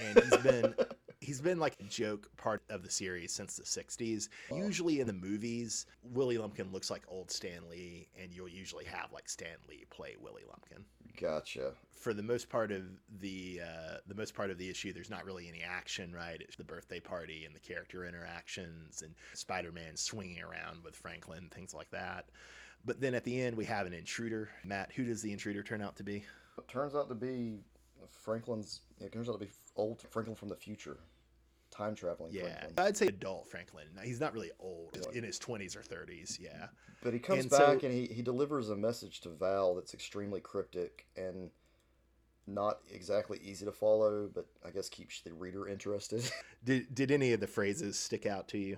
and 0.00 0.18
he's 0.18 0.36
been 0.38 0.74
he's 1.20 1.40
been 1.40 1.58
like 1.58 1.76
a 1.80 1.84
joke 1.84 2.28
part 2.36 2.62
of 2.68 2.82
the 2.82 2.90
series 2.90 3.32
since 3.32 3.56
the 3.56 3.62
60s. 3.62 4.28
Wow. 4.50 4.58
Usually 4.58 5.00
in 5.00 5.06
the 5.06 5.12
movies, 5.12 5.86
Willie 6.02 6.38
Lumpkin 6.38 6.72
looks 6.72 6.90
like 6.90 7.02
old 7.08 7.30
Stan 7.30 7.68
Lee, 7.70 8.08
and 8.20 8.32
you'll 8.32 8.48
usually 8.48 8.84
have 8.84 9.12
like 9.12 9.28
Stan 9.28 9.56
Lee 9.68 9.84
play 9.90 10.16
Willie 10.20 10.42
Lumpkin. 10.48 10.84
Gotcha. 11.20 11.72
For 11.92 12.12
the 12.12 12.22
most 12.22 12.48
part 12.48 12.72
of 12.72 12.82
the 13.20 13.60
uh, 13.62 13.96
the 14.06 14.14
most 14.14 14.34
part 14.34 14.50
of 14.50 14.58
the 14.58 14.68
issue, 14.68 14.92
there's 14.92 15.10
not 15.10 15.24
really 15.24 15.48
any 15.48 15.62
action, 15.62 16.12
right? 16.12 16.40
It's 16.40 16.56
the 16.56 16.64
birthday 16.64 17.00
party 17.00 17.44
and 17.44 17.54
the 17.54 17.60
character 17.60 18.04
interactions 18.04 19.02
and 19.02 19.14
Spider-Man 19.34 19.96
swinging 19.96 20.42
around 20.42 20.82
with 20.84 20.96
Franklin, 20.96 21.48
things 21.52 21.74
like 21.74 21.90
that. 21.90 22.26
But 22.84 23.00
then 23.00 23.14
at 23.14 23.24
the 23.24 23.40
end, 23.40 23.56
we 23.56 23.64
have 23.66 23.86
an 23.86 23.92
intruder. 23.92 24.50
Matt, 24.64 24.90
who 24.92 25.04
does 25.04 25.22
the 25.22 25.32
intruder 25.32 25.62
turn 25.62 25.80
out 25.82 25.96
to 25.96 26.02
be? 26.02 26.24
It 26.58 26.68
turns 26.68 26.94
out 26.94 27.08
to 27.08 27.14
be 27.14 27.60
Franklin's. 28.10 28.80
It 29.00 29.12
turns 29.12 29.28
out 29.28 29.38
to 29.40 29.46
be 29.46 29.50
old 29.76 30.02
Franklin 30.10 30.34
from 30.36 30.48
the 30.48 30.56
future, 30.56 30.98
time 31.70 31.94
traveling 31.94 32.32
Yeah, 32.32 32.42
Franklin. 32.60 32.86
I'd 32.86 32.96
say 32.96 33.06
adult 33.06 33.48
Franklin. 33.48 33.86
He's 34.02 34.20
not 34.20 34.32
really 34.34 34.50
old. 34.58 34.90
He's 34.96 35.06
in 35.16 35.24
his 35.24 35.38
20s 35.38 35.76
or 35.76 35.80
30s. 35.82 36.40
Yeah. 36.40 36.66
But 37.02 37.12
he 37.14 37.18
comes 37.20 37.44
And 37.44 37.50
so- 37.52 37.58
back 37.74 37.82
and 37.84 37.92
he, 37.92 38.06
he 38.06 38.22
delivers 38.22 38.68
a 38.70 38.76
message 38.76 39.20
to 39.22 39.28
Val 39.30 39.74
that's 39.76 39.94
extremely 39.94 40.40
cryptic 40.40 41.06
and 41.16 41.50
not 42.48 42.78
exactly 42.90 43.38
easy 43.42 43.64
to 43.64 43.72
follow, 43.72 44.28
but 44.34 44.46
I 44.66 44.70
guess 44.70 44.88
keeps 44.88 45.20
the 45.20 45.32
reader 45.32 45.68
interested. 45.68 46.28
Did 46.64 46.92
did 46.94 47.10
any 47.12 47.32
of 47.32 47.38
the 47.40 47.46
phrases 47.46 47.96
stick 47.98 48.26
out 48.26 48.48
to 48.48 48.58
you? 48.58 48.76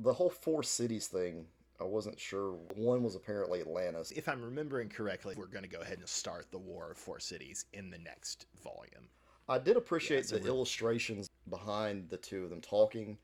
the 0.00 0.12
whole 0.12 0.30
four 0.30 0.62
cities 0.62 1.06
thing, 1.08 1.46
I 1.80 1.84
wasn't 1.84 2.18
sure. 2.18 2.52
One 2.74 3.02
was 3.02 3.14
apparently 3.14 3.60
Atlantis. 3.60 4.10
If 4.10 4.28
I'm 4.28 4.42
remembering 4.42 4.88
correctly, 4.88 5.34
we're 5.36 5.46
going 5.46 5.62
to 5.62 5.70
go 5.70 5.80
ahead 5.80 5.98
and 5.98 6.08
start 6.08 6.46
the 6.50 6.58
War 6.58 6.90
of 6.90 6.98
Four 6.98 7.20
Cities 7.20 7.66
in 7.72 7.90
the 7.90 7.98
next 7.98 8.46
volume. 8.62 9.08
I 9.48 9.58
did 9.58 9.76
appreciate 9.76 10.26
so 10.26 10.36
the 10.36 10.42
we're- 10.42 10.54
illustrations 10.54 11.28
behind 11.48 12.08
the 12.10 12.16
two 12.16 12.44
of 12.44 12.50
them 12.50 12.60
talking 12.60 13.16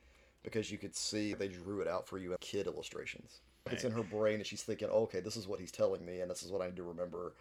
because 0.43 0.71
you 0.71 0.79
could 0.79 0.95
see 0.95 1.35
they 1.35 1.49
drew 1.49 1.81
it 1.81 1.89
out 1.89 2.07
for 2.07 2.19
you 2.19 2.33
in 2.33 2.39
kid 2.41 2.67
illustrations. 2.67 3.41
It's 3.71 3.85
in 3.85 3.93
her 3.93 4.03
brain 4.03 4.37
and 4.37 4.47
she's 4.47 4.63
thinking, 4.63 4.89
okay, 4.89 5.21
this 5.21 5.37
is 5.37 5.49
what 5.49 5.59
he's 5.59 5.73
telling 5.73 6.05
me 6.05 6.21
and 6.21 6.31
this 6.31 6.43
is 6.43 6.53
what 6.53 6.61
I 6.63 6.67
need 6.67 6.77
to 6.77 6.83
remember. 6.83 7.35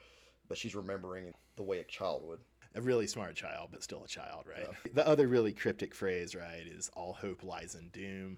But 0.48 0.58
she's 0.58 0.76
remembering 0.76 1.34
the 1.56 1.64
way 1.64 1.80
a 1.80 1.84
child 1.84 2.26
would. 2.28 2.40
A 2.76 2.82
really 2.82 3.08
smart 3.08 3.36
child, 3.36 3.70
but 3.72 3.84
still 3.84 4.04
a 4.04 4.08
child, 4.08 4.46
right? 4.48 4.68
The 4.94 5.08
other 5.08 5.28
really 5.28 5.54
cryptic 5.54 5.94
phrase, 5.94 6.34
right, 6.34 6.66
is 6.66 6.90
all 6.96 7.14
hope 7.14 7.44
lies 7.44 7.76
in 7.76 7.90
doom. 7.90 8.38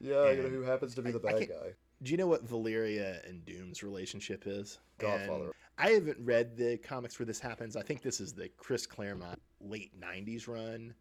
Yeah, 0.00 0.30
you 0.30 0.38
know, 0.38 0.44
And 0.46 0.54
who 0.54 0.62
happens 0.62 0.94
to 0.96 1.02
be 1.02 1.12
the 1.12 1.20
bad 1.20 1.48
guy? 1.48 1.74
Do 2.02 2.10
you 2.10 2.18
know 2.18 2.26
what 2.26 2.42
Valeria 2.42 3.20
and 3.26 3.44
Doom's 3.44 3.82
relationship 3.82 4.44
is? 4.46 4.78
Godfather. 4.98 5.44
And 5.44 5.52
I 5.78 5.90
haven't 5.90 6.18
read 6.20 6.56
the 6.56 6.76
comics 6.78 7.18
where 7.18 7.26
this 7.26 7.40
happens. 7.40 7.76
I 7.76 7.82
think 7.82 8.02
this 8.02 8.20
is 8.20 8.32
the 8.32 8.48
Chris 8.56 8.86
Claremont 8.86 9.40
late 9.60 9.98
90s 10.00 10.48
run, 10.48 10.94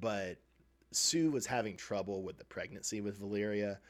but 0.00 0.38
Sue 0.92 1.30
was 1.30 1.46
having 1.46 1.76
trouble 1.76 2.22
with 2.22 2.38
the 2.38 2.44
pregnancy 2.44 3.00
with 3.00 3.18
Valeria, 3.18 3.80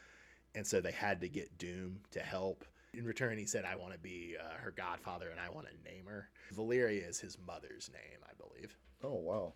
and 0.55 0.65
so 0.65 0.81
they 0.81 0.91
had 0.91 1.21
to 1.21 1.29
get 1.29 1.57
Doom 1.57 1.99
to 2.11 2.19
help. 2.19 2.65
In 2.93 3.05
return, 3.05 3.37
he 3.37 3.45
said, 3.45 3.65
I 3.65 3.75
want 3.75 3.93
to 3.93 3.99
be 3.99 4.35
uh, 4.39 4.55
her 4.57 4.71
godfather 4.71 5.29
and 5.29 5.39
I 5.39 5.49
want 5.49 5.67
to 5.67 5.91
name 5.91 6.05
her. 6.07 6.29
Valeria 6.53 7.05
is 7.05 7.19
his 7.19 7.37
mother's 7.45 7.89
name, 7.91 8.19
I 8.23 8.31
believe. 8.41 8.77
Oh 9.03 9.15
wow. 9.15 9.53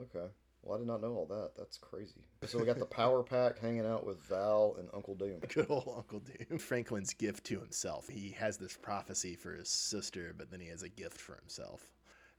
Okay. 0.00 0.26
Well, 0.62 0.76
I 0.76 0.78
did 0.78 0.86
not 0.86 1.00
know 1.00 1.14
all 1.14 1.26
that. 1.26 1.52
That's 1.56 1.78
crazy. 1.78 2.22
So 2.46 2.58
we 2.58 2.66
got 2.66 2.78
the 2.78 2.84
power 2.84 3.22
pack 3.22 3.58
hanging 3.58 3.86
out 3.86 4.04
with 4.04 4.20
Val 4.24 4.76
and 4.78 4.88
Uncle 4.92 5.14
Doom. 5.14 5.40
Good 5.48 5.66
old 5.70 5.92
Uncle 5.96 6.20
Doom. 6.20 6.58
Franklin's 6.58 7.14
gift 7.14 7.44
to 7.46 7.58
himself. 7.58 8.08
He 8.08 8.30
has 8.38 8.58
this 8.58 8.76
prophecy 8.76 9.36
for 9.36 9.54
his 9.54 9.70
sister, 9.70 10.34
but 10.36 10.50
then 10.50 10.60
he 10.60 10.68
has 10.68 10.82
a 10.82 10.88
gift 10.88 11.18
for 11.18 11.36
himself. 11.36 11.88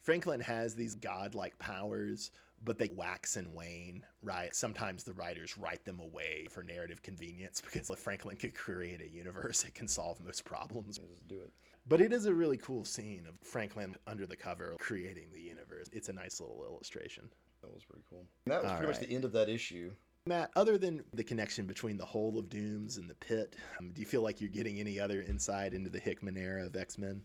Franklin 0.01 0.39
has 0.39 0.75
these 0.75 0.95
godlike 0.95 1.57
powers, 1.59 2.31
but 2.63 2.77
they 2.77 2.89
wax 2.95 3.37
and 3.37 3.53
wane, 3.53 4.03
right? 4.21 4.53
Sometimes 4.55 5.03
the 5.03 5.13
writers 5.13 5.57
write 5.57 5.83
them 5.85 5.99
away 5.99 6.47
for 6.49 6.63
narrative 6.63 7.01
convenience 7.01 7.61
because 7.61 7.89
if 7.89 7.99
Franklin 7.99 8.35
could 8.35 8.53
create 8.55 9.01
a 9.01 9.09
universe, 9.09 9.63
it 9.63 9.73
can 9.73 9.87
solve 9.87 10.19
most 10.23 10.45
problems. 10.45 10.97
Just 10.97 11.27
do 11.27 11.35
it. 11.41 11.51
But 11.87 12.01
it 12.01 12.13
is 12.13 12.25
a 12.25 12.33
really 12.33 12.57
cool 12.57 12.85
scene 12.85 13.25
of 13.27 13.35
Franklin 13.47 13.95
under 14.05 14.27
the 14.27 14.35
cover 14.35 14.75
creating 14.79 15.27
the 15.33 15.41
universe. 15.41 15.89
It's 15.91 16.09
a 16.09 16.13
nice 16.13 16.39
little 16.39 16.63
illustration. 16.69 17.29
That 17.61 17.73
was 17.73 17.83
pretty 17.83 18.03
cool. 18.09 18.25
And 18.45 18.53
that 18.53 18.63
was 18.63 18.71
All 18.71 18.77
pretty 18.77 18.93
much 18.93 19.01
the 19.01 19.13
end 19.13 19.25
of 19.25 19.31
that 19.33 19.49
issue. 19.49 19.91
Matt, 20.27 20.51
other 20.55 20.77
than 20.77 21.03
the 21.13 21.23
connection 21.23 21.65
between 21.65 21.97
the 21.97 22.05
whole 22.05 22.37
of 22.37 22.47
Dooms 22.47 22.97
and 22.97 23.09
the 23.09 23.15
pit, 23.15 23.55
um, 23.79 23.91
do 23.91 24.01
you 24.01 24.05
feel 24.05 24.21
like 24.21 24.39
you're 24.39 24.51
getting 24.51 24.79
any 24.79 24.99
other 24.99 25.23
insight 25.23 25.73
into 25.73 25.89
the 25.89 25.99
Hickman 25.99 26.37
era 26.37 26.65
of 26.65 26.75
X 26.75 26.97
Men? 26.97 27.21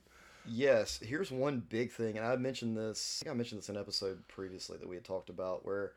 Yes, 0.47 0.99
here's 1.03 1.31
one 1.31 1.63
big 1.69 1.91
thing, 1.93 2.17
and 2.17 2.27
I 2.27 2.37
mentioned 2.37 2.77
this. 2.77 3.21
I 3.21 3.25
think 3.25 3.35
I 3.35 3.37
mentioned 3.37 3.61
this 3.61 3.69
in 3.69 3.77
an 3.77 3.83
episode 3.83 4.27
previously 4.29 4.79
that 4.79 4.89
we 4.89 4.95
had 4.95 5.05
talked 5.05 5.29
about, 5.29 5.67
where 5.67 5.93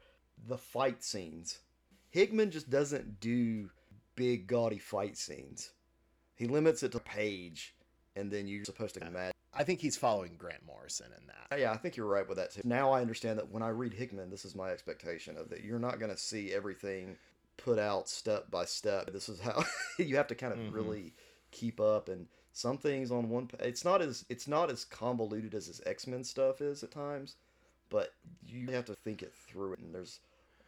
the 0.47 0.57
fight 0.57 1.03
scenes. 1.03 1.59
Hickman 2.09 2.51
just 2.51 2.69
doesn't 2.69 3.19
do 3.19 3.69
big 4.15 4.47
gaudy 4.47 4.79
fight 4.79 5.15
scenes. 5.17 5.71
He 6.35 6.47
limits 6.47 6.83
it 6.83 6.91
to 6.93 6.99
page, 6.99 7.75
and 8.15 8.31
then 8.31 8.47
you're 8.47 8.65
supposed 8.65 8.95
to 8.95 9.01
imagine. 9.01 9.33
I 9.53 9.63
think 9.63 9.79
he's 9.79 9.97
following 9.97 10.35
Grant 10.37 10.65
Morrison 10.65 11.07
in 11.19 11.27
that. 11.27 11.59
Yeah, 11.59 11.71
I 11.71 11.77
think 11.77 11.95
you're 11.97 12.05
right 12.05 12.27
with 12.27 12.37
that 12.37 12.51
too. 12.51 12.61
Now 12.63 12.91
I 12.91 13.01
understand 13.01 13.39
that 13.39 13.49
when 13.51 13.63
I 13.63 13.69
read 13.69 13.93
Hickman, 13.93 14.29
this 14.29 14.45
is 14.45 14.55
my 14.55 14.69
expectation 14.69 15.37
of 15.37 15.49
that 15.49 15.63
you're 15.63 15.79
not 15.79 15.99
going 15.99 16.11
to 16.11 16.17
see 16.17 16.53
everything 16.53 17.17
put 17.57 17.79
out 17.79 18.07
step 18.07 18.49
by 18.51 18.65
step. 18.65 19.11
This 19.11 19.27
is 19.27 19.39
how 19.39 19.63
you 19.97 20.15
have 20.17 20.27
to 20.27 20.35
kind 20.35 20.53
of 20.53 20.59
Mhm. 20.59 20.73
really 20.73 21.13
keep 21.51 21.79
up 21.79 22.09
and 22.09 22.27
some 22.53 22.77
things 22.77 23.11
on 23.11 23.29
one 23.29 23.49
it's 23.59 23.83
not 23.83 24.01
as 24.01 24.23
it's 24.29 24.47
not 24.47 24.69
as 24.69 24.85
convoluted 24.85 25.55
as 25.55 25.65
his 25.67 25.81
X-Men 25.85 26.23
stuff 26.23 26.61
is 26.61 26.83
at 26.83 26.91
times, 26.91 27.35
but 27.89 28.13
you 28.45 28.67
have 28.71 28.85
to 28.85 28.95
think 28.95 29.23
it 29.23 29.33
through 29.33 29.73
and 29.73 29.93
there's 29.93 30.19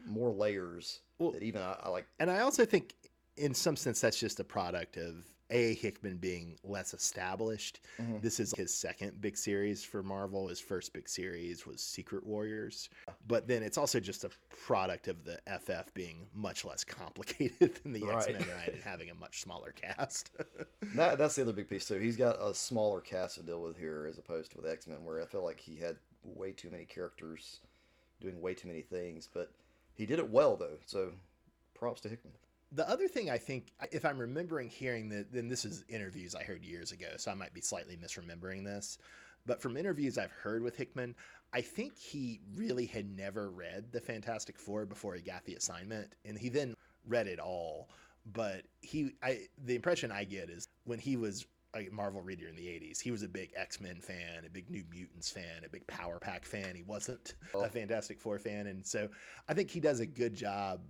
more 0.06 0.30
layers 0.30 1.00
Well- 1.18 1.30
that 1.32 1.42
even 1.44 1.62
I, 1.62 1.76
I 1.84 1.88
like 1.88 2.06
And 2.18 2.30
I 2.30 2.40
also 2.40 2.64
think, 2.64 2.94
in 3.36 3.54
some 3.54 3.76
sense, 3.76 4.00
that's 4.00 4.18
just 4.18 4.40
a 4.40 4.44
product 4.44 4.96
of 4.96 5.24
A. 5.52 5.74
Hickman 5.74 6.16
being 6.16 6.56
less 6.64 6.94
established. 6.94 7.80
Mhm. 8.00 8.20
This 8.22 8.40
is 8.40 8.52
his 8.56 8.72
second 8.74 9.20
big 9.20 9.36
series 9.36 9.84
for 9.84 10.02
Marvel. 10.02 10.48
His 10.48 10.58
first 10.58 10.92
big 10.92 11.08
series 11.08 11.66
was 11.66 11.80
Secret 11.82 12.24
Warriors. 12.26 12.88
But 13.28 13.46
then 13.46 13.62
it's 13.62 13.78
also 13.78 14.00
just 14.00 14.24
a 14.24 14.30
product 14.48 15.06
of 15.08 15.22
the 15.24 15.40
FF 15.46 15.92
being 15.94 16.26
much 16.34 16.64
less 16.64 16.82
complicated 16.82 17.74
than 17.82 17.92
the 17.92 18.02
Right. 18.02 18.28
X 18.34 18.46
Men, 18.46 18.56
right? 18.56 18.72
And 18.72 18.82
having 18.82 19.10
a 19.10 19.14
much 19.14 19.42
smaller 19.42 19.72
cast. 19.72 20.30
That 20.96 21.16
that's 21.16 21.36
the 21.36 21.42
other 21.42 21.52
big 21.52 21.68
piece 21.68 21.86
too. 21.86 21.98
He's 21.98 22.16
got 22.16 22.36
a 22.42 22.52
smaller 22.54 23.00
cast 23.00 23.36
to 23.36 23.42
deal 23.42 23.62
with 23.62 23.78
here 23.78 24.06
as 24.10 24.18
opposed 24.18 24.50
to 24.52 24.58
with 24.58 24.66
X 24.66 24.86
Men, 24.86 25.04
where 25.04 25.22
I 25.22 25.26
feel 25.26 25.44
like 25.44 25.60
he 25.60 25.76
had 25.76 25.96
way 26.24 26.52
too 26.52 26.70
many 26.70 26.84
characters 26.84 27.60
doing 28.20 28.40
way 28.40 28.52
too 28.54 28.68
many 28.68 28.82
things. 28.82 29.28
But 29.32 29.50
he 29.94 30.06
did 30.06 30.18
it 30.18 30.28
well 30.28 30.56
though, 30.56 30.78
so 30.86 31.12
props 31.74 32.00
to 32.02 32.08
Hickman. 32.08 32.34
The 32.74 32.88
other 32.88 33.06
thing 33.06 33.30
I 33.30 33.36
think, 33.38 33.72
if 33.90 34.04
I'm 34.04 34.18
remembering 34.18 34.68
hearing 34.68 35.08
that, 35.10 35.32
then 35.32 35.48
this 35.48 35.64
is 35.64 35.84
interviews 35.88 36.34
I 36.34 36.42
heard 36.42 36.64
years 36.64 36.90
ago, 36.92 37.08
so 37.18 37.30
I 37.30 37.34
might 37.34 37.52
be 37.52 37.60
slightly 37.60 37.96
misremembering 37.96 38.64
this. 38.64 38.98
But 39.44 39.60
from 39.60 39.76
interviews 39.76 40.16
I've 40.18 40.32
heard 40.32 40.62
with 40.62 40.76
Hickman, 40.76 41.14
I 41.52 41.60
think 41.60 41.98
he 41.98 42.40
really 42.54 42.86
had 42.86 43.14
never 43.14 43.50
read 43.50 43.92
the 43.92 44.00
Fantastic 44.00 44.58
Four 44.58 44.86
before 44.86 45.14
he 45.14 45.20
got 45.20 45.44
the 45.44 45.54
assignment, 45.54 46.14
and 46.24 46.38
he 46.38 46.48
then 46.48 46.74
read 47.06 47.26
it 47.26 47.38
all. 47.38 47.90
But 48.32 48.62
he, 48.80 49.16
I, 49.22 49.40
the 49.64 49.74
impression 49.74 50.10
I 50.12 50.24
get 50.24 50.48
is 50.48 50.68
when 50.84 50.98
he 50.98 51.16
was 51.16 51.44
a 51.76 51.88
Marvel 51.90 52.22
reader 52.22 52.48
in 52.48 52.54
the 52.56 52.66
80s, 52.66 53.00
he 53.00 53.10
was 53.10 53.22
a 53.22 53.28
big 53.28 53.50
X 53.56 53.80
Men 53.80 54.00
fan, 54.00 54.44
a 54.46 54.50
big 54.50 54.70
New 54.70 54.84
Mutants 54.90 55.30
fan, 55.30 55.64
a 55.66 55.68
big 55.68 55.86
Power 55.88 56.18
Pack 56.20 56.44
fan. 56.44 56.74
He 56.74 56.84
wasn't 56.84 57.34
Oh. 57.52 57.64
a 57.64 57.68
Fantastic 57.68 58.20
Four 58.20 58.38
fan, 58.38 58.66
and 58.68 58.86
so 58.86 59.08
I 59.48 59.54
think 59.54 59.70
he 59.70 59.80
does 59.80 60.00
a 60.00 60.06
good 60.06 60.34
job 60.34 60.80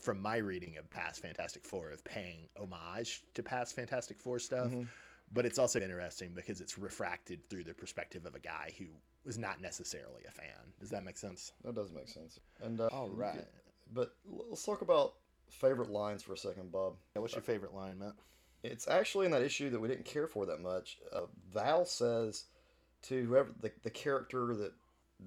from 0.00 0.20
my 0.20 0.38
reading 0.38 0.76
of 0.78 0.88
past 0.90 1.22
Fantastic 1.22 1.64
Four 1.64 1.90
of 1.90 2.02
paying 2.04 2.48
homage 2.58 3.22
to 3.34 3.42
past 3.42 3.74
Fantastic 3.76 4.18
Four 4.18 4.38
stuff. 4.38 4.70
Mhm. 4.70 4.88
But 5.32 5.46
it's 5.46 5.58
also 5.58 5.80
interesting 5.80 6.32
because 6.34 6.60
it's 6.60 6.76
refracted 6.76 7.48
through 7.48 7.62
the 7.64 7.74
perspective 7.74 8.26
of 8.26 8.34
a 8.34 8.40
guy 8.40 8.72
who 8.78 8.86
was 9.24 9.38
not 9.38 9.60
necessarily 9.60 10.24
a 10.26 10.30
fan. 10.32 10.72
Does 10.80 10.90
that 10.90 11.04
make 11.04 11.16
sense? 11.16 11.52
That 11.62 11.74
does 11.76 11.92
make 11.92 12.08
sense. 12.08 12.40
And 12.60 12.80
uh, 12.80 12.88
All 12.88 13.10
right. 13.10 13.46
but 13.92 14.16
let's 14.26 14.64
talk 14.64 14.82
about 14.82 15.14
favorite 15.48 15.90
lines 15.90 16.22
for 16.24 16.32
a 16.32 16.36
second, 16.36 16.72
Bob. 16.72 16.96
What's 17.14 17.34
your 17.34 17.42
favorite 17.42 17.74
line, 17.74 17.98
Matt? 18.00 18.14
It's 18.64 18.88
actually 18.88 19.26
in 19.26 19.32
that 19.32 19.42
issue 19.42 19.70
that 19.70 19.78
we 19.80 19.86
didn't 19.88 20.04
care 20.04 20.26
for 20.26 20.46
that 20.46 20.60
much. 20.60 20.98
Uh, 21.12 21.26
Val 21.52 21.84
says 21.84 22.44
to 23.02 23.24
whoever 23.24 23.52
the, 23.60 23.70
the 23.82 23.90
character 23.90 24.54
that 24.56 24.72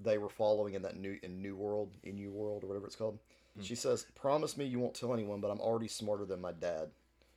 they 0.03 0.17
were 0.17 0.29
following 0.29 0.73
in 0.73 0.81
that 0.81 0.97
new 0.97 1.17
in 1.23 1.41
New 1.41 1.55
World, 1.55 1.91
in 2.03 2.15
New 2.15 2.31
World 2.31 2.63
or 2.63 2.67
whatever 2.67 2.87
it's 2.87 2.95
called. 2.95 3.19
She 3.61 3.75
says, 3.75 4.05
"Promise 4.15 4.57
me 4.57 4.65
you 4.65 4.79
won't 4.79 4.95
tell 4.95 5.13
anyone, 5.13 5.39
but 5.39 5.51
I'm 5.51 5.59
already 5.59 5.87
smarter 5.87 6.25
than 6.25 6.41
my 6.41 6.51
dad," 6.51 6.89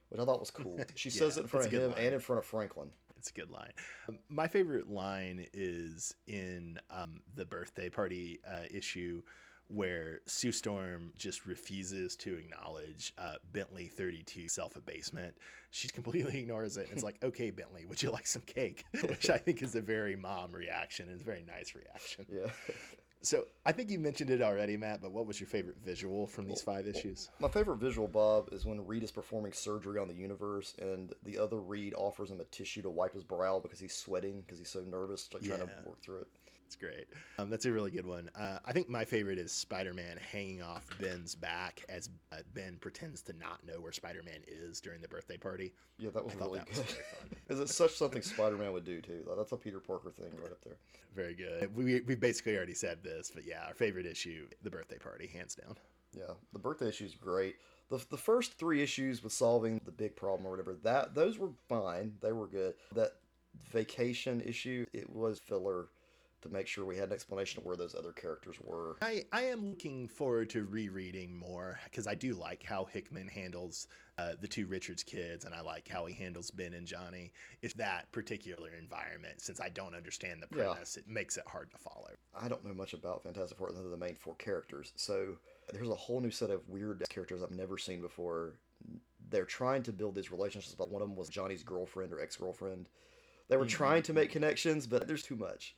which 0.08 0.20
I 0.20 0.24
thought 0.24 0.40
was 0.40 0.50
cool. 0.50 0.80
She 0.94 1.10
Yeah, 1.10 1.18
says 1.20 1.36
it 1.36 1.42
in 1.42 1.46
front 1.48 1.66
of 1.66 1.72
him 1.72 1.90
line. 1.92 2.00
and 2.00 2.14
in 2.14 2.20
front 2.20 2.38
of 2.38 2.46
Franklin. 2.46 2.90
It's 3.18 3.30
a 3.30 3.32
good 3.32 3.50
line. 3.50 3.72
Um, 4.08 4.18
my 4.28 4.46
favorite 4.46 4.88
line 4.88 5.46
is 5.52 6.14
in 6.26 6.78
um, 6.90 7.20
the 7.34 7.44
birthday 7.44 7.88
party 7.88 8.40
uh, 8.46 8.64
issue 8.70 9.22
where 9.68 10.20
Sue 10.26 10.52
Storm 10.52 11.12
just 11.16 11.44
refuses 11.44 12.14
to 12.16 12.34
acknowledge 12.34 13.12
uh, 13.18 13.34
Bentley 13.52 13.88
32 13.88 14.48
self 14.48 14.76
abasement. 14.76 15.34
She 15.70 15.88
completely 15.88 16.38
ignores 16.42 16.76
it 16.76 16.88
and 16.88 16.96
is 16.96 17.02
like, 17.02 17.16
okay, 17.22 17.50
Bentley, 17.50 17.84
would 17.86 18.00
you 18.02 18.10
like 18.10 18.26
some 18.26 18.42
cake? 18.42 18.84
Which 19.02 19.28
I 19.28 19.38
think 19.38 19.62
is 19.62 19.74
a 19.74 19.80
very 19.80 20.14
mom 20.14 20.52
reaction 20.52 21.06
and 21.06 21.14
it's 21.14 21.22
a 21.22 21.26
very 21.26 21.42
nice 21.46 21.74
reaction. 21.74 22.26
Yeah. 22.32 22.50
So 23.26 23.44
I 23.64 23.72
think 23.72 23.90
you 23.90 23.98
mentioned 23.98 24.30
it 24.30 24.40
already, 24.40 24.76
Matt, 24.76 25.02
but 25.02 25.10
what 25.10 25.26
was 25.26 25.40
your 25.40 25.48
favorite 25.48 25.78
visual 25.84 26.28
from 26.28 26.46
these 26.46 26.62
five 26.62 26.86
issues? 26.86 27.28
My 27.40 27.48
favorite 27.48 27.78
visual, 27.78 28.06
Bob, 28.06 28.50
is 28.52 28.64
when 28.64 28.86
Reed 28.86 29.02
is 29.02 29.10
performing 29.10 29.52
surgery 29.52 29.98
on 29.98 30.06
the 30.06 30.14
universe, 30.14 30.74
and 30.80 31.12
the 31.24 31.36
other 31.36 31.58
Reed 31.58 31.92
offers 31.96 32.30
him 32.30 32.40
a 32.40 32.44
tissue 32.44 32.82
to 32.82 32.88
wipe 32.90 33.14
his 33.14 33.24
brow 33.24 33.58
because 33.58 33.80
he's 33.80 33.96
sweating 33.96 34.42
because 34.42 34.60
he's 34.60 34.70
so 34.70 34.78
nervous, 34.88 35.28
like 35.34 35.42
trying 35.42 35.58
to 35.58 35.68
work 35.84 36.00
through 36.04 36.20
it. 36.20 36.28
It's 36.66 36.74
great. 36.74 37.06
Um, 37.38 37.48
that's 37.48 37.64
a 37.64 37.70
really 37.70 37.92
good 37.92 38.06
one. 38.06 38.28
Uh, 38.36 38.58
I 38.64 38.72
think 38.72 38.88
my 38.88 39.04
favorite 39.04 39.38
is 39.38 39.52
Spider 39.52 39.94
Man 39.94 40.18
hanging 40.32 40.62
off 40.62 40.84
Ben's 41.00 41.36
back 41.36 41.84
as 41.88 42.10
uh, 42.32 42.38
Ben 42.54 42.76
pretends 42.80 43.22
to 43.22 43.32
not 43.34 43.64
know 43.64 43.80
where 43.80 43.92
Spider 43.92 44.22
Man 44.24 44.40
is 44.48 44.80
during 44.80 45.00
the 45.00 45.06
birthday 45.06 45.36
party. 45.36 45.72
Yeah, 45.98 46.10
that 46.10 46.24
was 46.24 46.34
really 46.34 46.58
that 46.58 46.66
good. 46.66 46.84
fun. 46.84 46.96
Is 47.48 47.60
it 47.60 47.68
such 47.70 47.92
something 47.92 48.20
Spider-Man 48.20 48.72
would 48.72 48.84
do 48.84 49.00
too? 49.00 49.24
That's 49.36 49.52
a 49.52 49.56
Peter 49.56 49.80
Parker 49.80 50.10
thing 50.10 50.30
right 50.42 50.50
up 50.50 50.62
there. 50.62 50.76
Very 51.14 51.34
good. 51.34 51.74
We, 51.74 52.00
we 52.00 52.14
basically 52.14 52.54
already 52.56 52.74
said 52.74 53.02
this, 53.02 53.30
but 53.34 53.46
yeah, 53.46 53.64
our 53.66 53.72
favorite 53.72 54.04
issue, 54.04 54.46
the 54.62 54.68
birthday 54.68 54.98
party, 54.98 55.26
hands 55.26 55.54
down. 55.54 55.76
Yeah, 56.14 56.34
the 56.52 56.58
birthday 56.58 56.88
issue 56.88 57.06
is 57.06 57.14
great. 57.14 57.56
The, 57.88 58.04
the 58.10 58.18
first 58.18 58.58
three 58.58 58.82
issues 58.82 59.22
with 59.22 59.32
solving 59.32 59.80
the 59.84 59.92
big 59.92 60.16
problem 60.16 60.46
or 60.46 60.50
whatever 60.50 60.74
that 60.82 61.14
those 61.14 61.38
were 61.38 61.50
fine. 61.68 62.14
They 62.20 62.32
were 62.32 62.48
good. 62.48 62.74
That 62.94 63.12
vacation 63.70 64.42
issue 64.42 64.84
it 64.92 65.08
was 65.08 65.38
filler 65.38 65.86
to 66.46 66.52
make 66.52 66.66
sure 66.66 66.84
we 66.84 66.96
had 66.96 67.08
an 67.08 67.12
explanation 67.14 67.58
of 67.60 67.66
where 67.66 67.76
those 67.76 67.94
other 67.94 68.12
characters 68.12 68.56
were. 68.62 68.96
I, 69.02 69.24
I 69.32 69.42
am 69.42 69.70
looking 69.70 70.08
forward 70.08 70.50
to 70.50 70.64
rereading 70.64 71.36
more 71.36 71.78
because 71.84 72.06
I 72.06 72.14
do 72.14 72.34
like 72.34 72.62
how 72.62 72.84
Hickman 72.84 73.28
handles 73.28 73.88
uh, 74.18 74.32
the 74.40 74.48
two 74.48 74.66
Richards 74.66 75.02
kids, 75.02 75.44
and 75.44 75.54
I 75.54 75.60
like 75.60 75.88
how 75.88 76.06
he 76.06 76.14
handles 76.14 76.50
Ben 76.50 76.72
and 76.74 76.86
Johnny. 76.86 77.32
It's 77.62 77.74
that 77.74 78.10
particular 78.12 78.70
environment. 78.78 79.40
Since 79.42 79.60
I 79.60 79.68
don't 79.68 79.94
understand 79.94 80.42
the 80.42 80.56
Yeah. 80.56 80.64
premise, 80.72 80.96
it 80.96 81.06
makes 81.08 81.36
it 81.36 81.44
hard 81.46 81.70
to 81.72 81.78
follow. 81.78 82.10
I 82.34 82.48
don't 82.48 82.64
know 82.64 82.74
much 82.74 82.94
about 82.94 83.22
Fantastic 83.24 83.58
Four 83.58 83.68
other 83.70 83.82
than 83.82 83.90
the 83.90 83.96
main 83.96 84.14
four 84.14 84.34
characters. 84.36 84.92
So 84.96 85.36
there's 85.72 85.88
a 85.88 85.94
whole 85.94 86.20
new 86.20 86.30
set 86.30 86.50
of 86.50 86.66
weird 86.68 87.04
characters 87.10 87.42
I've 87.42 87.50
never 87.50 87.76
seen 87.78 88.00
before. 88.00 88.54
They're 89.28 89.44
trying 89.44 89.82
to 89.84 89.92
build 89.92 90.14
these 90.14 90.30
relationships, 90.30 90.74
but 90.78 90.90
one 90.90 91.02
of 91.02 91.08
them 91.08 91.16
was 91.16 91.28
Johnny's 91.28 91.62
girlfriend 91.62 92.12
or 92.12 92.20
ex 92.20 92.36
girlfriend. 92.36 92.88
They 93.48 93.56
were 93.56 93.64
Mhm. 93.64 93.70
trying 93.70 94.02
to 94.04 94.12
make 94.12 94.30
connections, 94.30 94.86
but 94.86 95.06
there's 95.06 95.22
too 95.22 95.36
much. 95.36 95.76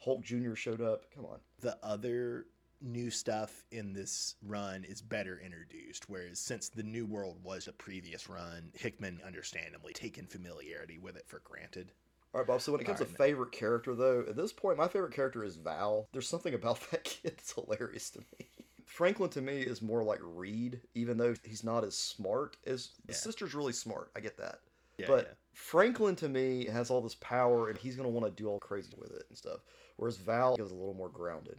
Hulk 0.00 0.22
Jr. 0.22 0.54
showed 0.54 0.80
up. 0.80 1.04
Come 1.14 1.26
on. 1.26 1.38
the 1.60 1.76
other 1.82 2.46
new 2.82 3.10
stuff 3.10 3.64
in 3.72 3.92
this 3.92 4.36
run 4.42 4.84
is 4.84 5.02
better 5.02 5.38
introduced. 5.44 6.08
Whereas 6.08 6.38
since 6.38 6.68
the 6.70 6.82
New 6.82 7.04
World 7.04 7.36
was 7.42 7.68
a 7.68 7.72
previous 7.72 8.28
run, 8.28 8.70
Hickman 8.74 9.20
understandably 9.26 9.92
taken 9.92 10.26
familiarity 10.26 10.98
with 10.98 11.16
it 11.16 11.24
for 11.28 11.40
granted. 11.44 11.92
All 12.32 12.40
right, 12.40 12.46
Bob. 12.46 12.62
So 12.62 12.72
when 12.72 12.80
it 12.80 12.84
comes 12.84 13.00
to 13.00 13.04
favorite 13.04 13.52
character, 13.52 13.94
though, 13.94 14.24
at 14.26 14.36
this 14.36 14.52
point, 14.52 14.78
my 14.78 14.88
favorite 14.88 15.12
character 15.12 15.44
is 15.44 15.56
Val. 15.56 16.06
There's 16.12 16.28
something 16.28 16.54
about 16.54 16.80
that 16.90 17.04
kid 17.04 17.32
that's 17.36 17.52
hilarious 17.52 18.08
to 18.10 18.20
me. 18.20 18.48
Franklin 18.86 19.30
to 19.30 19.40
me 19.42 19.60
is 19.60 19.82
more 19.82 20.02
like 20.02 20.18
Reed, 20.22 20.80
even 20.94 21.16
though 21.18 21.34
he's 21.44 21.62
not 21.62 21.84
as 21.84 21.96
smart 21.96 22.56
as 22.66 22.90
the 23.06 23.12
Yeah. 23.12 23.18
sister's 23.18 23.54
really 23.54 23.72
smart. 23.72 24.10
I 24.16 24.20
get 24.20 24.36
that. 24.38 24.60
Yeah, 25.00 25.06
but 25.08 25.26
yeah. 25.26 25.32
Franklin 25.52 26.16
to 26.16 26.28
me 26.28 26.66
has 26.66 26.90
all 26.90 27.00
this 27.00 27.16
power, 27.16 27.68
and 27.68 27.78
he's 27.78 27.96
gonna 27.96 28.08
want 28.08 28.26
to 28.26 28.42
do 28.42 28.48
all 28.48 28.58
crazy 28.60 28.94
with 28.98 29.10
it 29.12 29.24
and 29.28 29.36
stuff. 29.36 29.60
Whereas 29.96 30.16
Val 30.16 30.54
is 30.56 30.70
a 30.70 30.74
little 30.74 30.94
more 30.94 31.10
grounded, 31.10 31.58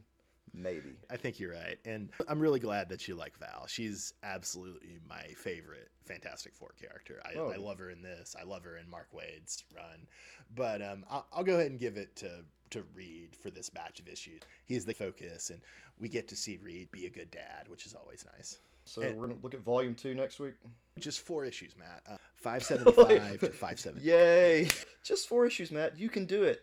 maybe. 0.54 0.96
I 1.10 1.18
think 1.18 1.40
you're 1.40 1.54
right. 1.54 1.78
And 1.86 2.10
I'm 2.28 2.40
really 2.40 2.60
glad 2.60 2.90
that 2.90 3.08
you 3.08 3.14
like 3.16 3.38
Val. 3.38 3.68
She's 3.68 4.14
absolutely 4.24 5.00
my 5.08 5.24
favorite 5.38 5.90
Fantastic 6.06 6.56
Four 6.56 6.74
character. 6.82 7.22
I, 7.24 7.38
Oh. 7.38 7.52
I 7.52 7.58
love 7.58 7.78
her 7.78 7.92
in 7.92 8.02
this. 8.02 8.36
I 8.40 8.44
love 8.44 8.64
her 8.64 8.78
in 8.78 8.90
Mark 8.90 9.08
Waid's 9.14 9.64
run. 9.76 10.08
But 10.56 10.82
um, 10.82 11.06
I'll, 11.10 11.28
I'll 11.32 11.44
go 11.44 11.56
ahead 11.56 11.70
and 11.72 11.80
give 11.80 11.98
it 11.98 12.16
to, 12.18 12.44
to 12.72 12.84
Reed 12.96 13.36
for 13.42 13.52
this 13.52 13.70
batch 13.70 14.00
of 14.00 14.08
issues. 14.08 14.42
He's 14.66 14.86
the 14.86 14.94
focus, 14.94 15.52
and 15.52 15.62
we 16.00 16.10
get 16.10 16.28
to 16.30 16.36
see 16.36 16.58
Reed 16.64 16.92
be 16.92 17.06
a 17.06 17.10
good 17.12 17.30
dad, 17.30 17.68
which 17.68 17.86
is 17.86 17.94
always 17.94 18.26
nice. 18.36 18.58
So 18.92 19.02
And- 19.02 19.18
we're 19.18 19.28
gonna 19.28 19.40
look 19.42 19.54
at 19.54 19.62
volume 19.62 19.96
two 19.96 20.14
next 20.14 20.40
week. 20.40 20.56
Just 21.00 21.22
four 21.22 21.46
issues, 21.46 21.76
Matt. 21.78 22.04
Uh, 22.08 22.18
575 22.36 23.40
to 23.40 23.48
570. 23.48 24.06
Yay! 24.06 24.68
Just 25.04 25.30
four 25.30 25.46
issues, 25.46 25.72
Matt. 25.72 25.98
You 25.98 26.10
can 26.10 26.26
do 26.26 26.44
it. 26.44 26.62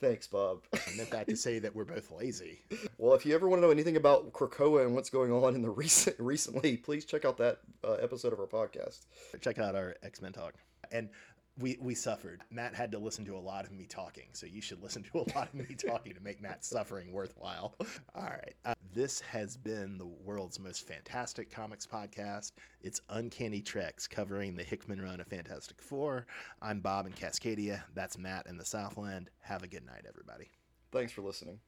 Thanks, 0.00 0.26
Bob. 0.26 0.62
I 0.74 0.78
meant 0.96 1.10
that 1.10 1.28
to 1.28 1.36
say 1.36 1.58
that 1.60 1.74
we're 1.74 1.84
both 1.84 2.10
lazy. 2.10 2.60
Well, 2.98 3.14
if 3.14 3.24
you 3.24 3.32
ever 3.36 3.48
want 3.48 3.62
to 3.62 3.66
know 3.66 3.70
anything 3.70 3.96
about 3.96 4.32
Krakoa 4.32 4.84
and 4.84 4.92
what's 4.92 5.08
going 5.08 5.30
on 5.32 5.54
in 5.54 5.62
the 5.62 5.70
recent 5.70 6.16
recently, 6.20 6.76
please 6.76 7.04
check 7.04 7.24
out 7.24 7.36
that 7.38 7.58
uh, 7.84 7.92
episode 7.92 8.32
of 8.32 8.40
our 8.40 8.46
podcast. 8.48 9.06
check 9.40 9.58
out 9.60 9.76
our 9.76 9.94
X 10.02 10.20
Men 10.20 10.32
talk. 10.32 10.54
And 10.90 11.08
we 11.58 11.76
we 11.80 11.94
suffered. 11.94 12.42
Matt 12.50 12.74
had 12.74 12.92
to 12.92 12.98
listen 12.98 13.24
to 13.26 13.36
a 13.36 13.38
lot 13.38 13.64
of 13.64 13.72
me 13.72 13.86
talking, 13.86 14.28
so 14.32 14.46
you 14.46 14.60
should 14.60 14.82
listen 14.82 15.02
to 15.04 15.18
a 15.18 15.36
lot 15.36 15.48
of 15.48 15.54
me 15.54 15.74
talking 15.86 16.14
to 16.14 16.20
make 16.20 16.40
Matt's 16.40 16.68
suffering 16.68 17.12
worthwhile. 17.12 17.74
All 18.14 18.22
right, 18.24 18.54
uh, 18.64 18.74
this 18.94 19.20
has 19.20 19.56
been 19.56 19.98
the 19.98 20.06
world's 20.06 20.58
most 20.58 20.86
fantastic 20.86 21.50
comics 21.50 21.86
podcast. 21.86 22.52
It's 22.80 23.00
Uncanny 23.10 23.60
Treks 23.60 24.06
covering 24.06 24.56
the 24.56 24.64
Hickman 24.64 25.00
run 25.00 25.20
of 25.20 25.26
Fantastic 25.26 25.80
Four. 25.80 26.26
I'm 26.62 26.80
Bob 26.80 27.06
in 27.06 27.12
Cascadia. 27.12 27.82
That's 27.94 28.18
Matt 28.18 28.46
in 28.46 28.56
the 28.56 28.64
Southland. 28.64 29.30
Have 29.40 29.62
a 29.62 29.68
good 29.68 29.84
night, 29.84 30.04
everybody. 30.08 30.50
Thanks 30.92 31.12
for 31.12 31.22
listening. 31.22 31.60